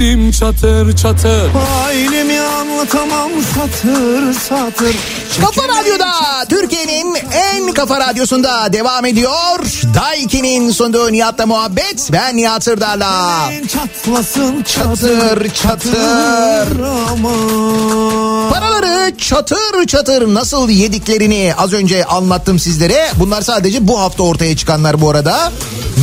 yedim 0.01 0.31
çatır 0.31 0.97
çatır 0.97 1.51
Ailemi 1.87 2.41
anlatamam 2.41 3.31
satır 3.55 4.33
satır 4.33 4.97
Kafa 5.41 5.69
Radyo'da 5.69 6.11
Türkiye'nin 6.49 7.17
en 7.33 7.73
kafa 7.73 8.01
radyosunda 8.01 8.73
devam 8.73 9.05
ediyor. 9.05 9.59
Daiki'nin 9.95 10.71
sunduğu 10.71 11.13
Nihat'la 11.13 11.47
muhabbet. 11.47 12.09
Ben 12.13 12.37
Nihat 12.37 12.65
Sırdar'la. 12.65 13.51
Çatlasın 13.69 14.63
Çatır 14.63 15.49
çatır. 15.49 16.81
Aman 17.13 18.06
Paraları 18.06 18.06
çatır 19.19 19.87
çatır 19.87 20.35
nasıl 20.35 20.71
yediklerini 20.71 21.55
az 21.59 21.73
önce 21.73 22.05
anlattım 22.05 22.59
sizlere. 22.59 23.11
Bunlar 23.19 23.43
sadece 23.43 23.89
bu 23.89 24.01
hafta 24.01 24.23
ortaya 24.23 24.57
çıkanlar 24.57 25.01
bu 25.01 25.11
arada. 25.11 25.53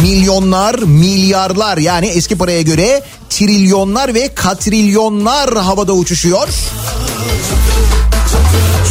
Milyonlar, 0.02 0.76
milyarlar 0.76 1.78
yani 1.78 2.08
eski 2.08 2.38
paraya 2.38 2.62
göre 2.62 3.04
trilyonlar 3.30 4.14
ve 4.14 4.34
katrilyonlar 4.36 5.58
havada 5.58 5.94
uçuşuyor. 5.94 6.48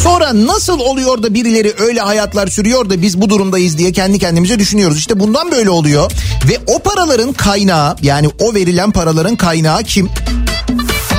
Sonra 0.03 0.45
nasıl 0.45 0.79
oluyor 0.79 1.23
da 1.23 1.33
birileri 1.33 1.73
öyle 1.77 2.01
hayatlar 2.01 2.47
sürüyor 2.47 2.89
da 2.89 3.01
biz 3.01 3.21
bu 3.21 3.29
durumdayız 3.29 3.77
diye 3.77 3.91
kendi 3.91 4.19
kendimize 4.19 4.59
düşünüyoruz. 4.59 4.97
İşte 4.97 5.19
bundan 5.19 5.51
böyle 5.51 5.69
oluyor. 5.69 6.11
Ve 6.49 6.59
o 6.67 6.79
paraların 6.79 7.33
kaynağı 7.33 7.95
yani 8.01 8.29
o 8.39 8.53
verilen 8.53 8.91
paraların 8.91 9.35
kaynağı 9.35 9.83
kim? 9.83 10.09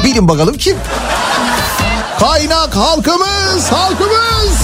Bilin 0.05 0.29
bakalım 0.29 0.57
kim? 0.57 0.77
Kaynak 2.21 2.77
halkımız, 2.77 3.65
halkımız 3.71 4.59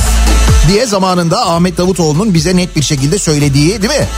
diye 0.69 0.87
zamanında 0.87 1.47
Ahmet 1.47 1.79
Davutoğlu'nun 1.79 2.35
bize 2.35 2.57
net 2.57 2.77
bir 2.77 2.83
şekilde 2.83 3.19
söylediği 3.19 3.83
değil 3.83 4.01
mi? 4.01 4.09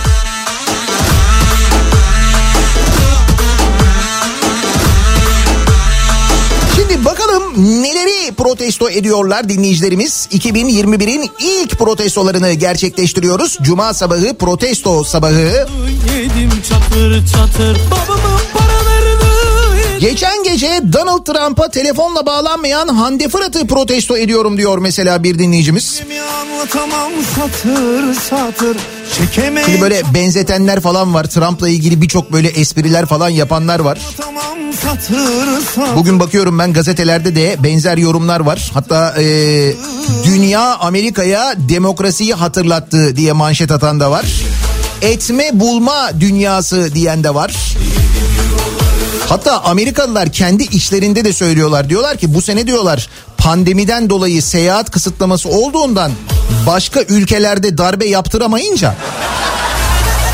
Şimdi 6.76 7.04
bakalım 7.04 7.42
neleri 7.82 8.34
protesto 8.34 8.90
ediyorlar 8.90 9.48
dinleyicilerimiz. 9.48 10.28
2021'in 10.32 11.30
ilk 11.38 11.78
protestolarını 11.78 12.52
gerçekleştiriyoruz. 12.52 13.58
Cuma 13.62 13.94
sabahı 13.94 14.34
protesto 14.38 15.04
sabahı. 15.04 15.66
Yedim 16.16 16.50
çatır 16.68 17.26
çatır 17.26 17.74
yedim 17.90 18.11
Geçen 20.02 20.44
gece 20.44 20.80
Donald 20.92 21.24
Trump'a 21.24 21.68
telefonla 21.68 22.26
bağlanmayan 22.26 22.88
Hande 22.88 23.28
Fırat'ı 23.28 23.66
protesto 23.66 24.16
ediyorum 24.16 24.58
diyor 24.58 24.78
mesela 24.78 25.22
bir 25.22 25.38
dinleyicimiz. 25.38 26.02
Satır 27.36 28.14
satır 28.14 28.76
Şimdi 29.66 29.80
böyle 29.80 30.02
benzetenler 30.14 30.80
falan 30.80 31.14
var. 31.14 31.24
Trump'la 31.24 31.68
ilgili 31.68 32.02
birçok 32.02 32.32
böyle 32.32 32.48
espriler 32.48 33.06
falan 33.06 33.28
yapanlar 33.28 33.80
var. 33.80 33.98
Bugün 35.96 36.20
bakıyorum 36.20 36.58
ben 36.58 36.72
gazetelerde 36.72 37.36
de 37.36 37.56
benzer 37.62 37.98
yorumlar 37.98 38.40
var. 38.40 38.70
Hatta 38.74 39.14
e, 39.22 39.24
dünya 40.24 40.76
Amerika'ya 40.76 41.54
demokrasiyi 41.56 42.34
hatırlattı 42.34 43.16
diye 43.16 43.32
manşet 43.32 43.70
atan 43.70 44.00
da 44.00 44.10
var. 44.10 44.24
Etme 45.02 45.50
bulma 45.52 46.10
dünyası 46.20 46.94
diyen 46.94 47.24
de 47.24 47.34
var. 47.34 47.76
Hatta 49.28 49.64
Amerikalılar 49.64 50.32
kendi 50.32 50.62
işlerinde 50.62 51.24
de 51.24 51.32
söylüyorlar. 51.32 51.88
Diyorlar 51.88 52.16
ki 52.16 52.34
bu 52.34 52.42
sene 52.42 52.66
diyorlar 52.66 53.08
pandemiden 53.38 54.10
dolayı 54.10 54.42
seyahat 54.42 54.90
kısıtlaması 54.90 55.48
olduğundan 55.48 56.12
başka 56.66 57.02
ülkelerde 57.02 57.78
darbe 57.78 58.06
yaptıramayınca 58.06 58.94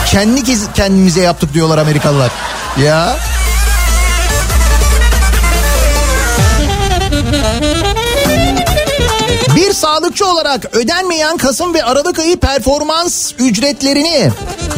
kendi 0.07 0.43
kendimize 0.75 1.21
yaptık 1.21 1.55
diyorlar 1.55 1.79
Amerikalılar. 1.79 2.31
Ya. 2.83 3.17
Sağlıkçı 9.79 10.27
olarak 10.27 10.75
ödenmeyen 10.77 11.37
Kasım 11.37 11.75
ve 11.75 11.85
Aralık 11.85 12.19
ayı 12.19 12.37
performans 12.37 13.33
ücretlerini 13.39 14.31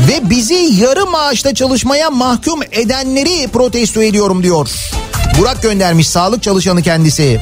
ve 0.09 0.31
bizi 0.31 0.55
yarı 0.55 1.07
maaşta 1.07 1.55
çalışmaya 1.55 2.11
mahkum 2.11 2.61
edenleri 2.73 3.49
protesto 3.49 4.03
ediyorum 4.03 4.43
diyor. 4.43 4.71
Burak 5.39 5.63
göndermiş 5.63 6.09
sağlık 6.09 6.43
çalışanı 6.43 6.83
kendisi. 6.83 7.41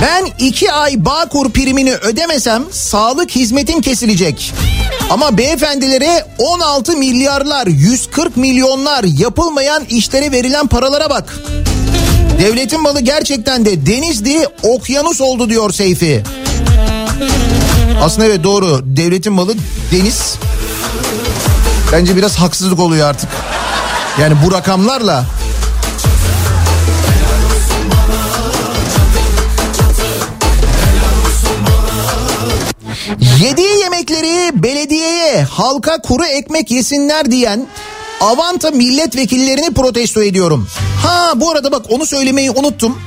Ben 0.00 0.26
iki 0.38 0.72
ay 0.72 1.04
Bağkur 1.04 1.50
primini 1.50 1.94
ödemesem 1.94 2.64
sağlık 2.70 3.30
hizmetim 3.30 3.80
kesilecek. 3.80 4.54
Ama 5.10 5.38
beyefendilere 5.38 6.26
16 6.38 6.96
milyarlar, 6.96 7.66
140 7.66 8.36
milyonlar 8.36 9.04
yapılmayan 9.04 9.84
işlere 9.84 10.32
verilen 10.32 10.66
paralara 10.66 11.10
bak. 11.10 11.34
Devletin 12.40 12.82
malı 12.82 13.00
gerçekten 13.00 13.64
de 13.64 13.86
Denizli 13.86 14.48
okyanus 14.62 15.20
oldu 15.20 15.50
diyor 15.50 15.72
Seyfi. 15.72 16.22
Aslında 18.02 18.26
evet 18.26 18.44
doğru. 18.44 18.80
Devletin 18.84 19.32
malı 19.32 19.54
deniz. 19.92 20.34
Bence 21.92 22.16
biraz 22.16 22.36
haksızlık 22.36 22.80
oluyor 22.80 23.08
artık. 23.08 23.28
Yani 24.20 24.34
bu 24.46 24.52
rakamlarla 24.52 25.24
Yediği 33.42 33.78
yemekleri 33.80 34.62
belediyeye 34.62 35.42
halka 35.42 35.98
kuru 35.98 36.24
ekmek 36.24 36.70
yesinler 36.70 37.30
diyen 37.30 37.66
Avanta 38.20 38.70
milletvekillerini 38.70 39.74
protesto 39.74 40.22
ediyorum. 40.22 40.68
Ha 41.02 41.32
bu 41.36 41.50
arada 41.50 41.72
bak 41.72 41.86
onu 41.88 42.06
söylemeyi 42.06 42.50
unuttum. 42.50 42.98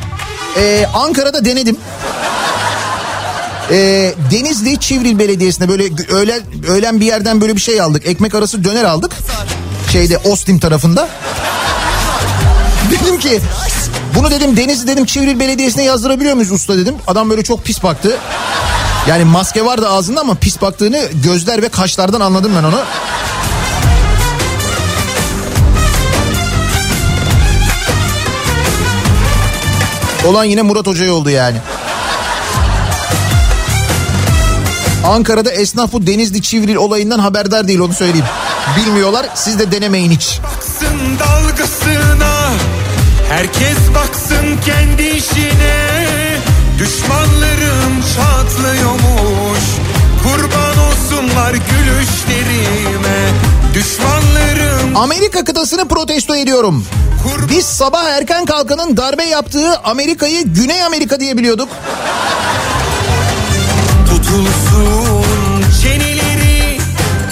Ee, 0.57 0.85
Ankara'da 0.93 1.45
denedim. 1.45 1.77
Ee, 3.71 4.13
Denizli 4.31 4.79
Çivril 4.79 5.19
Belediyesi'nde 5.19 5.69
böyle 5.69 5.83
öğlen, 6.09 6.41
öğlen 6.67 6.99
bir 7.01 7.05
yerden 7.05 7.41
böyle 7.41 7.55
bir 7.55 7.61
şey 7.61 7.81
aldık. 7.81 8.07
Ekmek 8.07 8.35
arası 8.35 8.63
döner 8.63 8.83
aldık. 8.83 9.11
Şeyde 9.91 10.17
Ostim 10.17 10.59
tarafında. 10.59 11.09
Dedim 12.91 13.19
ki 13.19 13.39
bunu 14.15 14.31
dedim 14.31 14.57
Denizli 14.57 14.87
dedim 14.87 15.05
Çivril 15.05 15.39
Belediyesi'ne 15.39 15.83
yazdırabiliyor 15.83 16.35
muyuz 16.35 16.51
usta 16.51 16.77
dedim. 16.77 16.95
Adam 17.07 17.29
böyle 17.29 17.43
çok 17.43 17.63
pis 17.63 17.83
baktı. 17.83 18.17
Yani 19.07 19.23
maske 19.23 19.65
vardı 19.65 19.89
ağzında 19.89 20.21
ama 20.21 20.35
pis 20.35 20.61
baktığını 20.61 21.09
gözler 21.23 21.61
ve 21.61 21.69
kaşlardan 21.69 22.21
anladım 22.21 22.51
ben 22.57 22.63
onu. 22.63 22.79
Olan 30.27 30.43
yine 30.43 30.61
Murat 30.61 30.87
Hoca'ya 30.87 31.13
oldu 31.13 31.29
yani. 31.29 31.57
Ankara'da 35.05 35.51
esnaf 35.51 35.93
bu 35.93 36.07
Denizli 36.07 36.41
Çivril 36.41 36.75
olayından 36.75 37.19
haberdar 37.19 37.67
değil 37.67 37.79
onu 37.79 37.93
söyleyeyim. 37.93 38.25
Bilmiyorlar 38.77 39.25
siz 39.35 39.59
de 39.59 39.71
denemeyin 39.71 40.11
hiç. 40.11 40.39
Baksın 40.43 41.19
dalgasına 41.19 42.49
Herkes 43.29 43.77
baksın 43.95 44.57
kendi 44.65 45.03
işine 45.03 46.07
Düşmanlarım 46.79 48.03
çatlıyormuş 48.15 49.63
Kurban 50.23 50.77
olsunlar 50.87 51.51
gülüşlerime 51.53 53.29
Düşmanlarım 53.73 54.97
Amerika 54.97 55.43
kıtasını 55.43 55.87
protesto 55.87 56.35
ediyorum. 56.35 56.85
Biz 57.49 57.65
sabah 57.65 58.05
erken 58.05 58.45
kalkanın 58.45 58.97
darbe 58.97 59.23
yaptığı 59.23 59.77
Amerika'yı 59.83 60.43
Güney 60.43 60.83
Amerika 60.83 61.19
diye 61.19 61.37
biliyorduk. 61.37 61.69
tutulsun 64.09 65.25
çeneleri 65.81 66.77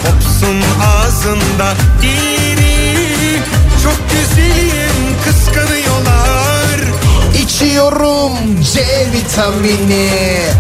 Kopsun 0.04 0.62
ağzında 0.86 1.74
dilleri 2.02 3.40
Çok 3.84 3.98
güzelim 4.12 4.85
İçiyorum 7.56 8.32
C 8.74 8.82
vitamini. 9.14 10.10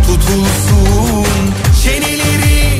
Tutulsun 0.07 1.25
çeneleri 1.83 2.79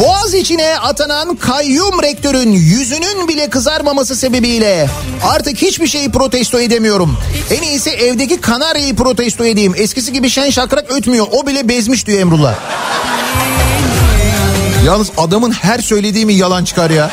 Boğaz 0.00 0.34
içine 0.34 0.78
atanan 0.78 1.36
kayyum 1.36 2.02
rektörün 2.02 2.52
yüzünün 2.52 3.28
bile 3.28 3.50
kızarmaması 3.50 4.16
sebebiyle 4.16 4.88
artık 5.24 5.62
hiçbir 5.62 5.86
şeyi 5.86 6.10
protesto 6.10 6.60
edemiyorum. 6.60 7.16
En 7.50 7.62
iyisi 7.62 7.90
evdeki 7.90 8.40
kanaryayı 8.40 8.96
protesto 8.96 9.44
edeyim. 9.44 9.74
Eskisi 9.76 10.12
gibi 10.12 10.30
şen 10.30 10.50
şakrak 10.50 10.92
ötmüyor. 10.92 11.26
O 11.32 11.46
bile 11.46 11.68
bezmiş 11.68 12.06
diyor 12.06 12.20
Emrullah. 12.20 12.54
Yalnız 14.86 15.10
adamın 15.16 15.50
her 15.50 15.78
söylediği 15.78 16.26
mi 16.26 16.34
yalan 16.34 16.64
çıkar 16.64 16.90
ya. 16.90 17.10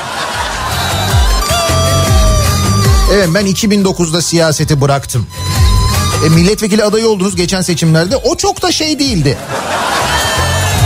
Evet 3.14 3.30
ben 3.34 3.46
2009'da 3.48 4.22
siyaseti 4.22 4.82
bıraktım. 4.82 5.28
E, 6.26 6.30
milletvekili 6.30 6.84
adayı 6.84 7.08
oldunuz 7.08 7.36
geçen 7.36 7.62
seçimlerde. 7.62 8.18
O 8.18 8.38
çok 8.38 8.62
da 8.62 8.72
şey 8.72 9.00
değildi. 9.00 9.38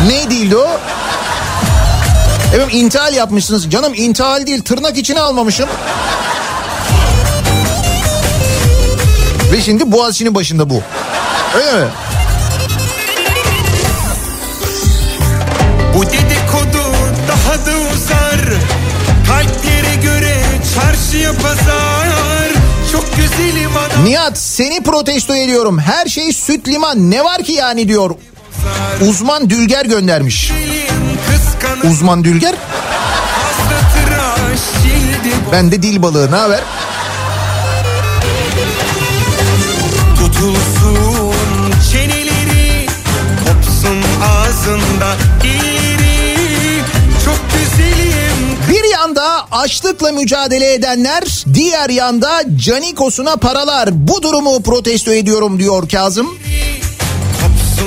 Ne 0.07 0.29
değildi 0.31 0.57
o? 0.57 0.67
Evet 2.55 2.67
intihal 2.71 3.13
yapmışsınız. 3.13 3.69
Canım 3.69 3.93
intihal 3.95 4.47
değil 4.47 4.61
tırnak 4.61 4.97
içine 4.97 5.21
almamışım. 5.21 5.69
Ve 9.51 9.61
şimdi 9.61 9.91
Boğaziçi'nin 9.91 10.35
başında 10.35 10.69
bu. 10.69 10.81
Öyle 11.55 11.85
mi? 11.85 11.87
Bu 15.95 16.05
dedikodu 16.05 16.83
daha 17.27 17.65
da 17.65 17.71
uzar 17.93 18.39
Kalplere 19.27 19.95
göre 19.95 20.37
çarşıya 20.75 21.33
pazar 21.33 22.49
Çok 22.91 23.15
güzelim 23.15 23.70
Nihat 24.03 24.37
seni 24.37 24.83
protesto 24.83 25.35
ediyorum. 25.35 25.79
Her 25.79 26.05
şey 26.05 26.33
süt 26.33 26.67
liman 26.67 27.11
ne 27.11 27.23
var 27.23 27.43
ki 27.43 27.51
yani 27.51 27.87
diyor. 27.87 28.11
Uzman 29.07 29.49
Dülger 29.49 29.85
göndermiş. 29.85 30.51
Uzman 31.83 32.23
Dülger. 32.23 32.55
Ben 35.51 35.71
de 35.71 35.83
dil 35.83 36.01
balığı 36.01 36.31
ne 36.31 36.35
haber? 36.35 36.59
Tutulsun 40.15 41.71
çeneleri 41.91 42.87
Kopsun 43.45 44.03
ağzında 44.23 45.15
yanda 49.11 49.47
açlıkla 49.51 50.11
mücadele 50.11 50.73
edenler, 50.73 51.45
diğer 51.53 51.89
yanda 51.89 52.43
canikosuna 52.55 53.35
paralar. 53.35 54.07
Bu 54.07 54.23
durumu 54.23 54.63
protesto 54.63 55.11
ediyorum 55.11 55.59
diyor 55.59 55.89
Kazım. 55.89 56.27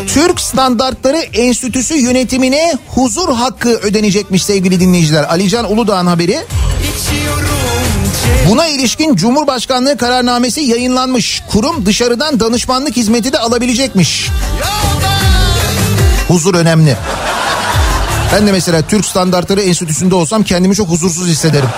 Türk 0.06 0.40
Standartları 0.40 1.16
Enstitüsü 1.16 1.94
yönetimine 1.94 2.74
huzur 2.88 3.28
hakkı 3.34 3.68
ödenecekmiş 3.68 4.44
sevgili 4.44 4.80
dinleyiciler. 4.80 5.24
Alican 5.24 5.72
Uludağ'ın 5.72 6.06
haberi. 6.06 6.38
Buna 8.48 8.66
ilişkin 8.66 9.16
Cumhurbaşkanlığı 9.16 9.96
kararnamesi 9.96 10.60
yayınlanmış. 10.60 11.42
Kurum 11.52 11.86
dışarıdan 11.86 12.40
danışmanlık 12.40 12.96
hizmeti 12.96 13.32
de 13.32 13.38
alabilecekmiş. 13.38 14.30
Huzur 16.28 16.54
önemli. 16.54 16.96
Ben 18.34 18.46
de 18.46 18.52
mesela 18.52 18.82
Türk 18.82 19.04
Standartları 19.06 19.62
Enstitüsü'nde 19.62 20.14
olsam 20.14 20.42
kendimi 20.42 20.74
çok 20.74 20.88
huzursuz 20.88 21.28
hissederim. 21.28 21.68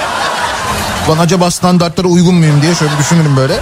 Lan 1.08 1.18
acaba 1.18 1.50
standartlara 1.50 2.08
uygun 2.08 2.34
muyum 2.34 2.62
diye 2.62 2.74
şöyle 2.74 2.98
düşünürüm 2.98 3.36
böyle. 3.36 3.60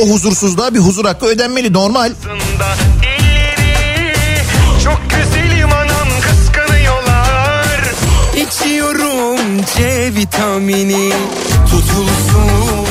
O 0.00 0.08
huzursuzluğa 0.08 0.74
bir 0.74 0.78
huzur 0.78 1.04
hakkı 1.04 1.26
ödenmeli 1.26 1.72
normal. 1.72 2.12
elleri 3.02 4.42
Çok 4.84 5.00
güzelim 5.10 5.72
anam 5.72 6.08
kıskanıyorlar 6.20 7.80
İçiyorum 8.36 9.62
C 9.76 10.14
vitamini 10.14 11.12
Tutulsun 11.64 12.86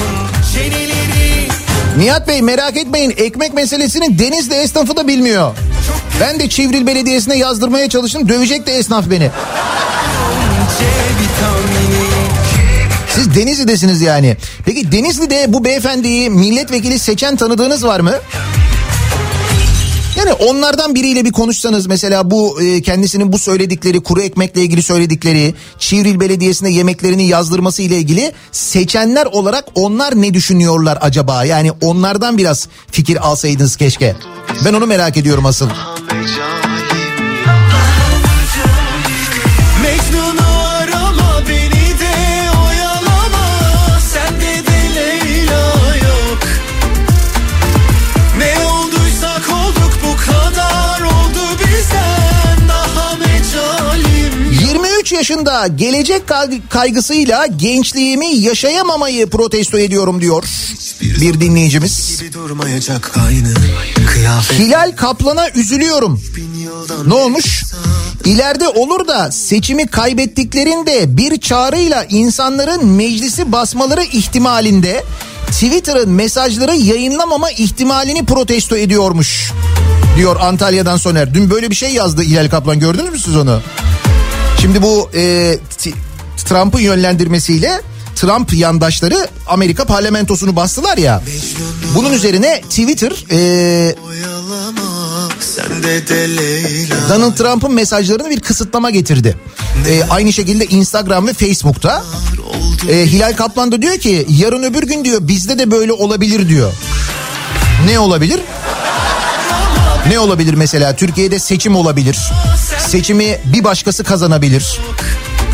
çeneleri 0.53 1.49
Nihat 1.97 2.27
Bey 2.27 2.41
merak 2.41 2.77
etmeyin 2.77 3.13
ekmek 3.17 3.53
meselesini 3.53 4.19
Denizli 4.19 4.55
esnafı 4.55 4.97
da 4.97 5.07
bilmiyor. 5.07 5.55
Ben 6.21 6.39
de 6.39 6.49
Çivril 6.49 6.87
Belediyesi'ne 6.87 7.37
yazdırmaya 7.37 7.89
çalıştım 7.89 8.29
dövecek 8.29 8.67
de 8.67 8.73
esnaf 8.73 9.09
beni. 9.09 9.29
Siz 13.15 13.35
Denizli'desiniz 13.35 14.01
yani. 14.01 14.37
Peki 14.65 14.91
Denizli'de 14.91 15.45
bu 15.47 15.65
beyefendiyi 15.65 16.29
milletvekili 16.29 16.99
seçen 16.99 17.35
tanıdığınız 17.35 17.85
var 17.85 17.99
mı? 17.99 18.13
Yani 20.19 20.33
onlardan 20.33 20.95
biriyle 20.95 21.25
bir 21.25 21.31
konuşsanız 21.31 21.87
mesela 21.87 22.31
bu 22.31 22.61
e, 22.61 22.81
kendisinin 22.81 23.33
bu 23.33 23.39
söyledikleri 23.39 23.99
kuru 23.99 24.21
ekmekle 24.21 24.61
ilgili 24.61 24.83
söyledikleri 24.83 25.53
Çivril 25.77 26.19
Belediyesi'ne 26.19 26.69
yemeklerini 26.69 27.27
yazdırması 27.27 27.81
ile 27.81 27.97
ilgili 27.97 28.31
seçenler 28.51 29.25
olarak 29.25 29.65
onlar 29.75 30.21
ne 30.21 30.33
düşünüyorlar 30.33 30.97
acaba? 31.01 31.43
Yani 31.45 31.71
onlardan 31.81 32.37
biraz 32.37 32.67
fikir 32.91 33.27
alsaydınız 33.27 33.75
keşke. 33.75 34.15
Ben 34.65 34.73
onu 34.73 34.87
merak 34.87 35.17
ediyorum 35.17 35.45
asıl. 35.45 35.69
Yaşında 55.19 55.67
gelecek 55.67 56.27
kay- 56.27 56.61
kaygısıyla 56.69 57.45
gençliğimi 57.47 58.35
yaşayamamayı 58.35 59.29
protesto 59.29 59.77
ediyorum 59.77 60.21
diyor 60.21 60.43
bir 61.01 61.41
dinleyicimiz. 61.41 62.21
Hilal 64.59 64.91
Kaplan'a 64.95 65.49
üzülüyorum. 65.49 66.21
Ne 67.07 67.13
olmuş? 67.13 67.63
İleride 68.25 68.67
olur 68.67 69.07
da 69.07 69.31
seçimi 69.31 69.87
kaybettiklerinde 69.87 71.17
bir 71.17 71.41
çağrıyla 71.41 72.05
insanların 72.09 72.85
meclisi 72.87 73.51
basmaları 73.51 74.03
ihtimalinde 74.03 75.03
Twitter'ın 75.51 76.09
mesajları 76.09 76.75
yayınlamama 76.75 77.51
ihtimalini 77.51 78.25
protesto 78.25 78.77
ediyormuş. 78.77 79.51
Diyor 80.17 80.35
Antalya'dan 80.41 80.97
Soner. 80.97 81.33
Dün 81.33 81.49
böyle 81.51 81.69
bir 81.69 81.75
şey 81.75 81.93
yazdı 81.93 82.21
Hilal 82.21 82.49
Kaplan 82.49 82.79
gördünüz 82.79 83.09
mü 83.11 83.19
siz 83.19 83.35
onu? 83.35 83.61
Şimdi 84.61 84.81
bu 84.81 85.09
e, 85.15 85.57
Trump'ın 86.45 86.79
yönlendirmesiyle 86.79 87.81
Trump 88.15 88.53
yandaşları 88.53 89.27
Amerika 89.47 89.85
parlamentosunu 89.85 90.55
bastılar 90.55 90.97
ya. 90.97 91.23
Bunun 91.95 92.13
üzerine 92.13 92.61
Twitter 92.61 93.25
e, 93.31 93.95
Donald 97.09 97.35
Trump'ın 97.35 97.73
mesajlarını 97.73 98.29
bir 98.29 98.39
kısıtlama 98.39 98.89
getirdi. 98.89 99.37
E, 99.89 100.03
aynı 100.09 100.33
şekilde 100.33 100.65
Instagram 100.65 101.27
ve 101.27 101.33
Facebook'ta. 101.33 102.03
E, 102.89 103.05
Hilal 103.05 103.33
Kaplan 103.35 103.71
da 103.71 103.81
diyor 103.81 103.97
ki 103.97 104.25
yarın 104.29 104.63
öbür 104.63 104.83
gün 104.83 105.05
diyor 105.05 105.19
bizde 105.27 105.59
de 105.59 105.71
böyle 105.71 105.93
olabilir 105.93 106.49
diyor. 106.49 106.73
Ne 107.85 107.99
olabilir? 107.99 108.39
Ne 110.09 110.19
olabilir 110.19 110.53
mesela? 110.53 110.95
Türkiye'de 110.95 111.39
seçim 111.39 111.75
olabilir. 111.75 112.17
Seçimi 112.87 113.37
bir 113.45 113.63
başkası 113.63 114.03
kazanabilir. 114.03 114.79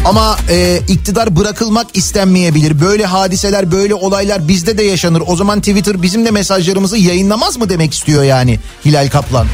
Ama 0.05 0.37
e, 0.49 0.79
iktidar 0.87 1.35
bırakılmak 1.35 1.87
istenmeyebilir. 1.93 2.81
Böyle 2.81 3.05
hadiseler, 3.05 3.71
böyle 3.71 3.93
olaylar 3.95 4.47
bizde 4.47 4.77
de 4.77 4.83
yaşanır. 4.83 5.23
O 5.27 5.35
zaman 5.35 5.59
Twitter 5.59 6.01
bizim 6.01 6.25
de 6.25 6.31
mesajlarımızı 6.31 6.97
yayınlamaz 6.97 7.57
mı 7.57 7.69
demek 7.69 7.93
istiyor 7.93 8.23
yani 8.23 8.59
Hilal 8.85 9.09
Kaplan? 9.09 9.47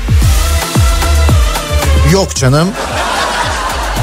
Yok 2.14 2.36
canım. 2.36 2.68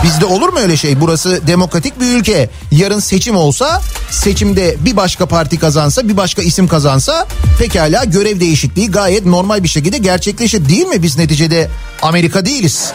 Bizde 0.04 0.24
olur 0.24 0.48
mu 0.48 0.58
öyle 0.58 0.76
şey? 0.76 1.00
Burası 1.00 1.46
demokratik 1.46 2.00
bir 2.00 2.06
ülke. 2.06 2.50
Yarın 2.70 3.00
seçim 3.00 3.36
olsa, 3.36 3.82
seçimde 4.10 4.76
bir 4.80 4.96
başka 4.96 5.26
parti 5.26 5.58
kazansa, 5.58 6.08
bir 6.08 6.16
başka 6.16 6.42
isim 6.42 6.68
kazansa 6.68 7.26
pekala 7.58 8.04
görev 8.04 8.40
değişikliği 8.40 8.90
gayet 8.90 9.26
normal 9.26 9.62
bir 9.62 9.68
şekilde 9.68 9.98
gerçekleşir. 9.98 10.68
Değil 10.68 10.86
mi? 10.86 11.02
Biz 11.02 11.18
neticede 11.18 11.70
Amerika 12.02 12.46
değiliz. 12.46 12.92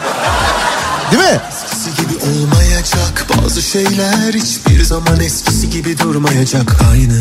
Değil 1.11 1.23
mi? 1.23 1.39
Eskisi 1.51 2.01
gibi 2.01 2.31
olmayacak 2.31 3.25
Bazı 3.37 3.61
şeyler 3.61 4.33
hiçbir 4.33 4.83
zaman 4.83 5.19
eskisi 5.19 5.69
gibi 5.69 5.97
durmayacak 5.97 6.81
Aynı 6.91 7.19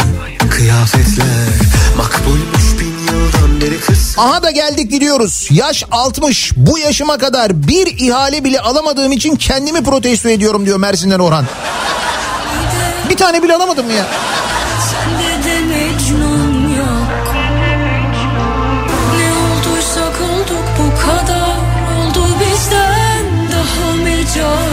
kıyafetler 0.50 1.48
Makbulmuş 1.96 2.76
kız 2.78 2.91
Aha 4.18 4.42
da 4.42 4.50
geldik 4.50 4.90
gidiyoruz. 4.90 5.48
Yaş 5.50 5.84
60. 5.90 6.52
Bu 6.56 6.78
yaşıma 6.78 7.18
kadar 7.18 7.68
bir 7.68 7.86
ihale 7.98 8.44
bile 8.44 8.60
alamadığım 8.60 9.12
için 9.12 9.36
kendimi 9.36 9.82
protesto 9.84 10.28
ediyorum 10.28 10.66
diyor 10.66 10.78
Mersin'den 10.78 11.18
Orhan. 11.18 11.44
Bir 13.10 13.16
tane 13.16 13.42
bile 13.42 13.54
alamadım 13.54 13.86
mı 13.86 13.92
ya? 13.92 14.06
Olduk 20.22 20.64
bu 20.78 21.06
kadar 21.06 21.56
Oldu 21.98 22.26
bizden 22.40 23.24
daha 23.52 23.96
mecalim 24.04 24.71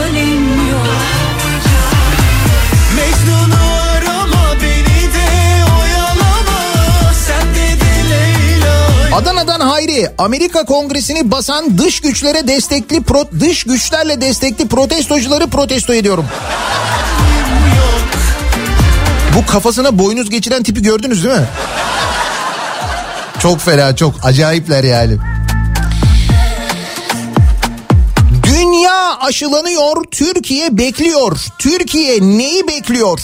Adana'dan 9.20 9.60
Hayri 9.60 10.10
Amerika 10.18 10.66
Kongresi'ni 10.66 11.32
basan 11.32 11.78
dış 11.78 12.00
güçlere 12.00 12.48
destekli 12.48 13.04
pro, 13.04 13.26
dış 13.40 13.64
güçlerle 13.64 14.22
destekli 14.22 14.68
protestocuları 14.68 15.48
protesto 15.48 15.94
ediyorum. 15.94 16.26
Bu 19.36 19.46
kafasına 19.46 20.00
boynuz 20.00 20.30
geçiren 20.30 20.64
tipi 20.64 20.82
gördünüz 20.82 21.24
değil 21.24 21.36
mi? 21.36 21.46
Çok 23.40 23.62
fena 23.62 23.96
çok 23.96 24.16
acayipler 24.24 24.84
yani. 24.84 25.18
Dünya 28.80 29.20
aşılanıyor, 29.20 30.04
Türkiye 30.12 30.78
bekliyor. 30.78 31.38
Türkiye 31.60 32.22
neyi 32.22 32.68
bekliyor? 32.68 33.20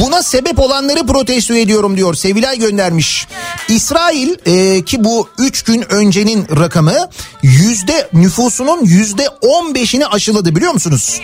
Buna 0.00 0.22
sebep 0.22 0.58
olanları 0.58 1.06
protesto 1.06 1.54
ediyorum 1.54 1.96
diyor. 1.96 2.14
Sevilay 2.14 2.58
göndermiş. 2.58 3.26
İsrail 3.68 4.34
e, 4.46 4.84
ki 4.84 5.04
bu 5.04 5.28
3 5.38 5.62
gün 5.62 5.92
öncenin 5.92 6.46
rakamı 6.58 7.08
yüzde 7.42 8.08
nüfusunun 8.12 8.84
yüzde 8.84 9.24
15'ini 9.42 10.04
aşıladı 10.06 10.56
biliyor 10.56 10.72
musunuz? 10.72 11.20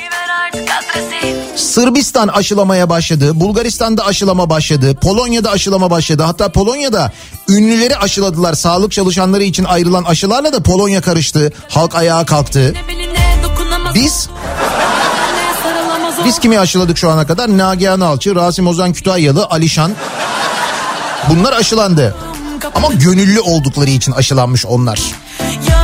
Sırbistan 1.56 2.28
aşılamaya 2.28 2.90
başladı. 2.90 3.40
Bulgaristan'da 3.40 4.06
aşılama 4.06 4.50
başladı. 4.50 4.94
Polonya'da 5.02 5.50
aşılama 5.50 5.90
başladı. 5.90 6.22
Hatta 6.22 6.52
Polonya'da 6.52 7.12
ünlüleri 7.48 7.96
aşıladılar. 7.96 8.54
Sağlık 8.54 8.92
çalışanları 8.92 9.42
için 9.42 9.64
ayrılan 9.64 10.04
aşılarla 10.04 10.52
da 10.52 10.62
Polonya 10.62 11.00
karıştı. 11.00 11.52
Halk 11.68 11.94
ayağa 11.94 12.26
kalktı. 12.26 12.74
Biz 13.94 14.28
biz 16.24 16.38
kimi 16.38 16.58
aşıladık 16.58 16.98
şu 16.98 17.10
ana 17.10 17.26
kadar? 17.26 17.58
Nagihan 17.58 18.00
Alçı, 18.00 18.34
Rasim 18.34 18.66
Ozan 18.66 18.92
Kütahyalı, 18.92 19.46
Alişan. 19.50 19.92
Bunlar 21.28 21.52
aşılandı. 21.52 22.16
Ama 22.74 22.88
gönüllü 22.92 23.40
oldukları 23.40 23.90
için 23.90 24.12
aşılanmış 24.12 24.66
onlar. 24.66 25.00
Yaralarını 25.68 25.77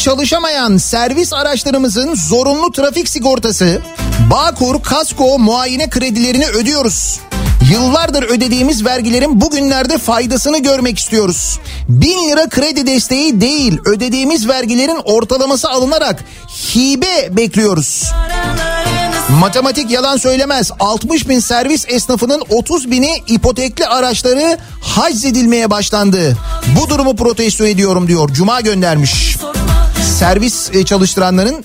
çalışamayan 0.00 0.76
servis 0.76 1.32
araçlarımızın 1.32 2.14
zorunlu 2.14 2.72
trafik 2.72 3.08
sigortası, 3.08 3.80
Bağkur, 4.30 4.82
Kasko 4.82 5.38
muayene 5.38 5.90
kredilerini 5.90 6.46
ödüyoruz. 6.46 7.20
Yıllardır 7.72 8.22
ödediğimiz 8.22 8.84
vergilerin 8.84 9.40
bugünlerde 9.40 9.98
faydasını 9.98 10.58
görmek 10.58 10.98
istiyoruz. 10.98 11.58
1000 11.88 12.28
lira 12.28 12.48
kredi 12.48 12.86
desteği 12.86 13.40
değil 13.40 13.78
ödediğimiz 13.84 14.48
vergilerin 14.48 14.98
ortalaması 15.04 15.70
alınarak 15.70 16.24
hibe 16.74 17.36
bekliyoruz. 17.36 18.12
Matematik 19.40 19.90
yalan 19.90 20.16
söylemez. 20.16 20.70
60 20.80 21.28
bin 21.28 21.40
servis 21.40 21.84
esnafının 21.88 22.42
30 22.48 22.90
bini 22.90 23.22
ipotekli 23.26 23.86
araçları 23.86 24.58
haczedilmeye 24.80 25.70
başlandı. 25.70 26.36
Bu 26.80 26.88
durumu 26.88 27.16
protesto 27.16 27.66
ediyorum 27.66 28.08
diyor. 28.08 28.28
Cuma 28.32 28.60
göndermiş. 28.60 29.36
Servis 30.20 30.70
e, 30.74 30.84
çalıştıranların 30.84 31.64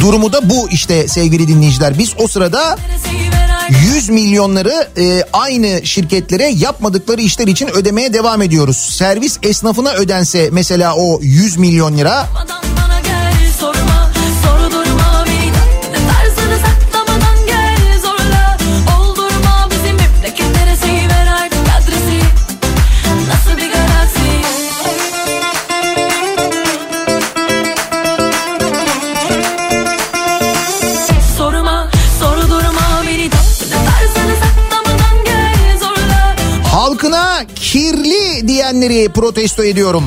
durumu 0.00 0.32
da 0.32 0.50
bu 0.50 0.68
işte 0.70 1.08
sevgili 1.08 1.48
dinleyiciler. 1.48 1.98
Biz 1.98 2.14
o 2.18 2.28
sırada 2.28 2.62
Adresi 2.66 3.30
ver 3.32 3.68
100 3.94 4.08
milyonları 4.08 4.88
e, 4.98 5.24
aynı 5.32 5.86
şirketlere 5.86 6.46
yapmadıkları 6.46 7.20
işler 7.20 7.46
için 7.46 7.68
ödemeye 7.68 8.12
devam 8.12 8.42
ediyoruz. 8.42 8.76
Servis 8.76 9.38
esnafına 9.42 9.92
ödense 9.92 10.48
mesela 10.52 10.94
o 10.96 11.20
100 11.22 11.56
milyon 11.56 11.98
lira 11.98 12.26
Sormadan 12.26 12.71
diyenleri 38.48 39.08
protesto 39.08 39.64
ediyorum. 39.64 40.04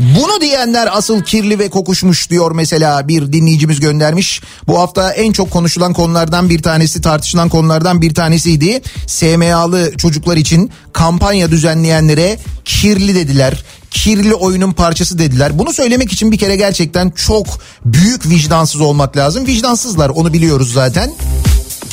Bunu 0.00 0.40
diyenler 0.40 0.88
asıl 0.92 1.22
kirli 1.22 1.58
ve 1.58 1.68
kokuşmuş 1.68 2.30
diyor 2.30 2.52
mesela 2.52 3.08
bir 3.08 3.32
dinleyicimiz 3.32 3.80
göndermiş. 3.80 4.40
Bu 4.66 4.78
hafta 4.78 5.12
en 5.12 5.32
çok 5.32 5.50
konuşulan 5.50 5.92
konulardan 5.92 6.50
bir 6.50 6.62
tanesi 6.62 7.00
tartışılan 7.00 7.48
konulardan 7.48 8.02
bir 8.02 8.14
tanesiydi. 8.14 8.82
SMA'lı 9.06 9.96
çocuklar 9.96 10.36
için 10.36 10.70
kampanya 10.92 11.50
düzenleyenlere 11.50 12.38
kirli 12.64 13.14
dediler. 13.14 13.64
Kirli 13.90 14.34
oyunun 14.34 14.72
parçası 14.72 15.18
dediler. 15.18 15.58
Bunu 15.58 15.72
söylemek 15.72 16.12
için 16.12 16.32
bir 16.32 16.38
kere 16.38 16.56
gerçekten 16.56 17.10
çok 17.10 17.46
büyük 17.84 18.28
vicdansız 18.28 18.80
olmak 18.80 19.16
lazım. 19.16 19.46
Vicdansızlar 19.46 20.08
onu 20.08 20.32
biliyoruz 20.32 20.72
zaten. 20.72 21.10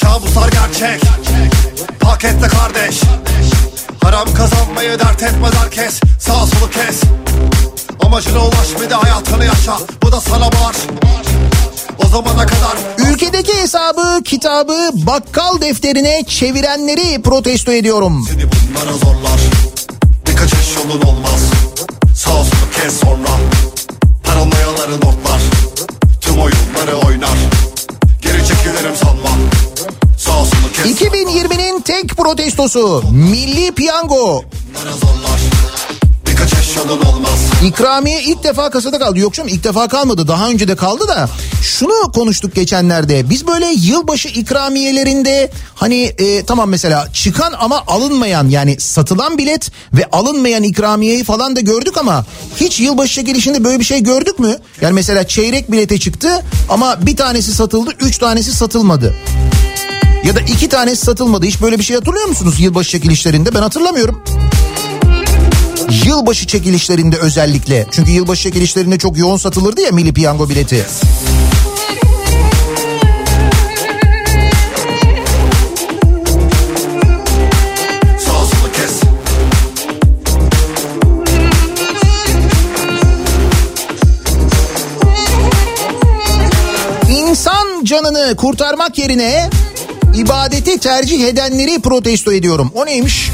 Kabuslar 0.02 0.52
gerçek 0.52 1.02
Pakette 2.00 2.48
kardeş 2.48 3.02
Haram 4.06 4.34
kazanmayı 4.34 5.00
dert 5.00 5.24
etmez 5.24 5.54
herkes. 5.64 6.00
Sağ 6.20 6.34
solu 6.34 6.70
kes. 6.70 7.02
Amacına 8.00 8.46
ulaş 8.46 8.82
bir 8.82 8.90
de 8.90 8.94
hayatını 8.94 9.46
yaşa. 9.46 9.78
Bu 10.04 10.12
da 10.12 10.22
sana 10.22 10.46
var 10.48 10.76
O 12.06 12.08
zamana 12.08 12.46
kadar 12.46 12.78
Ülkedeki 12.98 13.62
hesabı, 13.62 14.24
kitabı 14.24 14.90
bakkal 14.94 15.62
defterine 15.62 16.24
çevirenleri 16.28 17.22
protesto 17.22 17.72
ediyorum. 17.72 18.28
Seni 18.30 18.44
bunlara 18.44 18.94
zorlar. 18.98 19.40
Bir 20.28 20.36
kaçış 20.36 20.76
yolun 20.76 21.02
olmaz. 21.02 21.42
Sağ 22.16 22.32
solu 22.32 22.72
kes 22.82 23.00
sonra. 23.00 23.30
Paranoyaları 24.24 24.96
notlar. 24.96 25.42
Tüm 26.22 26.38
oyunları 26.38 27.08
oynar. 27.08 27.38
Geri 28.22 28.48
çekilirim 28.48 28.96
sanma 29.04 29.30
2020'nin 30.86 31.82
tek 31.82 32.10
protestosu 32.18 33.04
Milli 33.12 33.72
Piyango. 33.72 34.44
İkramiye 37.66 38.24
ilk 38.24 38.44
defa 38.44 38.70
kasada 38.70 39.00
kaldı. 39.00 39.20
Yok 39.20 39.34
canım 39.34 39.50
ilk 39.50 39.64
defa 39.64 39.88
kalmadı. 39.88 40.28
Daha 40.28 40.50
önce 40.50 40.68
de 40.68 40.76
kaldı 40.76 41.08
da. 41.08 41.30
Şunu 41.62 42.12
konuştuk 42.12 42.56
geçenlerde. 42.56 43.30
Biz 43.30 43.48
böyle 43.48 43.66
yılbaşı 43.66 44.28
ikramiyelerinde 44.28 45.52
hani 45.76 46.04
e, 46.04 46.46
tamam 46.46 46.70
mesela 46.70 47.08
çıkan 47.14 47.54
ama 47.60 47.84
alınmayan 47.88 48.50
yani 48.50 48.80
satılan 48.80 49.38
bilet 49.38 49.72
ve 49.94 50.06
alınmayan 50.12 50.64
ikramiyeyi 50.64 51.24
falan 51.24 51.56
da 51.56 51.60
gördük 51.60 51.98
ama 51.98 52.26
hiç 52.58 52.80
yılbaşı 52.80 53.14
çekilişinde 53.14 53.64
böyle 53.64 53.80
bir 53.80 53.86
şey 53.86 54.04
gördük 54.04 54.40
mü? 54.40 54.58
Yani 54.82 54.94
mesela 54.94 55.28
çeyrek 55.28 55.72
bilete 55.72 56.00
çıktı 56.00 56.46
ama 56.70 57.06
bir 57.06 57.16
tanesi 57.16 57.54
satıldı, 57.54 57.92
üç 58.00 58.18
tanesi 58.18 58.54
satılmadı. 58.54 59.16
Ya 60.26 60.36
da 60.36 60.40
iki 60.42 60.70
tanesi 60.70 61.06
satılmadı. 61.06 61.46
Hiç 61.46 61.62
böyle 61.62 61.80
bir 61.80 61.84
şey 61.84 61.96
hatırlıyor 61.96 62.26
musunuz 62.26 62.60
yılbaşı 62.60 62.90
çekilişlerinde? 62.90 63.54
Ben 63.56 63.62
hatırlamıyorum. 63.62 64.24
Yılbaşı 66.06 66.48
çekilişlerinde 66.48 67.18
özellikle. 67.18 67.88
Çünkü 67.92 68.12
yılbaşı 68.12 68.44
çekilişlerinde 68.44 68.98
çok 68.98 69.18
yoğun 69.18 69.38
satılırdı 69.38 69.82
ya 69.82 69.92
Milli 69.92 70.14
Piyango 70.14 70.50
bileti. 70.50 70.86
Canını 87.86 88.36
kurtarmak 88.36 88.98
yerine 88.98 89.50
ibadeti 90.16 90.80
tercih 90.80 91.28
edenleri 91.28 91.82
protesto 91.82 92.34
ediyorum. 92.34 92.72
O 92.76 92.86
neymiş? 92.86 93.32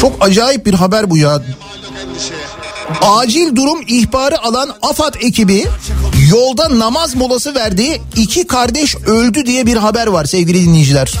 Çok 0.00 0.12
acayip 0.20 0.66
bir 0.66 0.74
haber 0.74 1.10
bu 1.10 1.18
ya. 1.18 1.42
Acil 3.02 3.56
durum 3.56 3.80
ihbarı 3.88 4.42
alan 4.42 4.70
AFAD 4.82 5.14
ekibi 5.20 5.66
yolda 6.30 6.78
namaz 6.78 7.16
molası 7.16 7.54
verdi. 7.54 8.02
İki 8.16 8.46
kardeş 8.46 8.96
öldü 8.96 9.46
diye 9.46 9.66
bir 9.66 9.76
haber 9.76 10.06
var 10.06 10.24
sevgili 10.24 10.64
dinleyiciler. 10.64 11.12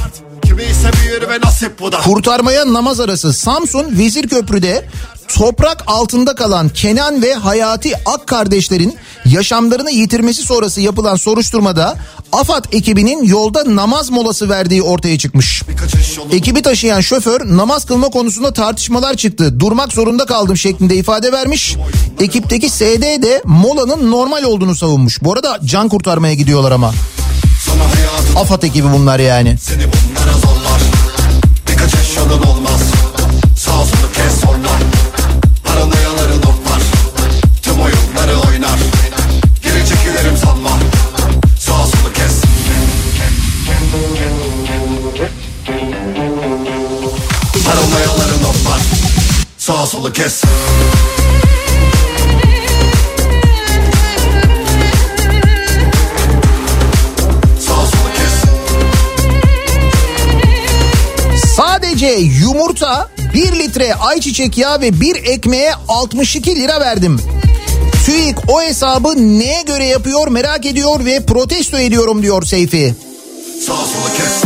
Kurtarmaya 2.04 2.72
namaz 2.72 3.00
arası 3.00 3.32
Samsun 3.32 3.98
Vezirköprü'de 3.98 4.88
toprak 5.28 5.84
altında 5.86 6.34
kalan 6.34 6.68
Kenan 6.68 7.22
ve 7.22 7.34
Hayati 7.34 7.92
Ak 8.06 8.26
kardeşlerin 8.26 8.96
yaşamlarını 9.30 9.90
yitirmesi 9.90 10.42
sonrası 10.42 10.80
yapılan 10.80 11.16
soruşturmada 11.16 11.96
AFAD 12.32 12.64
ekibinin 12.72 13.24
yolda 13.24 13.76
namaz 13.76 14.10
molası 14.10 14.48
verdiği 14.48 14.82
ortaya 14.82 15.18
çıkmış. 15.18 15.62
Ekibi 16.32 16.62
taşıyan 16.62 17.00
şoför 17.00 17.56
namaz 17.56 17.84
kılma 17.86 18.08
konusunda 18.08 18.52
tartışmalar 18.52 19.14
çıktı. 19.14 19.60
Durmak 19.60 19.92
zorunda 19.92 20.26
kaldım 20.26 20.56
şeklinde 20.56 20.96
ifade 20.96 21.32
vermiş. 21.32 21.76
Ekipteki 22.20 22.70
SD 22.70 23.22
de 23.22 23.42
molanın 23.44 24.10
normal 24.10 24.42
olduğunu 24.42 24.74
savunmuş. 24.76 25.22
Bu 25.22 25.32
arada 25.32 25.58
can 25.64 25.88
kurtarmaya 25.88 26.34
gidiyorlar 26.34 26.72
ama. 26.72 26.92
AFAD 28.36 28.62
ekibi 28.62 28.92
bunlar 28.92 29.18
yani. 29.18 29.56
seni 29.60 29.82
bunlara 29.82 30.32
zorlar 30.32 30.80
Bir 31.70 31.76
kaçış 31.76 32.16
yolun 32.16 32.42
olmaz 32.42 32.65
Solu 50.06 50.12
kes 50.12 50.42
Sadece 61.56 62.06
yumurta 62.06 63.08
1 63.34 63.52
litre 63.52 63.94
ayçiçek 63.94 64.58
yağı 64.58 64.80
ve 64.80 65.00
bir 65.00 65.16
ekmeğe 65.16 65.72
62 65.88 66.56
lira 66.56 66.80
verdim. 66.80 67.20
TÜİK 68.06 68.36
o 68.48 68.62
hesabı 68.62 69.14
neye 69.38 69.62
göre 69.62 69.84
yapıyor 69.84 70.28
merak 70.28 70.66
ediyor 70.66 71.04
ve 71.04 71.26
protesto 71.26 71.78
ediyorum 71.78 72.22
diyor 72.22 72.42
Seyfi. 72.42 72.94
Sağ 73.66 73.72
solu 73.72 74.16
kes 74.16 74.45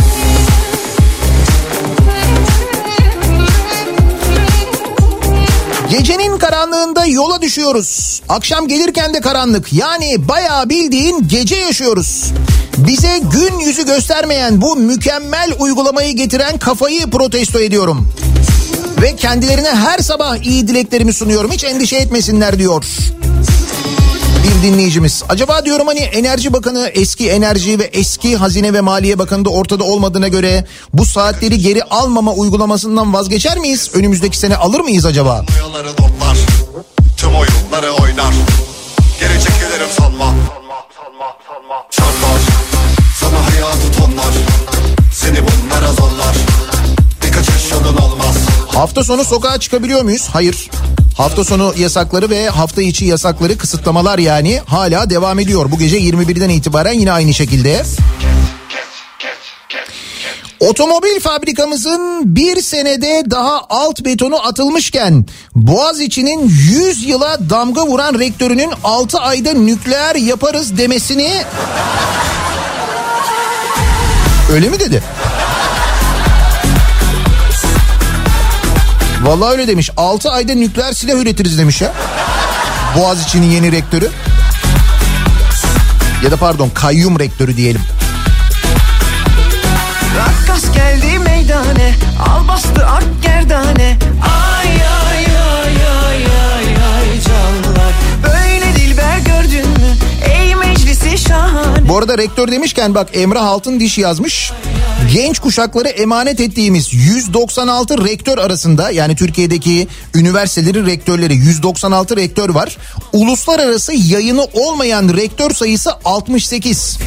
yola 7.11 7.41
düşüyoruz. 7.41 8.21
Akşam 8.29 8.67
gelirken 8.67 9.13
de 9.13 9.21
karanlık. 9.21 9.73
Yani 9.73 10.27
bayağı 10.27 10.69
bildiğin 10.69 11.27
gece 11.27 11.55
yaşıyoruz. 11.55 12.31
Bize 12.77 13.21
gün 13.31 13.59
yüzü 13.59 13.85
göstermeyen 13.85 14.61
bu 14.61 14.75
mükemmel 14.75 15.51
uygulamayı 15.59 16.15
getiren 16.15 16.57
kafayı 16.57 17.09
protesto 17.09 17.59
ediyorum. 17.59 18.07
Ve 19.01 19.15
kendilerine 19.15 19.69
her 19.69 19.99
sabah 19.99 20.37
iyi 20.37 20.67
dileklerimi 20.67 21.13
sunuyorum. 21.13 21.51
Hiç 21.51 21.63
endişe 21.63 21.95
etmesinler 21.95 22.59
diyor. 22.59 22.85
Bir 24.43 24.67
dinleyicimiz. 24.67 25.23
Acaba 25.29 25.65
diyorum 25.65 25.87
hani 25.87 25.99
Enerji 25.99 26.53
Bakanı 26.53 26.87
eski 26.93 27.29
Enerji 27.29 27.79
ve 27.79 27.83
eski 27.83 28.35
Hazine 28.35 28.73
ve 28.73 28.81
Maliye 28.81 29.19
Bakanı 29.19 29.45
da 29.45 29.49
ortada 29.49 29.83
olmadığına 29.83 30.27
göre 30.27 30.65
bu 30.93 31.05
saatleri 31.05 31.57
geri 31.57 31.83
almama 31.83 32.33
uygulamasından 32.33 33.13
vazgeçer 33.13 33.57
miyiz? 33.57 33.91
Önümüzdeki 33.93 34.37
sene 34.37 34.55
alır 34.55 34.79
mıyız 34.79 35.05
acaba? 35.05 35.45
Tüm 37.31 37.39
oyunları 37.39 37.91
oynar 37.91 38.33
Geri 39.19 39.43
çekilirim 39.43 39.87
sanma 39.97 40.35
Çarpar 41.91 42.41
Sana 43.19 43.45
hayatı 43.49 43.91
tonlar 43.99 44.33
Seni 45.13 45.37
bunlara 45.37 45.93
zorlar 45.93 46.35
Birkaç 47.25 47.49
yaşadın 47.49 47.97
olmaz 47.97 48.35
Hafta 48.67 49.03
sonu 49.03 49.23
sokağa 49.23 49.59
çıkabiliyor 49.59 50.01
muyuz? 50.01 50.29
Hayır. 50.33 50.69
Hafta 51.17 51.43
sonu 51.43 51.73
yasakları 51.77 52.29
ve 52.29 52.49
hafta 52.49 52.81
içi 52.81 53.05
yasakları 53.05 53.57
kısıtlamalar 53.57 54.19
yani 54.19 54.61
hala 54.65 55.09
devam 55.09 55.39
ediyor. 55.39 55.71
Bu 55.71 55.79
gece 55.79 55.99
21'den 55.99 56.49
itibaren 56.49 56.93
yine 56.93 57.11
aynı 57.11 57.33
şekilde. 57.33 57.83
Otomobil 60.61 61.19
fabrikamızın 61.19 62.35
bir 62.35 62.61
senede 62.61 63.23
daha 63.29 63.61
alt 63.69 64.05
betonu 64.05 64.47
atılmışken 64.47 65.25
Boğaziçi'nin 65.55 66.49
100 66.49 67.03
yıla 67.03 67.49
damga 67.49 67.87
vuran 67.87 68.19
rektörünün 68.19 68.71
6 68.83 69.19
ayda 69.19 69.53
nükleer 69.53 70.15
yaparız 70.15 70.77
demesini 70.77 71.43
öyle 74.51 74.69
mi 74.69 74.79
dedi? 74.79 75.03
Vallahi 79.23 79.51
öyle 79.51 79.67
demiş. 79.67 79.89
6 79.97 80.31
ayda 80.31 80.53
nükleer 80.53 80.93
silah 80.93 81.15
üretiriz 81.15 81.57
demiş 81.59 81.81
ya. 81.81 81.93
Boğaziçi'nin 82.97 83.51
yeni 83.51 83.71
rektörü. 83.71 84.09
Ya 86.23 86.31
da 86.31 86.37
pardon 86.37 86.69
kayyum 86.69 87.19
rektörü 87.19 87.57
diyelim. 87.57 87.81
Rakkas 90.17 90.50
arada 102.11 102.23
rektör 102.23 102.51
demişken 102.51 102.95
bak 102.95 103.09
Emrah 103.13 103.45
Altın 103.45 103.79
Diş 103.79 103.97
yazmış. 103.97 104.51
Genç 105.13 105.39
kuşakları 105.39 105.87
emanet 105.87 106.39
ettiğimiz 106.39 106.93
196 106.93 108.05
rektör 108.05 108.37
arasında 108.37 108.91
yani 108.91 109.15
Türkiye'deki 109.15 109.87
üniversitelerin 110.15 110.85
rektörleri 110.85 111.35
196 111.35 112.17
rektör 112.17 112.49
var. 112.49 112.77
Uluslararası 113.13 113.93
yayını 113.93 114.43
olmayan 114.53 115.09
rektör 115.09 115.51
sayısı 115.51 115.91
68. 116.05 116.97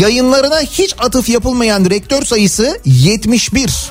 Yayınlarına 0.00 0.60
hiç 0.60 0.94
atıf 0.98 1.28
yapılmayan 1.28 1.84
rektör 1.84 2.22
sayısı 2.22 2.80
71. 2.84 3.90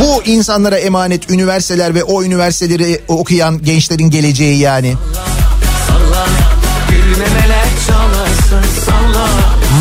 Bu 0.00 0.22
insanlara 0.24 0.78
emanet 0.78 1.30
üniversiteler 1.30 1.94
ve 1.94 2.04
o 2.04 2.22
üniversiteleri 2.22 3.00
okuyan 3.08 3.62
gençlerin 3.62 4.10
geleceği 4.10 4.58
yani. 4.58 4.86
Gülmemeler 4.88 5.33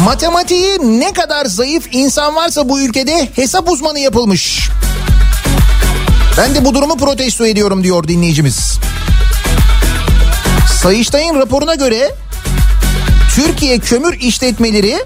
Matematiği 0.05 0.77
ne 0.99 1.13
kadar 1.13 1.45
zayıf 1.45 1.87
insan 1.91 2.35
varsa 2.35 2.69
bu 2.69 2.79
ülkede 2.79 3.29
hesap 3.35 3.69
uzmanı 3.69 3.99
yapılmış. 3.99 4.69
Ben 6.37 6.55
de 6.55 6.65
bu 6.65 6.73
durumu 6.73 6.97
protesto 6.97 7.45
ediyorum 7.45 7.83
diyor 7.83 8.07
dinleyicimiz. 8.07 8.79
Sayıştay'ın 10.81 11.35
raporuna 11.35 11.75
göre 11.75 12.15
Türkiye 13.35 13.79
kömür 13.79 14.19
işletmeleri 14.19 15.05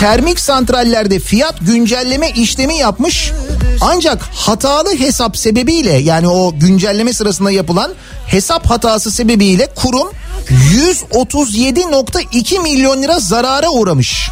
termik 0.00 0.40
santrallerde 0.40 1.18
fiyat 1.18 1.54
güncelleme 1.60 2.30
işlemi 2.30 2.76
yapmış. 2.76 3.32
Ancak 3.80 4.22
hatalı 4.22 4.98
hesap 4.98 5.36
sebebiyle 5.36 5.92
yani 5.92 6.28
o 6.28 6.58
güncelleme 6.58 7.12
sırasında 7.12 7.50
yapılan 7.50 7.94
hesap 8.26 8.70
hatası 8.70 9.10
sebebiyle 9.10 9.68
kurum 9.74 10.08
137.2 10.50 12.60
milyon 12.62 13.02
lira 13.02 13.18
zarara 13.18 13.68
uğramış. 13.68 14.30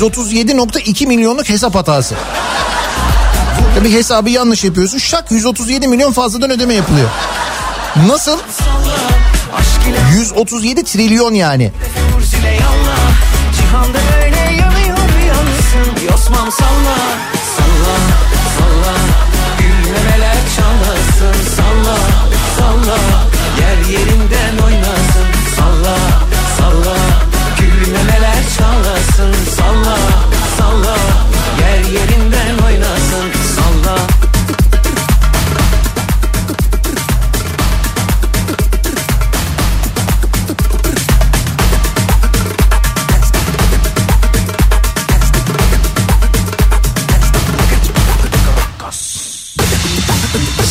137.2 0.00 1.06
milyonluk 1.06 1.48
hesap 1.48 1.74
hatası. 1.74 2.14
Tabii 3.78 3.92
hesabı 3.92 4.30
yanlış 4.30 4.64
yapıyorsun. 4.64 4.98
Şak 4.98 5.30
137 5.30 5.88
milyon 5.88 6.12
fazladan 6.12 6.50
ödeme 6.50 6.74
yapılıyor. 6.74 7.08
Nasıl? 8.06 8.38
137 10.14 10.84
trilyon 10.84 11.34
yani. 11.34 11.72
Cihanda 13.56 13.98
böyle 14.16 14.36
yanıyor 14.36 14.98
yansın 15.28 16.06
Yosmam 16.10 16.52
Salla 16.52 16.96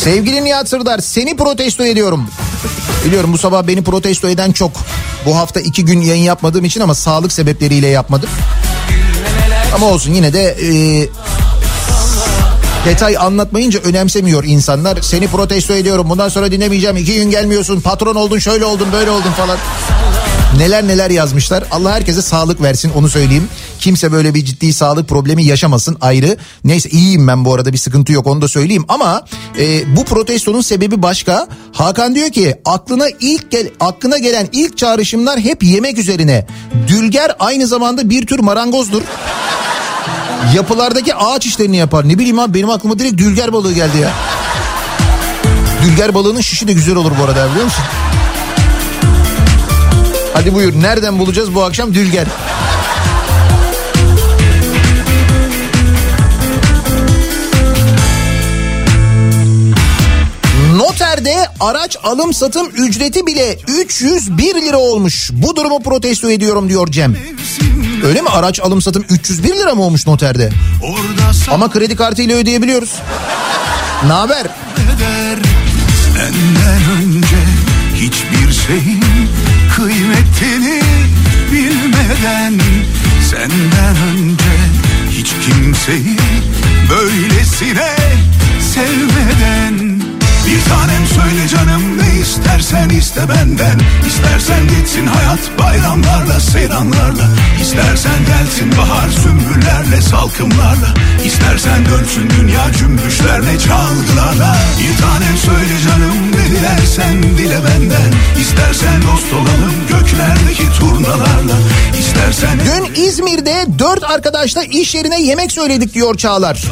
Sevgili 0.04 0.44
Nihat 0.44 0.68
Sırdar 0.68 0.98
seni 0.98 1.36
protesto 1.36 1.84
ediyorum. 1.84 2.28
Biliyorum 3.04 3.32
bu 3.32 3.38
sabah 3.38 3.66
beni 3.66 3.84
protesto 3.84 4.28
eden 4.28 4.52
çok. 4.52 4.72
Bu 5.26 5.36
hafta 5.36 5.60
iki 5.60 5.84
gün 5.84 6.00
yayın 6.00 6.22
yapmadığım 6.22 6.64
için 6.64 6.80
ama 6.80 6.94
sağlık 6.94 7.32
sebepleriyle 7.32 7.86
yapmadım. 7.86 8.28
Ama 9.74 9.86
olsun 9.86 10.14
yine 10.14 10.32
de 10.32 10.56
e, 10.62 10.68
detay 12.84 13.16
anlatmayınca 13.16 13.80
önemsemiyor 13.80 14.44
insanlar. 14.44 15.02
Seni 15.02 15.28
protesto 15.28 15.74
ediyorum 15.74 16.10
bundan 16.10 16.28
sonra 16.28 16.52
dinlemeyeceğim. 16.52 16.96
iki 16.96 17.14
gün 17.14 17.30
gelmiyorsun 17.30 17.80
patron 17.80 18.14
oldun 18.14 18.38
şöyle 18.38 18.64
oldun 18.64 18.88
böyle 18.92 19.10
oldun 19.10 19.32
falan. 19.32 19.58
Neler 20.58 20.88
neler 20.88 21.10
yazmışlar. 21.10 21.64
Allah 21.70 21.92
herkese 21.92 22.22
sağlık 22.22 22.62
versin 22.62 22.92
onu 22.96 23.08
söyleyeyim. 23.08 23.48
Kimse 23.78 24.12
böyle 24.12 24.34
bir 24.34 24.44
ciddi 24.44 24.72
sağlık 24.72 25.08
problemi 25.08 25.44
yaşamasın 25.44 25.96
ayrı. 26.00 26.36
Neyse 26.64 26.88
iyiyim 26.88 27.28
ben 27.28 27.44
bu 27.44 27.54
arada 27.54 27.72
bir 27.72 27.78
sıkıntı 27.78 28.12
yok 28.12 28.26
onu 28.26 28.42
da 28.42 28.48
söyleyeyim. 28.48 28.84
Ama 28.88 29.24
e, 29.58 29.96
bu 29.96 30.04
protestonun 30.04 30.60
sebebi 30.60 31.02
başka. 31.02 31.48
Hakan 31.72 32.14
diyor 32.14 32.30
ki 32.30 32.54
aklına 32.64 33.06
ilk 33.20 33.50
gel, 33.50 33.70
aklına 33.80 34.18
gelen 34.18 34.48
ilk 34.52 34.78
çağrışımlar 34.78 35.40
hep 35.40 35.62
yemek 35.62 35.98
üzerine. 35.98 36.46
Dülger 36.88 37.36
aynı 37.38 37.66
zamanda 37.66 38.10
bir 38.10 38.26
tür 38.26 38.38
marangozdur. 38.38 39.02
Yapılardaki 40.54 41.14
ağaç 41.14 41.46
işlerini 41.46 41.76
yapar. 41.76 42.08
Ne 42.08 42.18
bileyim 42.18 42.38
abi 42.38 42.54
benim 42.54 42.70
aklıma 42.70 42.98
direkt 42.98 43.18
dülger 43.18 43.52
balığı 43.52 43.72
geldi 43.72 43.98
ya. 43.98 44.10
Dülger 45.84 46.14
balığının 46.14 46.40
şişi 46.40 46.68
de 46.68 46.72
güzel 46.72 46.96
olur 46.96 47.12
bu 47.20 47.24
arada 47.24 47.50
biliyor 47.50 47.64
musun? 47.64 47.84
Hadi 50.34 50.54
buyur 50.54 50.82
nereden 50.82 51.18
bulacağız 51.18 51.54
bu 51.54 51.64
akşam 51.64 51.94
dülger? 51.94 52.26
Noterde 60.76 61.34
araç 61.60 61.96
alım 62.02 62.34
satım 62.34 62.68
ücreti 62.68 63.26
bile 63.26 63.58
301 63.68 64.54
lira 64.54 64.76
olmuş. 64.78 65.30
Bu 65.32 65.56
durumu 65.56 65.82
protesto 65.82 66.30
ediyorum 66.30 66.68
diyor 66.68 66.88
Cem. 66.90 67.16
Öyle 68.04 68.22
mi 68.22 68.28
araç 68.28 68.60
alım 68.60 68.82
satım 68.82 69.04
301 69.10 69.48
lira 69.56 69.74
mı 69.74 69.82
olmuş 69.82 70.06
noterde? 70.06 70.50
Ama 71.50 71.70
kredi 71.70 71.96
kartıyla 71.96 72.36
ödeyebiliyoruz. 72.36 72.94
Ne 74.06 74.12
haber? 74.12 74.40
eder 74.40 75.38
Senden 76.14 76.82
önce 77.02 77.36
hiçbir 77.94 78.52
şeyin 78.66 79.03
bilmeden 82.24 82.60
Senden 83.30 83.96
önce 84.14 84.54
hiç 85.10 85.34
kimseyi 85.46 86.16
böylesine 86.90 87.96
sevmeden 88.60 89.73
Bir 90.54 90.64
tanem 90.70 91.06
söyle 91.06 91.48
canım 91.48 91.98
ne 91.98 92.20
istersen 92.20 92.88
iste 92.88 93.28
benden. 93.28 93.78
İstersen 94.06 94.68
gitsin 94.68 95.06
hayat 95.06 95.58
bayramlarla 95.58 96.40
seyranlarla. 96.40 97.28
İstersen 97.62 98.20
gelsin 98.26 98.72
bahar 98.78 99.08
sümbüllerle 99.08 100.02
salkımlarla. 100.02 100.94
İstersen 101.24 101.84
dönsün 101.84 102.30
dünya 102.30 102.72
cümbüşlerle 102.78 103.58
çalgılarla. 103.58 104.56
Bir 104.80 105.02
tanem 105.02 105.36
söyle 105.36 105.76
canım 105.88 106.32
ne 106.32 106.58
dilersen 106.58 107.22
dile 107.22 107.58
benden. 107.64 108.12
İstersen 108.40 109.02
dost 109.02 109.32
olalım 109.32 109.74
göklerdeki 109.88 110.78
turnalarla. 110.78 111.56
İstersen 111.98 112.58
Dün 112.60 113.02
İzmir'de 113.02 113.66
dört 113.78 114.04
arkadaşla 114.04 114.62
iş 114.62 114.94
yerine 114.94 115.22
yemek 115.22 115.52
söyledik 115.52 115.94
diyor 115.94 116.14
Çağlar. 116.14 116.62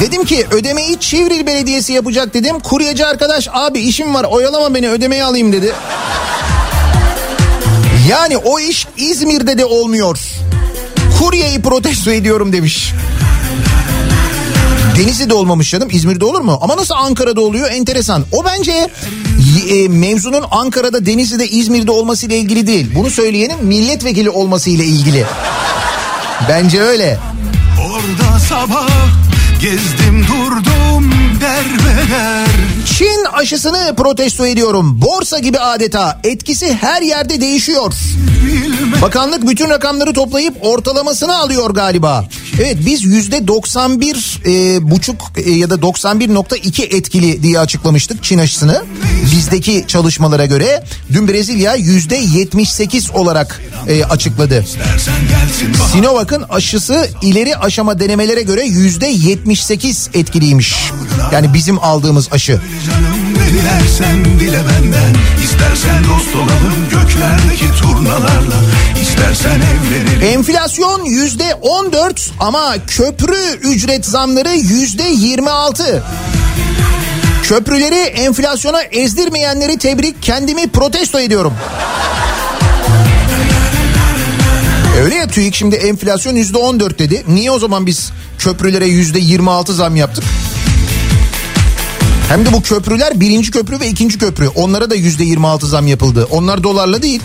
Dedim 0.00 0.24
ki 0.24 0.46
ödemeyi 0.50 1.00
Çivril 1.00 1.46
Belediyesi 1.46 1.92
yapacak 1.92 2.23
dedim. 2.32 2.60
Kuryacı 2.60 3.06
arkadaş 3.06 3.48
abi 3.52 3.80
işim 3.80 4.14
var 4.14 4.24
oyalama 4.24 4.74
beni 4.74 4.88
ödemeyi 4.88 5.24
alayım 5.24 5.52
dedi. 5.52 5.72
Yani 8.08 8.36
o 8.36 8.60
iş 8.60 8.86
İzmir'de 8.96 9.58
de 9.58 9.64
olmuyor. 9.64 10.18
Kuryeyi 11.18 11.62
protesto 11.62 12.10
ediyorum 12.10 12.52
demiş. 12.52 12.92
Denizli'de 14.96 15.34
olmamış 15.34 15.70
canım 15.70 15.88
İzmir'de 15.92 16.24
olur 16.24 16.40
mu? 16.40 16.58
Ama 16.62 16.76
nasıl 16.76 16.94
Ankara'da 16.94 17.40
oluyor 17.40 17.70
enteresan. 17.70 18.24
O 18.32 18.44
bence 18.44 18.88
e, 19.70 19.88
mevzunun 19.88 20.44
Ankara'da, 20.50 21.06
Denizli'de, 21.06 21.48
İzmir'de 21.48 21.90
olmasıyla 21.90 22.36
ilgili 22.36 22.66
değil. 22.66 22.90
Bunu 22.94 23.10
söyleyenin 23.10 23.64
milletvekili 23.64 24.30
olmasıyla 24.30 24.84
ilgili. 24.84 25.24
Bence 26.48 26.82
öyle. 26.82 27.18
Orada 27.86 28.38
sabah 28.38 28.88
gezdim 29.60 30.26
durdum 30.28 30.73
derbeder 31.44 32.73
Çin 32.84 33.24
aşısını 33.32 33.94
protesto 33.96 34.46
ediyorum. 34.46 35.02
Borsa 35.02 35.38
gibi 35.38 35.58
adeta 35.58 36.20
etkisi 36.24 36.74
her 36.74 37.02
yerde 37.02 37.40
değişiyor. 37.40 37.92
Bakanlık 39.02 39.48
bütün 39.48 39.70
rakamları 39.70 40.12
toplayıp 40.12 40.54
ortalamasını 40.60 41.38
alıyor 41.38 41.70
galiba. 41.70 42.28
Evet 42.58 42.76
biz 42.86 43.04
yüzde 43.04 43.48
91 43.48 44.40
e, 44.46 44.90
buçuk 44.90 45.32
e, 45.36 45.50
ya 45.50 45.70
da 45.70 45.74
91.2 45.74 46.96
etkili 46.96 47.42
diye 47.42 47.58
açıklamıştık 47.58 48.24
Çin 48.24 48.38
aşısını. 48.38 48.82
Bizdeki 49.32 49.84
çalışmalara 49.88 50.46
göre 50.46 50.84
dün 51.12 51.28
Brezilya 51.28 51.74
yüzde 51.74 52.16
78 52.16 53.10
olarak 53.10 53.62
e, 53.88 54.04
açıkladı. 54.04 54.64
Sinovac'ın 55.92 56.42
aşısı 56.42 57.08
ileri 57.22 57.56
aşama 57.56 58.00
denemelere 58.00 58.42
göre 58.42 58.64
yüzde 58.64 59.06
78 59.06 60.10
etkiliymiş. 60.14 60.74
Yani 61.32 61.54
bizim 61.54 61.78
aldığımız 61.78 62.28
aşı. 62.32 62.60
Ne 62.74 63.52
dilersen 63.52 64.24
dile 64.24 64.58
benden 64.58 65.14
İstersen 65.44 66.04
dost 66.04 66.36
olalım 66.36 66.74
göklerdeki 66.90 67.66
turnalarla 67.82 68.56
İstersen 69.02 69.60
evlenelim 69.60 70.22
Enflasyon 70.22 71.04
yüzde 71.04 71.54
14 71.54 72.30
ama 72.40 72.74
köprü 72.86 73.36
ücret 73.62 74.06
zamları 74.06 74.48
yüzde 74.50 75.02
26. 75.02 76.02
Köprüleri 77.42 77.94
enflasyona 77.94 78.82
ezdirmeyenleri 78.82 79.78
tebrik 79.78 80.22
kendimi 80.22 80.68
protesto 80.68 81.20
ediyorum. 81.20 81.54
Öyle 85.02 85.14
ya 85.14 85.28
TÜİK 85.28 85.54
şimdi 85.54 85.76
enflasyon 85.76 86.34
yüzde 86.36 86.58
14 86.58 86.98
dedi. 86.98 87.24
Niye 87.28 87.50
o 87.50 87.58
zaman 87.58 87.86
biz 87.86 88.12
köprülere 88.38 88.86
yüzde 88.86 89.18
26 89.18 89.74
zam 89.74 89.96
yaptık? 89.96 90.24
Hem 92.28 92.46
de 92.46 92.52
bu 92.52 92.62
köprüler 92.62 93.20
birinci 93.20 93.50
köprü 93.50 93.80
ve 93.80 93.88
ikinci 93.88 94.18
köprü. 94.18 94.48
Onlara 94.48 94.90
da 94.90 94.94
yüzde 94.94 95.24
26 95.24 95.66
zam 95.66 95.86
yapıldı. 95.86 96.28
Onlar 96.30 96.62
dolarla 96.62 97.02
değil. 97.02 97.20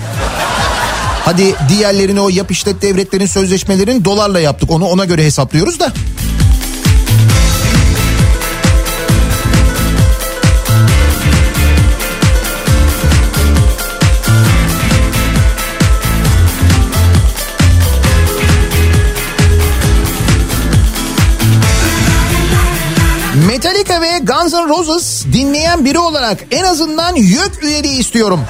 Hadi 1.26 1.56
diğerlerini 1.70 2.22
o 2.22 2.30
yap 2.30 2.52
işlet 2.52 2.82
devletlerin 2.82 3.26
sözleşmelerini 3.26 4.06
dolarla 4.06 4.40
yaptık. 4.40 4.72
Onu 4.72 4.86
ona 4.86 5.06
göre 5.06 5.24
hesaplıyoruz 5.26 5.80
da. 5.80 5.94
Guns 24.26 24.54
N' 24.54 24.70
Roses 24.70 25.26
dinleyen 25.34 25.86
biri 25.86 26.00
olarak 26.00 26.38
en 26.52 26.64
azından 26.64 27.16
YÖK 27.16 27.64
üyeliği 27.64 28.00
istiyorum. 28.00 28.41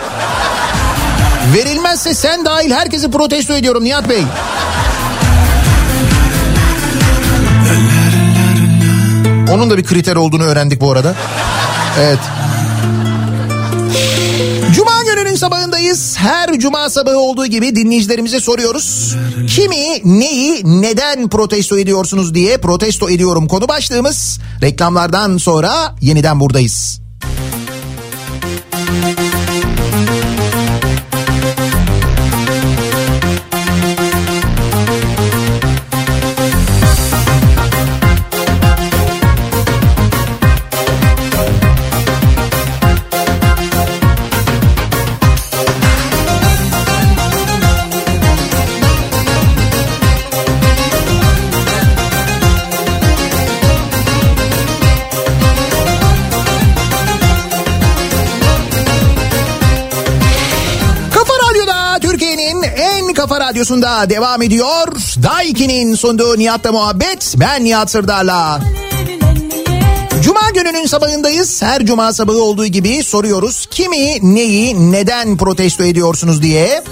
Verilmezse 1.56 2.14
sen 2.14 2.46
dahil 2.46 2.72
herkesi 2.72 3.12
protesto 3.12 3.54
ediyorum 3.54 3.84
Nihat 3.84 4.10
Bey. 4.10 4.24
Onun 9.54 9.70
da 9.70 9.78
bir 9.78 9.84
kriter 9.84 10.16
olduğunu 10.16 10.44
öğrendik 10.44 10.82
bu 10.82 10.91
arada. 10.91 11.16
Evet. 12.00 12.20
Sabahındayız. 15.40 16.18
Her 16.18 16.60
cuma 16.60 16.90
sabahı 16.90 17.18
olduğu 17.18 17.45
gibi 17.45 17.76
dinleyicilerimize 17.76 18.40
soruyoruz. 18.40 19.16
Kimi, 19.48 20.02
neyi, 20.20 20.61
neden 20.82 21.30
protesto 21.30 21.78
ediyorsunuz 21.78 22.34
diye 22.34 22.57
protesto 22.57 23.10
ediyorum 23.10 23.48
konu 23.48 23.68
başlığımız. 23.68 24.40
Reklamlardan 24.61 25.38
sonra 25.38 25.95
yeniden 26.02 26.40
buradayız. 26.40 27.02
Radyosunda 63.70 64.10
devam 64.10 64.41
ediyor. 64.41 64.88
Daiki'nin 65.24 65.96
sunduğu 65.96 66.38
Nihat'la 66.38 66.72
muhabbet. 66.72 67.36
Ben 67.38 67.64
Nihat 67.64 67.91
Sırdar'la. 67.91 68.62
Cuma 70.24 70.50
gününün 70.54 70.86
sabahındayız. 70.86 71.62
Her 71.62 71.86
cuma 71.86 72.14
sabahı 72.14 72.41
olduğu 72.44 72.66
gibi 72.66 73.04
soruyoruz. 73.04 73.66
Kimi, 73.72 74.36
neyi, 74.36 74.91
neden 74.91 75.38
protesto 75.38 75.84
ediyorsunuz 75.84 76.41
diye. 76.41 76.84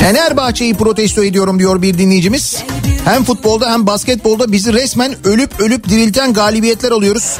Fenerbahçe'yi 0.00 0.74
protesto 0.74 1.24
ediyorum 1.24 1.58
diyor 1.58 1.82
bir 1.82 1.98
dinleyicimiz. 1.98 2.56
Hem 3.04 3.24
futbolda 3.24 3.72
hem 3.72 3.86
basketbolda 3.86 4.52
bizi 4.52 4.72
resmen 4.72 5.14
ölüp 5.24 5.60
ölüp 5.60 5.88
dirilten 5.88 6.32
galibiyetler 6.32 6.90
alıyoruz. 6.90 7.38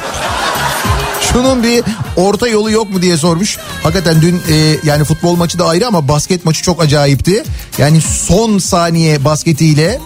Şunun 1.33 1.63
bir 1.63 1.83
orta 2.15 2.47
yolu 2.47 2.71
yok 2.71 2.89
mu 2.89 3.01
diye 3.01 3.17
sormuş. 3.17 3.57
Hakikaten 3.83 4.21
dün 4.21 4.41
e, 4.49 4.77
yani 4.83 5.03
futbol 5.03 5.35
maçı 5.35 5.59
da 5.59 5.65
ayrı 5.65 5.87
ama 5.87 6.07
basket 6.07 6.45
maçı 6.45 6.63
çok 6.63 6.81
acayipti. 6.81 7.43
Yani 7.77 8.01
son 8.01 8.57
saniye 8.57 9.25
basketiyle 9.25 9.99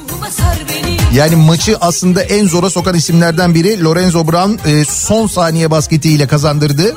yani 1.14 1.36
maçı 1.36 1.78
aslında 1.82 2.22
en 2.22 2.48
zora 2.48 2.70
sokan 2.70 2.96
isimlerden 2.96 3.56
biri 3.56 3.84
Lorenzo 3.84 4.28
Brown 4.28 4.70
e, 4.70 4.86
son 4.86 5.28
saniye 5.28 5.72
basketiyle 5.72 6.28
kazandırdı. 6.28 6.96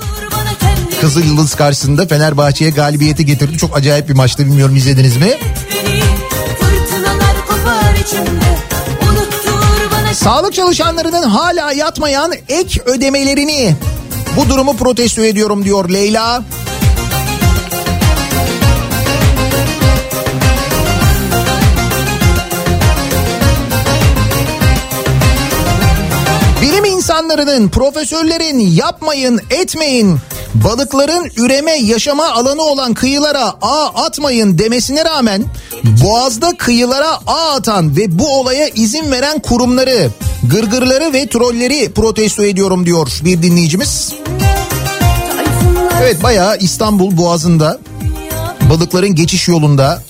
Kızıl 1.00 1.24
Yıldız 1.24 1.54
karşısında 1.54 2.06
Fenerbahçe'ye 2.06 2.70
galibiyeti 2.70 3.26
getirdi. 3.26 3.58
Çok 3.58 3.76
acayip 3.76 4.08
bir 4.08 4.14
maçtı 4.14 4.46
bilmiyorum 4.46 4.76
izlediniz 4.76 5.16
mi? 5.16 5.32
Sağlık 10.14 10.54
çalışanlarının 10.54 11.22
hala 11.22 11.72
yatmayan 11.72 12.32
ek 12.48 12.80
ödemelerini 12.84 13.76
bu 14.36 14.48
durumu 14.48 14.76
protesto 14.76 15.24
ediyorum 15.24 15.64
diyor 15.64 15.88
Leyla. 15.88 16.42
Bilim 26.62 26.84
insanlarının, 26.84 27.68
profesörlerin 27.68 28.58
yapmayın, 28.58 29.40
etmeyin. 29.50 30.18
Balıkların 30.54 31.30
üreme 31.36 31.72
yaşama 31.72 32.30
alanı 32.30 32.62
olan 32.62 32.94
kıyılara 32.94 33.54
ağ 33.62 33.86
atmayın 33.86 34.58
demesine 34.58 35.04
rağmen 35.04 35.44
boğazda 35.84 36.56
kıyılara 36.56 37.10
ağ 37.26 37.54
atan 37.54 37.96
ve 37.96 38.18
bu 38.18 38.40
olaya 38.40 38.68
izin 38.68 39.12
veren 39.12 39.38
kurumları, 39.38 40.10
gırgırları 40.42 41.12
ve 41.12 41.28
trolleri 41.28 41.92
protesto 41.92 42.44
ediyorum 42.44 42.86
diyor 42.86 43.08
bir 43.24 43.42
dinleyicimiz. 43.42 44.12
Evet 46.02 46.22
bayağı 46.22 46.58
İstanbul 46.58 47.16
Boğazı'nda 47.16 47.78
balıkların 48.70 49.14
geçiş 49.14 49.48
yolunda 49.48 50.02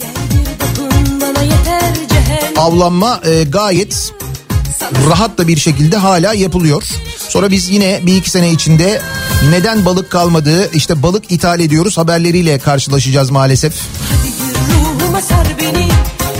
avlanma 2.56 3.20
e, 3.24 3.44
gayet 3.44 4.12
rahat 5.10 5.38
da 5.38 5.48
bir 5.48 5.56
şekilde 5.56 5.96
hala 5.96 6.34
yapılıyor. 6.34 6.82
Sonra 7.28 7.50
biz 7.50 7.70
yine 7.70 8.00
bir 8.06 8.16
iki 8.16 8.30
sene 8.30 8.50
içinde 8.50 9.00
neden 9.48 9.84
balık 9.84 10.10
kalmadığı 10.10 10.72
işte 10.72 11.02
balık 11.02 11.32
ithal 11.32 11.60
ediyoruz 11.60 11.98
haberleriyle 11.98 12.58
karşılaşacağız 12.58 13.30
maalesef. 13.30 13.74
Beni 15.60 15.88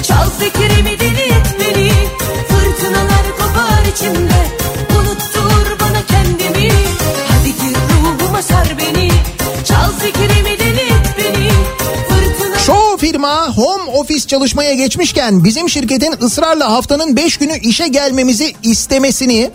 Çal 0.02 0.30
fikrimi 0.30 1.00
deli 1.00 1.22
et 1.22 1.56
beni 1.60 1.90
Fırtınalar 2.48 3.24
kopar 3.38 3.92
içimde 3.92 4.46
Unuttur 4.98 5.80
bana 5.80 6.06
kendimi 6.06 6.72
Hadi 7.28 7.48
gir 7.48 7.76
ruhuma 7.90 8.42
sar 8.42 8.78
beni 8.78 9.10
Çal 9.64 9.92
fikrimi 9.98 10.19
office 14.20 14.36
çalışmaya 14.36 14.74
geçmişken 14.74 15.44
bizim 15.44 15.68
şirketin 15.68 16.14
ısrarla 16.22 16.70
haftanın 16.70 17.16
5 17.16 17.36
günü 17.36 17.58
işe 17.58 17.88
gelmemizi 17.88 18.54
istemesini 18.62 19.50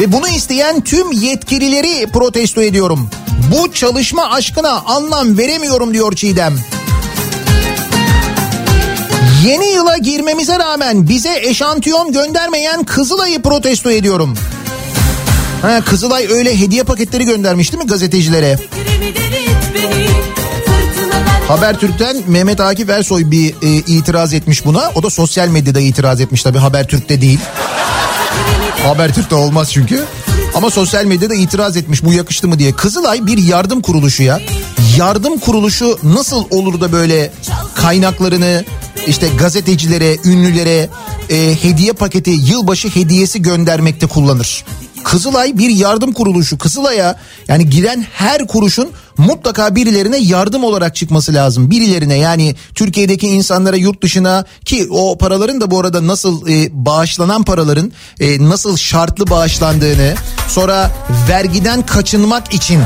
ve 0.00 0.12
bunu 0.12 0.28
isteyen 0.28 0.80
tüm 0.80 1.12
yetkilileri 1.12 2.06
protesto 2.12 2.62
ediyorum. 2.62 3.10
Bu 3.52 3.72
çalışma 3.72 4.30
aşkına 4.30 4.70
anlam 4.70 5.38
veremiyorum 5.38 5.94
diyor 5.94 6.14
Çiğdem. 6.14 6.58
Yeni 9.46 9.66
yıla 9.66 9.96
girmemize 9.96 10.58
rağmen 10.58 11.08
bize 11.08 11.40
eşantiyon 11.42 12.12
göndermeyen 12.12 12.84
Kızılay'ı 12.84 13.42
protesto 13.42 13.90
ediyorum. 13.90 14.34
Ha, 15.62 15.80
Kızılay 15.80 16.26
öyle 16.30 16.60
hediye 16.60 16.82
paketleri 16.82 17.24
göndermiş 17.24 17.72
değil 17.72 17.82
mi 17.82 17.88
gazetecilere? 17.88 18.56
fikrimi 18.56 19.27
Habertürk'ten 21.48 22.16
Mehmet 22.26 22.60
Akif 22.60 22.90
Ersoy 22.90 23.30
bir 23.30 23.54
e, 23.62 23.68
itiraz 23.68 24.34
etmiş 24.34 24.64
buna. 24.64 24.90
O 24.94 25.02
da 25.02 25.10
sosyal 25.10 25.48
medyada 25.48 25.80
itiraz 25.80 26.20
etmiş 26.20 26.42
tabii 26.42 26.58
Habertürk'te 26.58 27.20
değil. 27.20 27.38
Habertürk'te 28.82 29.34
olmaz 29.34 29.72
çünkü. 29.72 30.04
Ama 30.54 30.70
sosyal 30.70 31.04
medyada 31.04 31.34
itiraz 31.34 31.76
etmiş 31.76 32.04
bu 32.04 32.12
yakıştı 32.12 32.48
mı 32.48 32.58
diye. 32.58 32.72
Kızılay 32.72 33.26
bir 33.26 33.38
yardım 33.38 33.80
kuruluşu 33.80 34.22
ya. 34.22 34.40
Yardım 34.96 35.38
kuruluşu 35.38 35.98
nasıl 36.02 36.44
olur 36.50 36.80
da 36.80 36.92
böyle 36.92 37.30
kaynaklarını 37.74 38.64
işte 39.06 39.28
gazetecilere, 39.38 40.16
ünlülere 40.24 40.88
e, 41.30 41.56
hediye 41.62 41.92
paketi, 41.92 42.30
yılbaşı 42.30 42.88
hediyesi 42.88 43.42
göndermekte 43.42 44.06
kullanır. 44.06 44.64
Kızılay 45.04 45.58
bir 45.58 45.70
yardım 45.70 46.12
kuruluşu. 46.12 46.58
Kızılay'a 46.58 47.16
yani 47.48 47.70
giren 47.70 48.06
her 48.12 48.46
kuruşun 48.46 48.90
mutlaka 49.18 49.74
birilerine 49.74 50.18
yardım 50.18 50.64
olarak 50.64 50.94
çıkması 50.94 51.34
lazım. 51.34 51.70
Birilerine 51.70 52.18
yani 52.18 52.54
Türkiye'deki 52.74 53.28
insanlara 53.28 53.76
yurt 53.76 54.02
dışına 54.02 54.44
ki 54.64 54.88
o 54.90 55.18
paraların 55.18 55.60
da 55.60 55.70
bu 55.70 55.80
arada 55.80 56.06
nasıl 56.06 56.48
e, 56.48 56.68
bağışlanan 56.72 57.42
paraların 57.42 57.92
e, 58.20 58.48
nasıl 58.48 58.76
şartlı 58.76 59.30
bağışlandığını 59.30 60.14
sonra 60.48 60.90
vergiden 61.28 61.86
kaçınmak 61.86 62.54
için 62.54 62.80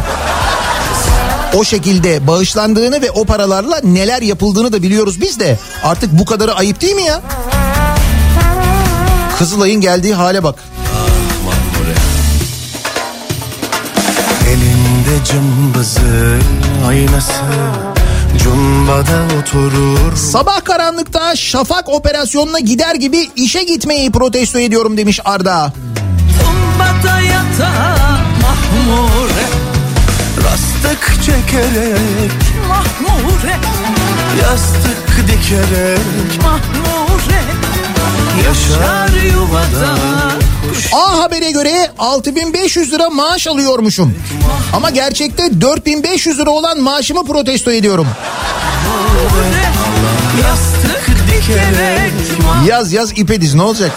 o 1.56 1.64
şekilde 1.64 2.26
bağışlandığını 2.26 3.02
ve 3.02 3.10
o 3.10 3.24
paralarla 3.24 3.80
neler 3.84 4.22
yapıldığını 4.22 4.72
da 4.72 4.82
biliyoruz 4.82 5.20
biz 5.20 5.40
de. 5.40 5.58
Artık 5.84 6.18
bu 6.18 6.24
kadarı 6.24 6.54
ayıp 6.54 6.80
değil 6.80 6.94
mi 6.94 7.02
ya? 7.02 7.22
Kızılay'ın 9.38 9.80
geldiği 9.80 10.14
hale 10.14 10.42
bak. 10.42 10.58
Elinde 15.02 15.24
cımbızı 15.24 16.38
aynası 16.88 17.42
Cumbada 18.44 19.24
oturur 19.40 20.16
Sabah 20.16 20.64
karanlıkta 20.64 21.36
şafak 21.36 21.88
operasyonuna 21.88 22.58
gider 22.58 22.94
gibi 22.94 23.30
işe 23.36 23.64
gitmeyi 23.64 24.12
protesto 24.12 24.58
ediyorum 24.58 24.96
demiş 24.96 25.20
Arda. 25.24 25.72
Tumbada 26.40 27.20
yata 27.20 27.96
mahmure 28.42 29.46
Rastık 30.44 31.22
çekerek 31.22 32.32
Mahmure 32.68 33.56
Yastık 34.42 35.28
dikerek 35.28 36.42
Mahmure 36.42 37.42
Yaşar 38.46 39.22
yuvada 39.34 39.96
A 40.92 41.18
Haber'e 41.22 41.50
göre 41.50 41.90
6500 41.98 42.92
lira 42.92 43.10
maaş 43.10 43.46
alıyormuşum. 43.46 44.14
Ama 44.72 44.90
gerçekte 44.90 45.60
4500 45.60 46.38
lira 46.38 46.50
olan 46.50 46.80
maaşımı 46.80 47.26
protesto 47.26 47.70
ediyorum. 47.72 48.06
Yaz 52.68 52.92
yaz 52.92 53.12
ipe 53.18 53.40
diz 53.40 53.54
ne 53.54 53.62
olacak? 53.62 53.90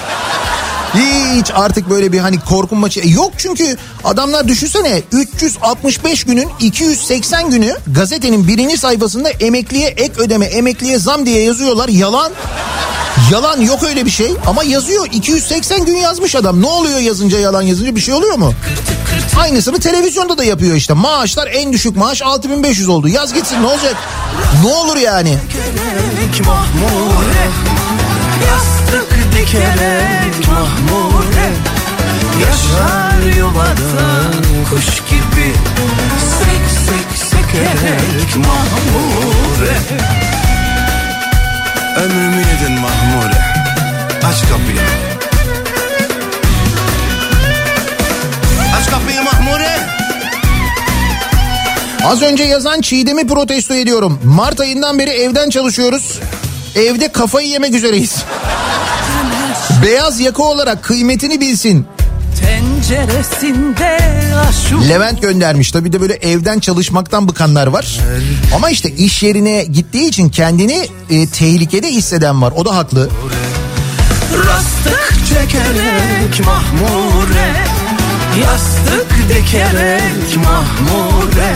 Hiç 0.95 1.51
artık 1.53 1.89
böyle 1.89 2.11
bir 2.11 2.19
hani 2.19 2.39
korkun 2.39 2.79
maçı 2.79 2.99
E 2.99 3.07
yok 3.07 3.31
çünkü 3.37 3.77
adamlar 4.03 4.47
düşünsene 4.47 5.01
365 5.11 6.23
günün 6.23 6.49
280 6.59 7.49
günü 7.49 7.75
gazetenin 7.87 8.47
birinci 8.47 8.77
sayfasında 8.77 9.29
emekliye 9.29 9.87
ek 9.87 10.11
ödeme 10.17 10.45
emekliye 10.45 10.99
zam 10.99 11.25
diye 11.25 11.43
yazıyorlar 11.43 11.89
yalan. 11.89 12.31
Yalan 13.31 13.61
yok 13.61 13.83
öyle 13.83 14.05
bir 14.05 14.11
şey 14.11 14.33
ama 14.47 14.63
yazıyor. 14.63 15.07
280 15.11 15.85
gün 15.85 15.95
yazmış 15.95 16.35
adam. 16.35 16.61
Ne 16.61 16.65
oluyor 16.65 16.99
yazınca 16.99 17.39
yalan 17.39 17.61
yazınca? 17.61 17.95
Bir 17.95 18.01
şey 18.01 18.13
oluyor 18.13 18.35
mu? 18.35 18.53
Aynısını 19.39 19.79
televizyonda 19.79 20.37
da 20.37 20.43
yapıyor 20.43 20.75
işte. 20.75 20.93
Maaşlar 20.93 21.47
en 21.47 21.73
düşük 21.73 21.95
maaş 21.97 22.21
6500 22.21 22.89
oldu. 22.89 23.07
Yaz 23.07 23.33
gitsin 23.33 23.61
ne 23.61 23.65
olacak? 23.65 23.95
Ne 24.63 24.73
olur 24.73 24.97
yani? 24.97 25.37
Yastık 28.47 29.15
dikerek 29.31 30.47
mahmure. 30.47 31.51
Yaşar 32.41 33.37
yuvada 33.37 34.31
kuş 34.69 34.85
gibi. 35.09 35.53
Sek 36.39 36.71
sek 36.85 37.29
sekerek 37.29 38.35
mahmure 38.35 40.24
Ömrümü 41.95 42.35
yedin 42.35 42.79
mahmure 42.79 43.35
Aç 44.17 44.41
kapıyı 44.41 44.81
Aç 48.79 48.89
kapıyı 48.89 49.23
mahmure 49.23 49.69
Az 52.05 52.21
önce 52.21 52.43
yazan 52.43 52.81
Çiğdem'i 52.81 53.27
protesto 53.27 53.73
ediyorum. 53.73 54.19
Mart 54.23 54.59
ayından 54.59 54.99
beri 54.99 55.09
evden 55.09 55.49
çalışıyoruz. 55.49 56.19
Evde 56.75 57.07
kafayı 57.11 57.47
yemek 57.47 57.73
üzereyiz. 57.73 58.23
Beyaz 59.83 60.19
yaka 60.19 60.43
olarak 60.43 60.83
kıymetini 60.83 61.41
bilsin. 61.41 61.87
Tenceresinde 62.87 63.97
aşu 64.49 64.89
Levent 64.89 65.21
göndermiş. 65.21 65.71
Tabii 65.71 65.93
de 65.93 66.01
böyle 66.01 66.13
evden 66.13 66.59
çalışmaktan 66.59 67.27
bıkanlar 67.27 67.67
var. 67.67 67.99
Ama 68.55 68.69
işte 68.69 68.91
iş 68.91 69.23
yerine 69.23 69.63
gittiği 69.63 70.07
için 70.07 70.29
kendini 70.29 70.87
e, 71.09 71.27
tehlikede 71.27 71.91
hisseden 71.91 72.41
var. 72.41 72.53
O 72.55 72.65
da 72.65 72.75
haklı. 72.75 73.09
Rastık 74.47 75.13
çekerek 75.29 76.45
mahmure 76.45 77.53
Yastık 78.41 79.29
dikerek 79.29 80.37
mahmure 80.37 81.53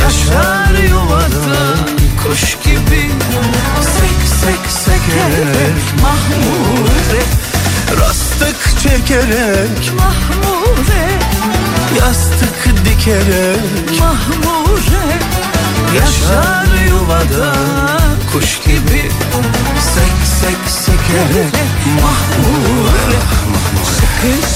Yaşar 0.00 0.88
yuvada 0.88 1.74
kuş 2.22 2.56
gibi 2.64 3.10
Sek 3.82 4.28
sek 4.40 4.72
sekerek 4.84 6.02
mahmure 6.02 7.49
Rastık 7.96 8.80
çekerek. 8.82 9.92
Mahmure. 9.98 11.10
Yastık 11.98 12.84
dikerek. 12.84 14.00
Mahmure. 14.00 15.18
Yaşar 15.94 16.84
yuvada 16.88 17.54
kuş 18.32 18.60
gibi 18.60 19.10
Sek 19.94 20.16
sek 20.40 20.58
sekerek. 20.68 21.54
Mahmure 22.02 23.18
Kış 24.20 24.50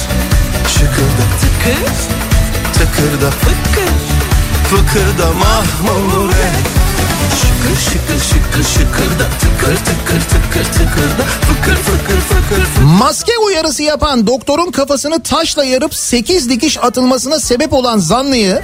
Şıkırda 0.73 1.24
tıkır. 1.40 1.94
tıkırda 2.73 3.31
tıkır 3.31 3.94
Fıkırda 4.70 5.32
mahmure 5.32 6.51
Şıkır 7.41 7.81
şıkır 7.81 8.24
şıkır 8.24 8.65
şıkırda 8.65 9.28
Tıkır 9.41 9.77
tıkır 9.77 10.20
tıkır 10.20 10.65
tıkırda 10.65 11.24
Fıkır 11.24 11.77
fıkır 11.77 12.20
fıkır 12.20 12.65
fıkır 12.65 12.82
Maske 12.82 13.32
uyarısı 13.47 13.82
yapan 13.82 14.27
doktorun 14.27 14.70
kafasını 14.70 15.23
taşla 15.23 15.65
yarıp 15.65 15.95
8 15.95 16.49
dikiş 16.49 16.78
atılmasına 16.78 17.41
sebep 17.41 17.73
olan 17.73 17.99
zanlıyı 17.99 18.62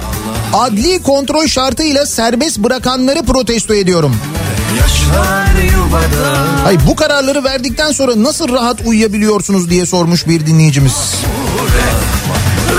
adli 0.53 1.03
kontrol 1.03 1.47
şartıyla 1.47 2.05
serbest 2.05 2.57
bırakanları 2.57 3.23
protesto 3.23 3.73
ediyorum. 3.73 4.15
Hayır 6.63 6.81
bu 6.87 6.95
kararları 6.95 7.43
verdikten 7.43 7.91
sonra 7.91 8.23
nasıl 8.23 8.49
rahat 8.49 8.81
uyuyabiliyorsunuz 8.85 9.69
diye 9.69 9.85
sormuş 9.85 10.27
bir 10.27 10.45
dinleyicimiz. 10.45 10.93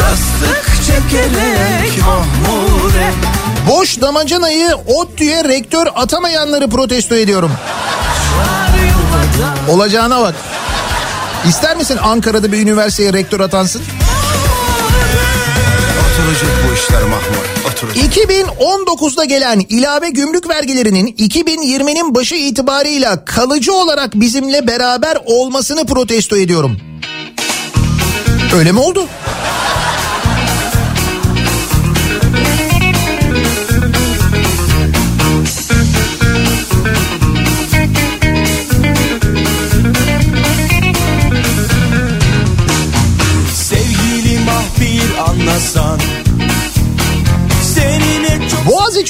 Rastık 0.01 0.71
çekerek 0.87 1.99
mahmure 2.01 2.62
Boş 3.69 4.01
damacanayı 4.01 4.75
ODTÜ'ye 4.87 5.45
rektör 5.45 5.87
atamayanları 5.95 6.71
protesto 6.71 7.15
ediyorum. 7.15 7.53
Olacağına 9.69 10.21
bak. 10.21 10.35
İster 11.49 11.77
misin 11.77 11.99
Ankara'da 12.03 12.53
bir 12.53 12.59
üniversiteye 12.59 13.13
rektör 13.13 13.41
atansın? 13.41 13.83
Oturacak 16.01 16.51
bu 16.71 16.75
işler 16.75 17.03
Mahmut. 17.03 17.73
Oturacak. 17.73 18.17
2019'da 18.17 19.25
gelen 19.25 19.61
ilave 19.69 20.11
gümrük 20.11 20.49
vergilerinin 20.49 21.07
2020'nin 21.07 22.15
başı 22.15 22.35
itibarıyla 22.35 23.25
kalıcı 23.25 23.73
olarak 23.75 24.15
bizimle 24.15 24.67
beraber 24.67 25.19
olmasını 25.27 25.87
protesto 25.87 26.37
ediyorum. 26.37 26.77
Öyle 28.57 28.73
mi 28.73 28.81
oldu? 28.81 29.07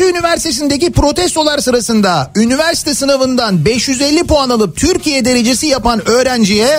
Boğaziçi 0.02 0.18
Üniversitesi'ndeki 0.18 0.92
protestolar 0.92 1.58
sırasında 1.58 2.30
üniversite 2.36 2.94
sınavından 2.94 3.64
550 3.64 4.24
puan 4.24 4.50
alıp 4.50 4.76
Türkiye 4.76 5.24
derecesi 5.24 5.66
yapan 5.66 6.08
öğrenciye 6.08 6.78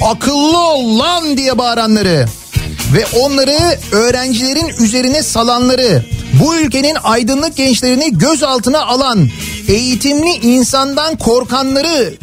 akıllı 0.00 0.58
ol 0.58 0.98
lan 0.98 1.36
diye 1.36 1.58
bağıranları 1.58 2.26
ve 2.94 3.06
onları 3.20 3.58
öğrencilerin 3.92 4.68
üzerine 4.84 5.22
salanları 5.22 6.04
bu 6.40 6.56
ülkenin 6.56 6.96
aydınlık 7.02 7.56
gençlerini 7.56 8.18
gözaltına 8.18 8.86
alan 8.86 9.28
eğitimli 9.68 10.30
insandan 10.30 11.16
korkanları 11.16 12.14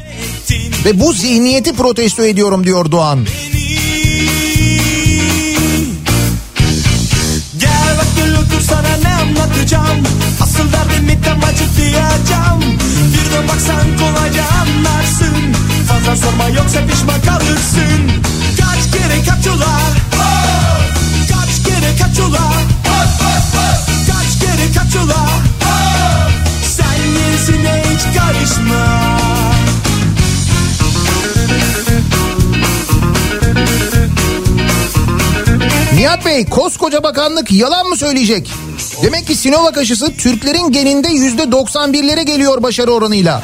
ve 0.85 0.99
bu 0.99 1.13
zihniyeti 1.13 1.73
protesto 1.73 2.25
ediyorum 2.25 2.63
diyor 2.63 2.91
Doğan. 2.91 3.25
Gel 7.57 7.97
bak 7.97 8.07
gel 8.15 8.33
otur 8.33 8.61
sana 8.61 8.97
ne 9.03 9.10
anlatacağım 9.61 10.03
Asıl 10.41 10.71
derdimi 10.73 11.21
tam 11.21 11.43
açıklayacağım 11.43 12.61
Bir 13.13 13.31
de 13.31 13.47
baksan 13.47 13.97
kolayca 13.97 14.43
anlarsın. 14.43 15.53
Fazla 15.88 16.15
sorma 16.15 16.47
yoksa 16.47 16.85
pişman 16.88 17.21
kalırsın. 17.21 18.11
Kaç 18.59 18.91
kere 18.91 19.23
kaç 19.23 19.47
ula 19.47 19.79
Kaç 21.29 21.63
kere 21.65 21.95
kaç 21.99 22.19
ula 22.19 22.53
Kaç 24.07 24.39
kere 24.39 24.71
kaç 24.75 24.95
ula 24.95 25.25
Sen 26.63 26.97
gerisine 27.17 27.83
hiç 27.89 28.17
karışma 28.17 29.10
Nihat 36.01 36.25
Bey 36.25 36.45
koskoca 36.45 37.03
bakanlık 37.03 37.51
yalan 37.51 37.87
mı 37.87 37.97
söyleyecek? 37.97 38.51
Demek 39.03 39.27
ki 39.27 39.35
Sinovac 39.35 39.77
aşısı 39.77 40.15
Türklerin 40.15 40.71
geninde 40.71 41.07
yüzde 41.07 41.43
91'lere 41.43 42.21
geliyor 42.21 42.63
başarı 42.63 42.91
oranıyla. 42.91 43.43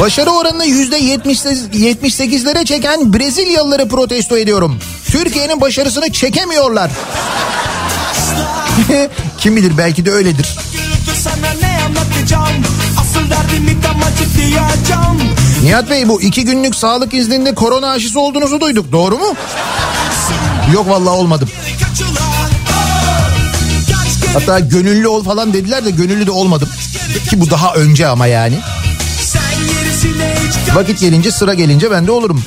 Başarı 0.00 0.30
oranını 0.30 0.66
yüzde 0.66 1.00
78'lere 1.00 2.64
çeken 2.64 3.12
Brezilyalıları 3.14 3.88
protesto 3.88 4.38
ediyorum. 4.38 4.78
Türkiye'nin 5.06 5.60
başarısını 5.60 6.12
çekemiyorlar. 6.12 6.90
Kim 9.38 9.56
bilir 9.56 9.78
belki 9.78 10.06
de 10.06 10.12
öyledir. 10.12 10.58
Nihat 15.62 15.90
Bey 15.90 16.08
bu 16.08 16.22
iki 16.22 16.44
günlük 16.44 16.74
sağlık 16.74 17.14
izninde 17.14 17.54
korona 17.54 17.90
aşısı 17.90 18.20
olduğunuzu 18.20 18.60
duyduk. 18.60 18.92
Doğru 18.92 19.18
mu? 19.18 19.34
Yok 20.72 20.88
vallahi 20.88 21.14
olmadım. 21.14 21.48
Hatta 24.34 24.58
gönüllü 24.60 25.08
ol 25.08 25.24
falan 25.24 25.52
dediler 25.52 25.84
de 25.84 25.90
gönüllü 25.90 26.26
de 26.26 26.30
olmadım. 26.30 26.68
Ki 27.30 27.40
bu 27.40 27.50
daha 27.50 27.74
önce 27.74 28.08
ama 28.08 28.26
yani. 28.26 28.60
Vakit 30.74 31.00
gelince 31.00 31.30
sıra 31.30 31.54
gelince 31.54 31.90
ben 31.90 32.06
de 32.06 32.10
olurum. 32.12 32.44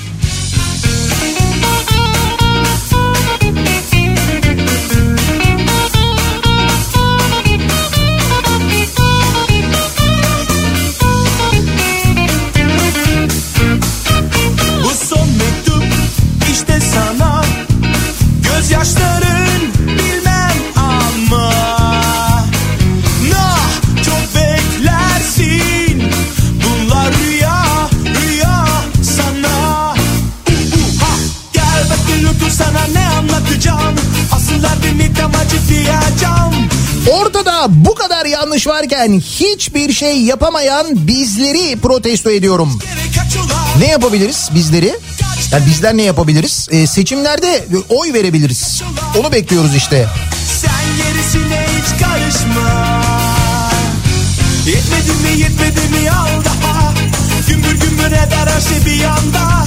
Varken 38.68 39.20
hiçbir 39.20 39.94
şey 39.94 40.22
yapamayan 40.22 41.08
bizleri 41.08 41.80
protesto 41.80 42.30
ediyorum. 42.32 42.80
Ne 43.80 43.88
yapabiliriz 43.88 44.50
bizleri? 44.56 44.96
Yani 45.52 45.66
bizler 45.66 45.98
ne 45.98 46.04
yapabiliriz? 46.04 46.68
Ee, 46.72 46.88
seçimlerde 46.88 47.66
oy 47.90 48.14
verebiliriz. 48.14 48.82
Onu 49.20 49.32
bekliyoruz 49.32 49.76
işte. 49.76 50.08
Sen 50.62 50.72
gerisine 50.98 51.66
hiç 51.78 52.02
karışma 52.02 53.02
Yetmedi 54.66 55.12
mi 55.12 55.42
yetmedi 55.42 55.80
mi 55.80 56.12
al 56.12 56.44
daha 56.46 56.94
Gümbür 57.48 57.72
gümbür 57.82 58.08
eder 58.08 58.48
her 58.48 58.62
şey 58.62 58.86
bir 58.86 59.04
anda 59.04 59.66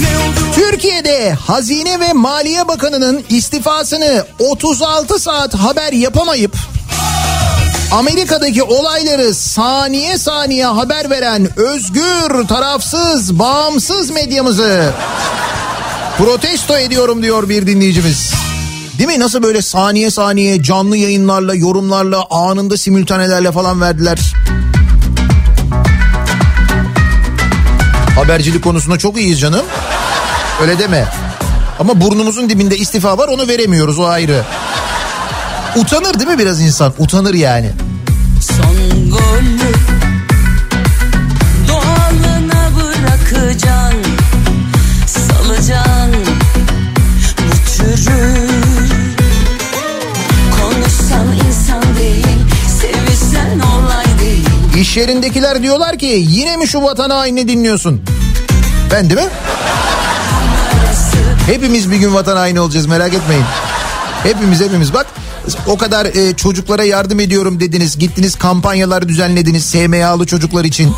Ne 0.00 0.18
oldu 0.18 0.54
Türkiye'de 0.54 1.32
Hazine 1.32 2.00
ve 2.00 2.12
Maliye 2.12 2.68
Bakanı'nın 2.68 3.24
istifasını 3.30 4.26
36 4.38 5.18
saat 5.18 5.54
haber 5.54 5.92
yapamayıp 5.92 6.56
Amerika'daki 7.92 8.62
olayları 8.62 9.34
saniye 9.34 10.18
saniye 10.18 10.66
haber 10.66 11.10
veren 11.10 11.48
özgür, 11.58 12.48
tarafsız, 12.48 13.38
bağımsız 13.38 14.10
medyamızı 14.10 14.92
protesto 16.18 16.78
ediyorum 16.78 17.22
diyor 17.22 17.48
bir 17.48 17.66
dinleyicimiz. 17.66 18.32
Değil 18.98 19.08
mi? 19.08 19.20
Nasıl 19.20 19.42
böyle 19.42 19.62
saniye 19.62 20.10
saniye 20.10 20.62
canlı 20.62 20.96
yayınlarla, 20.96 21.54
yorumlarla, 21.54 22.26
anında 22.30 22.76
simültanelerle 22.76 23.52
falan 23.52 23.80
verdiler. 23.80 24.18
Habercilik 28.14 28.64
konusunda 28.64 28.98
çok 28.98 29.20
iyiyiz 29.20 29.40
canım. 29.40 29.66
Öyle 30.62 30.78
deme. 30.78 31.08
Ama 31.78 32.00
burnumuzun 32.00 32.50
dibinde 32.50 32.76
istifa 32.76 33.18
var 33.18 33.28
onu 33.28 33.48
veremiyoruz 33.48 33.98
o 33.98 34.06
ayrı. 34.06 34.42
Utanır 35.76 36.14
değil 36.14 36.30
mi 36.30 36.38
biraz 36.38 36.60
insan? 36.60 36.92
Utanır 36.98 37.34
yani. 37.34 37.70
Değil 54.20 54.46
İş 54.76 54.96
yerindekiler 54.96 55.62
diyorlar 55.62 55.98
ki 55.98 56.24
yine 56.28 56.56
mi 56.56 56.68
şu 56.68 56.82
vatan 56.82 57.10
haini 57.10 57.48
dinliyorsun? 57.48 58.00
Ben 58.92 59.10
değil 59.10 59.20
mi? 59.20 59.28
Hepimiz 61.46 61.90
bir 61.90 61.96
gün 61.96 62.14
vatan 62.14 62.36
haini 62.36 62.60
olacağız 62.60 62.86
merak 62.86 63.14
etmeyin. 63.14 63.44
Hepimiz 64.22 64.60
hepimiz 64.60 64.94
bak 64.94 65.06
o 65.66 65.78
kadar 65.78 66.06
e, 66.06 66.36
çocuklara 66.36 66.84
yardım 66.84 67.20
ediyorum 67.20 67.60
dediniz. 67.60 67.98
Gittiniz 67.98 68.34
kampanyalar 68.34 69.08
düzenlediniz 69.08 69.64
SMA'lı 69.64 70.26
çocuklar 70.26 70.64
için. 70.64 70.92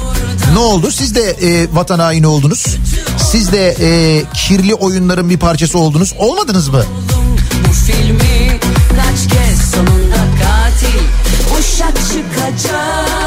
Ne 0.52 0.58
oldu? 0.58 0.90
Siz 0.90 1.14
de 1.14 1.30
e, 1.30 1.66
vatan 1.72 1.98
haini 1.98 2.26
oldunuz. 2.26 2.76
Siz 3.30 3.52
de 3.52 3.76
e, 3.80 4.22
kirli 4.34 4.74
oyunların 4.74 5.30
bir 5.30 5.38
parçası 5.38 5.78
oldunuz. 5.78 6.14
Olmadınız 6.18 6.68
mı? 6.68 6.84
Bu 7.68 7.72
filmi 7.72 8.60
kaç 8.88 9.32
kez 9.32 9.70
sonunda 9.70 10.16
katil 10.42 10.98
uşak 11.58 11.96
çıkacak. 11.96 13.21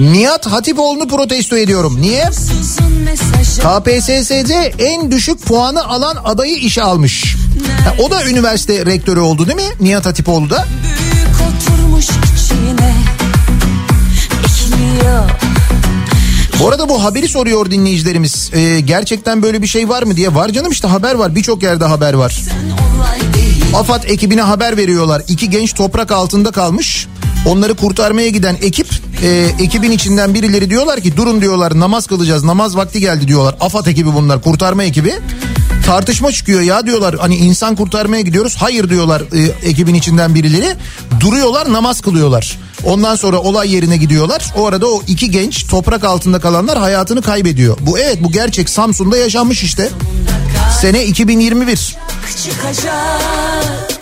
Nihat 0.00 0.46
Hatipoğlu'nu 0.46 1.08
protesto 1.08 1.56
ediyorum. 1.56 1.98
Niye? 2.00 2.24
KPSS'de 3.60 4.72
en 4.78 5.10
düşük 5.10 5.46
puanı 5.46 5.84
alan 5.84 6.16
adayı 6.24 6.56
işe 6.56 6.82
almış. 6.82 7.36
Ha, 7.84 7.94
o 8.02 8.10
da 8.10 8.26
üniversite 8.28 8.86
rektörü 8.86 9.20
oldu 9.20 9.46
değil 9.46 9.56
mi? 9.56 9.74
Nihat 9.80 10.06
Hatipoğlu 10.06 10.50
da. 10.50 10.66
büyük 10.82 11.28
oturmuş 11.36 12.04
içine 12.04 12.94
ekliyor. 14.44 15.30
Bu 16.60 16.68
arada 16.68 16.88
bu 16.88 17.04
haberi 17.04 17.28
soruyor 17.28 17.70
dinleyicilerimiz. 17.70 18.50
Ee, 18.52 18.80
gerçekten 18.80 19.42
böyle 19.42 19.62
bir 19.62 19.66
şey 19.66 19.88
var 19.88 20.02
mı 20.02 20.16
diye. 20.16 20.34
Var 20.34 20.48
canım 20.48 20.72
işte 20.72 20.88
haber 20.88 21.14
var. 21.14 21.34
Birçok 21.34 21.62
yerde 21.62 21.84
haber 21.84 22.14
var. 22.14 22.40
AFAD 23.74 24.04
ekibine 24.04 24.42
haber 24.42 24.76
veriyorlar. 24.76 25.22
İki 25.28 25.50
genç 25.50 25.74
toprak 25.74 26.12
altında 26.12 26.50
kalmış. 26.50 27.06
Onları 27.46 27.74
kurtarmaya 27.74 28.28
giden 28.28 28.56
ekip 28.62 28.86
e, 29.22 29.46
ekibin 29.60 29.90
içinden 29.90 30.34
birileri 30.34 30.70
diyorlar 30.70 31.00
ki 31.00 31.16
durun 31.16 31.40
diyorlar 31.40 31.80
namaz 31.80 32.06
kılacağız 32.06 32.44
namaz 32.44 32.76
vakti 32.76 33.00
geldi 33.00 33.28
diyorlar. 33.28 33.54
AFAD 33.60 33.86
ekibi 33.86 34.14
bunlar 34.14 34.42
kurtarma 34.42 34.84
ekibi. 34.84 35.14
Tartışma 35.86 36.32
çıkıyor 36.32 36.60
ya 36.60 36.86
diyorlar 36.86 37.16
hani 37.20 37.36
insan 37.36 37.76
kurtarmaya 37.76 38.22
gidiyoruz. 38.22 38.56
Hayır 38.58 38.90
diyorlar 38.90 39.22
e, 39.22 39.68
ekibin 39.68 39.94
içinden 39.94 40.34
birileri. 40.34 40.76
Duruyorlar 41.20 41.72
namaz 41.72 42.00
kılıyorlar. 42.00 42.58
Ondan 42.84 43.14
sonra 43.14 43.38
olay 43.38 43.74
yerine 43.74 43.96
gidiyorlar. 43.96 44.52
O 44.56 44.66
arada 44.66 44.86
o 44.86 45.02
iki 45.06 45.30
genç 45.30 45.66
toprak 45.66 46.04
altında 46.04 46.40
kalanlar 46.40 46.78
hayatını 46.78 47.22
kaybediyor. 47.22 47.76
Bu 47.80 47.98
evet 47.98 48.18
bu 48.22 48.32
gerçek 48.32 48.70
Samsun'da 48.70 49.16
yaşanmış 49.16 49.62
işte. 49.62 49.88
Sene 50.80 51.04
2021. 51.06 51.96
çıkacak. 52.44 54.00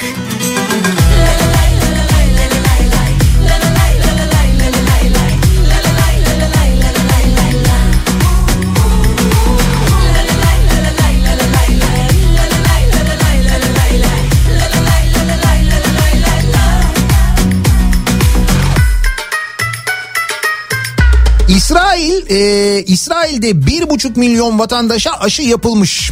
İsrail, 21.58 22.30
e, 22.30 22.82
İsrail'de 22.82 23.66
bir 23.66 23.90
buçuk 23.90 24.16
milyon 24.16 24.58
vatandaşa 24.58 25.12
aşı 25.12 25.42
yapılmış. 25.42 26.10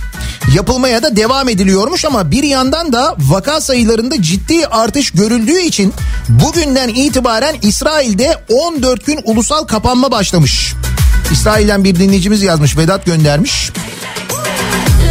Yapılmaya 0.55 1.03
da 1.03 1.17
devam 1.17 1.49
ediliyormuş 1.49 2.05
ama 2.05 2.31
bir 2.31 2.43
yandan 2.43 2.93
da 2.93 3.15
vaka 3.19 3.61
sayılarında 3.61 4.23
ciddi 4.23 4.67
artış 4.67 5.11
görüldüğü 5.11 5.61
için 5.61 5.95
bugünden 6.29 6.89
itibaren 6.89 7.57
İsrail'de 7.63 8.45
14 8.49 9.07
gün 9.07 9.21
ulusal 9.25 9.65
kapanma 9.65 10.11
başlamış. 10.11 10.75
İsrail'den 11.33 11.85
bir 11.85 11.95
dinleyicimiz 11.95 12.43
yazmış, 12.43 12.77
Vedat 12.77 13.07
göndermiş. 13.07 13.71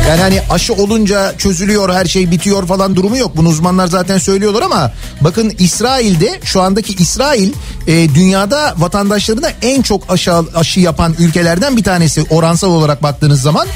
Yani 0.10 0.22
hani 0.22 0.42
aşı 0.50 0.74
olunca 0.74 1.38
çözülüyor 1.38 1.94
her 1.94 2.06
şey 2.06 2.32
bitiyor 2.32 2.68
falan 2.68 2.96
durumu 2.96 3.18
yok. 3.18 3.38
Bunu 3.38 3.50
uzmanlar 3.50 3.88
zaten 3.88 4.18
söylüyorlar 4.18 4.62
ama 4.62 4.92
bakın 5.22 5.54
İsrail'de 5.60 6.40
şu 6.44 6.62
andaki 6.62 6.94
İsrail 6.94 7.54
e, 7.88 8.16
dünyada 8.16 8.74
vatandaşlarına 8.78 9.48
en 9.62 9.82
çok 9.82 10.04
aşı, 10.10 10.34
aşı 10.34 10.80
yapan 10.80 11.16
ülkelerden 11.20 11.78
bir 11.78 11.84
tanesi 11.84 12.26
oransal 12.30 12.72
olarak 12.72 13.04
baktığınız 13.04 13.42
zaman. 13.42 13.68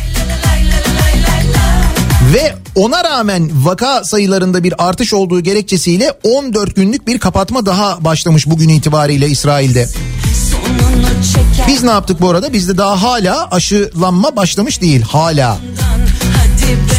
Ve 2.34 2.56
ona 2.76 3.04
rağmen 3.04 3.52
vaka 3.66 4.04
sayılarında 4.04 4.64
bir 4.64 4.88
artış 4.88 5.14
olduğu 5.14 5.42
gerekçesiyle 5.42 6.14
14 6.24 6.76
günlük 6.76 7.08
bir 7.08 7.20
kapatma 7.20 7.66
daha 7.66 8.04
başlamış 8.04 8.48
bugün 8.48 8.70
itibariyle 8.70 9.28
İsrail'de. 9.28 9.90
Biz 11.68 11.84
ne 11.84 11.90
yaptık 11.92 12.22
bu 12.22 12.30
arada? 12.30 12.54
Bizde 12.54 12.78
daha 12.78 13.02
hala 13.02 13.48
aşılanma 13.52 14.36
başlamış 14.36 14.82
değil 14.82 15.02
hala. 15.02 15.58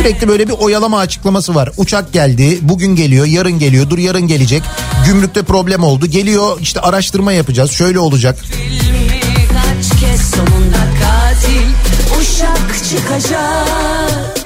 Sürekli 0.01 0.29
böyle 0.29 0.49
bir 0.49 0.53
oyalama 0.53 0.99
açıklaması 0.99 1.55
var. 1.55 1.71
Uçak 1.77 2.13
geldi, 2.13 2.59
bugün 2.63 2.97
geliyor, 2.97 3.27
yarın 3.27 3.59
geliyor, 3.59 3.91
dur 3.91 3.99
yarın 3.99 4.27
gelecek. 4.27 4.63
Gümrükte 5.07 5.43
problem 5.43 5.85
oldu. 5.85 6.07
Geliyor 6.07 6.59
işte 6.61 6.81
araştırma 6.81 7.33
yapacağız. 7.33 7.71
Şöyle 7.71 7.99
olacak. 7.99 8.39
Kaç 9.49 10.01
kez 10.01 10.31
sonunda 10.31 10.79
katil 11.01 11.67
uşak 12.21 12.85
çıkacak. 12.91 14.40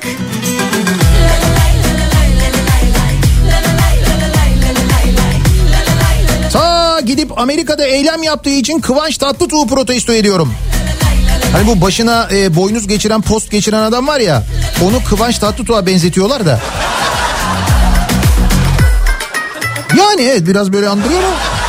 Gidip 7.15 7.39
Amerika'da 7.39 7.85
eylem 7.85 8.23
yaptığı 8.23 8.51
için 8.51 8.81
Kıvanç 8.81 9.19
Tatlıtuğ'u 9.19 9.67
protesto 9.67 10.13
ediyorum. 10.13 10.55
Hani 11.53 11.67
bu 11.67 11.81
başına 11.81 12.29
e, 12.33 12.57
boynuz 12.57 12.87
geçiren 12.87 13.23
post 13.23 13.51
geçiren 13.51 13.83
adam 13.83 14.07
var 14.07 14.21
ya 14.21 14.43
onu 14.85 15.05
Kıvanç 15.05 15.39
Tatlıtuğ'a 15.39 15.87
benzetiyorlar 15.87 16.47
da. 16.47 16.61
Yani 19.99 20.23
evet 20.23 20.47
biraz 20.47 20.73
böyle 20.73 20.89
andırıyor 20.89 21.23
ama. 21.23 21.64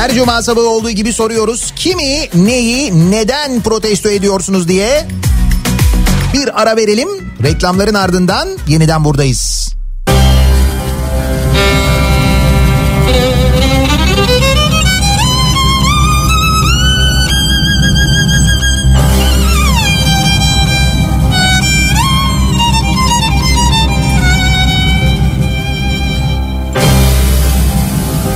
Her 0.00 0.14
cuma 0.14 0.42
sabahı 0.42 0.68
olduğu 0.68 0.90
gibi 0.90 1.12
soruyoruz. 1.12 1.72
Kimi, 1.76 2.28
neyi, 2.34 3.10
neden 3.10 3.62
protesto 3.62 4.08
ediyorsunuz 4.08 4.68
diye. 4.68 5.08
Bir 6.34 6.62
ara 6.62 6.76
verelim. 6.76 7.08
Reklamların 7.42 7.94
ardından 7.94 8.48
yeniden 8.68 9.04
buradayız. 9.04 9.59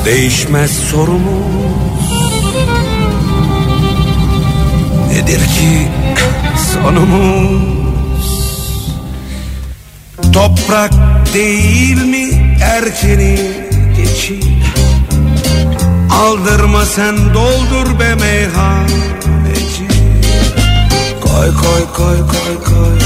Değişmez 0.05 0.71
sorumuz. 0.71 2.15
Nedir 5.13 5.39
ki 5.39 5.89
sonumuz? 6.73 7.75
Toprak 10.33 10.93
değil 11.35 12.05
mi 12.05 12.57
erkeni 12.63 13.39
geçi 13.97 14.41
Aldırma 16.11 16.85
sen 16.85 17.17
doldur 17.35 17.99
be 18.01 18.15
meyhaneci 18.15 19.89
Koy 21.21 21.53
koy 21.55 21.83
koy 21.97 22.19
koy 22.19 22.65
koy. 22.65 22.99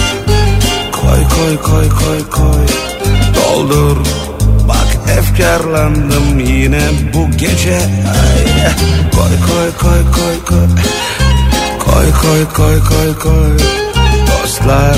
Koy 0.93 1.23
koy 1.37 1.57
koy 1.63 1.89
koy 1.89 2.31
koy. 2.31 2.67
Doldur 3.35 3.97
efkarlandım 5.19 6.41
yine 6.41 6.81
bu 7.15 7.31
gece. 7.31 7.81
Koy 9.15 9.37
koy 9.49 9.71
koy 9.79 10.03
koy 10.13 10.45
koy. 10.45 10.67
Koy 11.79 12.13
koy 12.23 12.45
koy 12.55 12.79
koy 12.89 13.19
koy. 13.19 13.59
Dostlar 14.27 14.97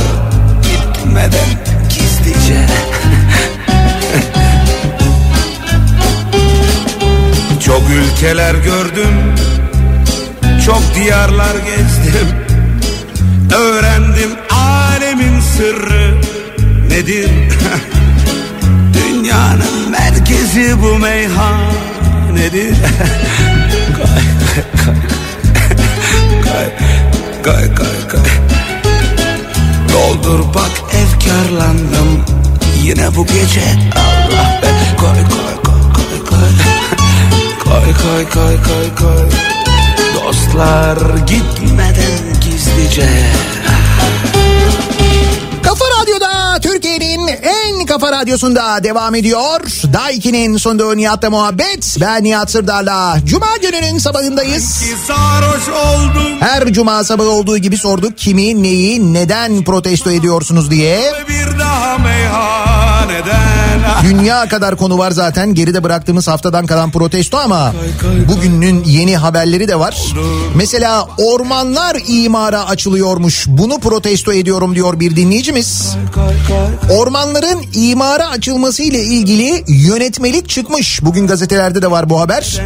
gitmeden 0.63 1.51
gizlice. 1.89 2.67
Çok 7.67 7.83
ülke 7.91 8.11
ülkeler 8.13 8.55
gördüm. 8.55 9.35
Çok 10.67 10.83
diyarlar 10.95 11.55
gezdim. 11.55 12.29
Öğrendim 13.57 14.31
alemin 14.51 15.41
sırrı 15.41 16.21
nedir? 16.91 17.31
Dünyanın 18.95 19.80
merkezi 20.31 20.83
bu 20.83 20.99
meyhanedir 20.99 22.75
Kay 23.97 24.25
kay 26.45 26.69
kay 27.43 27.65
kay 27.75 27.75
kay 27.75 27.99
kay. 28.09 28.31
Doldur 29.93 30.55
bak 30.55 30.73
efkarlandım. 30.93 32.25
Yine 32.83 33.17
bu 33.17 33.27
gece 33.27 33.65
Allah 33.97 34.63
be. 34.63 34.67
Koy 34.97 35.09
koy 35.09 35.55
koy 35.65 35.83
koy 35.95 36.19
koy 36.31 36.51
Koy 37.65 37.93
koy 38.03 38.25
koy 38.25 38.57
koy 38.57 38.89
koy 38.99 39.29
Dostlar 40.15 40.99
gitmeden 41.27 42.41
gizlice 42.45 43.09
kafa 47.91 48.13
radyosunda 48.13 48.85
devam 48.85 49.15
ediyor. 49.15 49.61
Daiki'nin 49.93 50.57
sunduğu 50.57 50.97
Nihat'la 50.97 51.31
muhabbet. 51.31 51.97
Ben 52.01 52.25
Nihat 52.25 52.51
Sırdar'la. 52.51 53.17
Cuma 53.25 53.57
gününün 53.63 53.99
sabahındayız. 53.99 54.85
Her 56.41 56.73
cuma 56.73 57.05
sabahı 57.05 57.29
olduğu 57.29 57.59
gibi 57.59 57.79
sorduk 57.79 58.19
kimi, 58.19 58.63
neyi, 58.63 59.15
neden 59.15 59.65
protesto 59.65 60.11
ediyorsunuz 60.11 60.71
diye. 60.71 61.13
bir 61.29 61.59
daha 61.59 61.99
meyhaneden 61.99 62.50
Dünya 64.05 64.49
kadar 64.49 64.77
konu 64.77 64.99
var 64.99 65.11
zaten 65.11 65.55
geride 65.55 65.85
bıraktığımız 65.85 66.29
haftadan 66.29 66.67
kalan 66.67 66.91
protesto 66.91 67.39
ama 67.39 67.75
bugünün 68.29 68.85
yeni 68.85 69.17
haberleri 69.17 69.69
de 69.69 69.79
var. 69.79 70.03
Mesela 70.55 71.09
ormanlar 71.19 71.97
imara 72.09 72.69
açılıyormuş. 72.69 73.45
Bunu 73.49 73.79
protesto 73.79 74.33
ediyorum 74.33 74.75
diyor 74.75 75.01
bir 75.01 75.17
dinleyicimiz. 75.17 75.97
Ormanların 76.91 77.65
imara 77.75 78.29
açılması 78.29 78.83
ile 78.83 79.03
ilgili 79.03 79.65
yönetmelik 79.69 80.49
çıkmış. 80.49 81.05
Bugün 81.05 81.27
gazetelerde 81.27 81.83
de 81.83 81.91
var 81.91 82.11
bu 82.11 82.21
haber. 82.21 82.61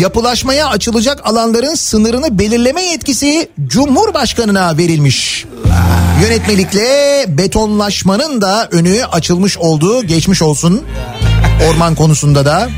Yapılaşmaya 0.00 0.68
açılacak 0.68 1.20
alanların 1.24 1.74
sınırını 1.74 2.38
belirleme 2.38 2.82
yetkisi 2.82 3.48
Cumhurbaşkanına 3.66 4.76
verilmiş. 4.78 5.46
Yönetmelikle 6.22 7.24
betonlaşmanın 7.28 8.40
da 8.40 8.68
önü 8.70 9.04
açılmış 9.04 9.58
olduğu 9.58 10.02
geçmiş 10.02 10.42
olsun. 10.42 10.82
Orman 11.68 11.94
konusunda 11.94 12.44
da. 12.44 12.68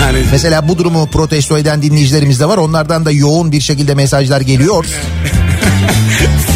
Yani 0.00 0.18
Mesela 0.32 0.68
bu 0.68 0.78
durumu 0.78 1.06
protesto 1.06 1.58
eden 1.58 1.82
dinleyicilerimiz 1.82 2.40
de 2.40 2.48
var. 2.48 2.58
Onlardan 2.58 3.04
da 3.04 3.10
yoğun 3.10 3.52
bir 3.52 3.60
şekilde 3.60 3.94
mesajlar 3.94 4.40
geliyor. 4.40 4.86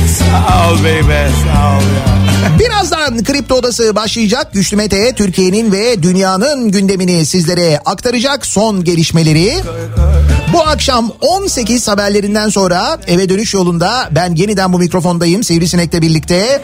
Birazdan 2.59 3.25
Kripto 3.25 3.55
Odası 3.55 3.97
başlayacak. 3.97 4.53
Güçlü 4.53 4.77
Mete 4.77 5.13
Türkiye'nin 5.13 5.73
ve 5.73 6.03
dünyanın 6.03 6.71
gündemini 6.71 7.27
sizlere 7.27 7.81
aktaracak 7.85 8.47
son 8.47 8.85
gelişmeleri. 8.85 9.55
Bu 10.53 10.63
akşam 10.63 11.13
18 11.21 11.89
haberlerinden 11.89 12.49
sonra 12.49 12.99
eve 13.07 13.29
dönüş 13.29 13.55
yolunda 13.55 14.09
ben 14.11 14.35
yeniden 14.35 14.73
bu 14.73 14.79
mikrofondayım 14.79 15.45
Sivrisinek'le 15.45 16.03
birlikte. 16.03 16.63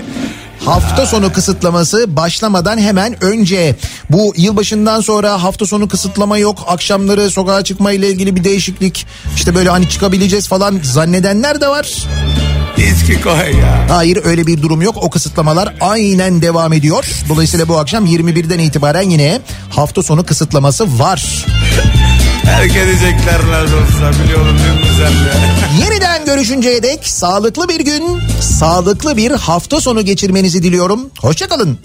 Hafta 0.64 1.06
sonu 1.06 1.32
kısıtlaması 1.32 2.16
başlamadan 2.16 2.78
hemen 2.78 3.24
önce 3.24 3.76
bu 4.10 4.32
yılbaşından 4.36 5.00
sonra 5.00 5.42
hafta 5.42 5.66
sonu 5.66 5.88
kısıtlama 5.88 6.38
yok. 6.38 6.64
Akşamları 6.66 7.30
sokağa 7.30 7.64
çıkma 7.64 7.92
ile 7.92 8.08
ilgili 8.08 8.36
bir 8.36 8.44
değişiklik 8.44 9.06
işte 9.36 9.54
böyle 9.54 9.70
hani 9.70 9.88
çıkabileceğiz 9.88 10.48
falan 10.48 10.80
zannedenler 10.82 11.60
de 11.60 11.68
var. 11.68 12.06
İçki 12.84 13.20
koy 13.20 13.60
ya 13.60 13.86
Hayır 13.88 14.18
öyle 14.24 14.46
bir 14.46 14.62
durum 14.62 14.82
yok. 14.82 14.96
O 15.00 15.10
kısıtlamalar 15.10 15.74
aynen 15.80 16.42
devam 16.42 16.72
ediyor. 16.72 17.04
Dolayısıyla 17.28 17.68
bu 17.68 17.78
akşam 17.78 18.06
21'den 18.06 18.58
itibaren 18.58 19.10
yine 19.10 19.40
hafta 19.70 20.02
sonu 20.02 20.26
kısıtlaması 20.26 20.98
var. 20.98 21.46
Edecekler 22.44 23.40
nasıl 23.50 23.76
olsa 23.76 24.24
biliyorum 24.24 24.58
sen 24.98 25.12
de 25.12 25.32
Yeniden 25.84 26.24
görüşünceye 26.24 26.82
dek 26.82 27.06
sağlıklı 27.08 27.68
bir 27.68 27.80
gün, 27.80 28.20
sağlıklı 28.40 29.16
bir 29.16 29.30
hafta 29.30 29.80
sonu 29.80 30.04
geçirmenizi 30.04 30.62
diliyorum. 30.62 31.10
Hoşçakalın. 31.20 31.78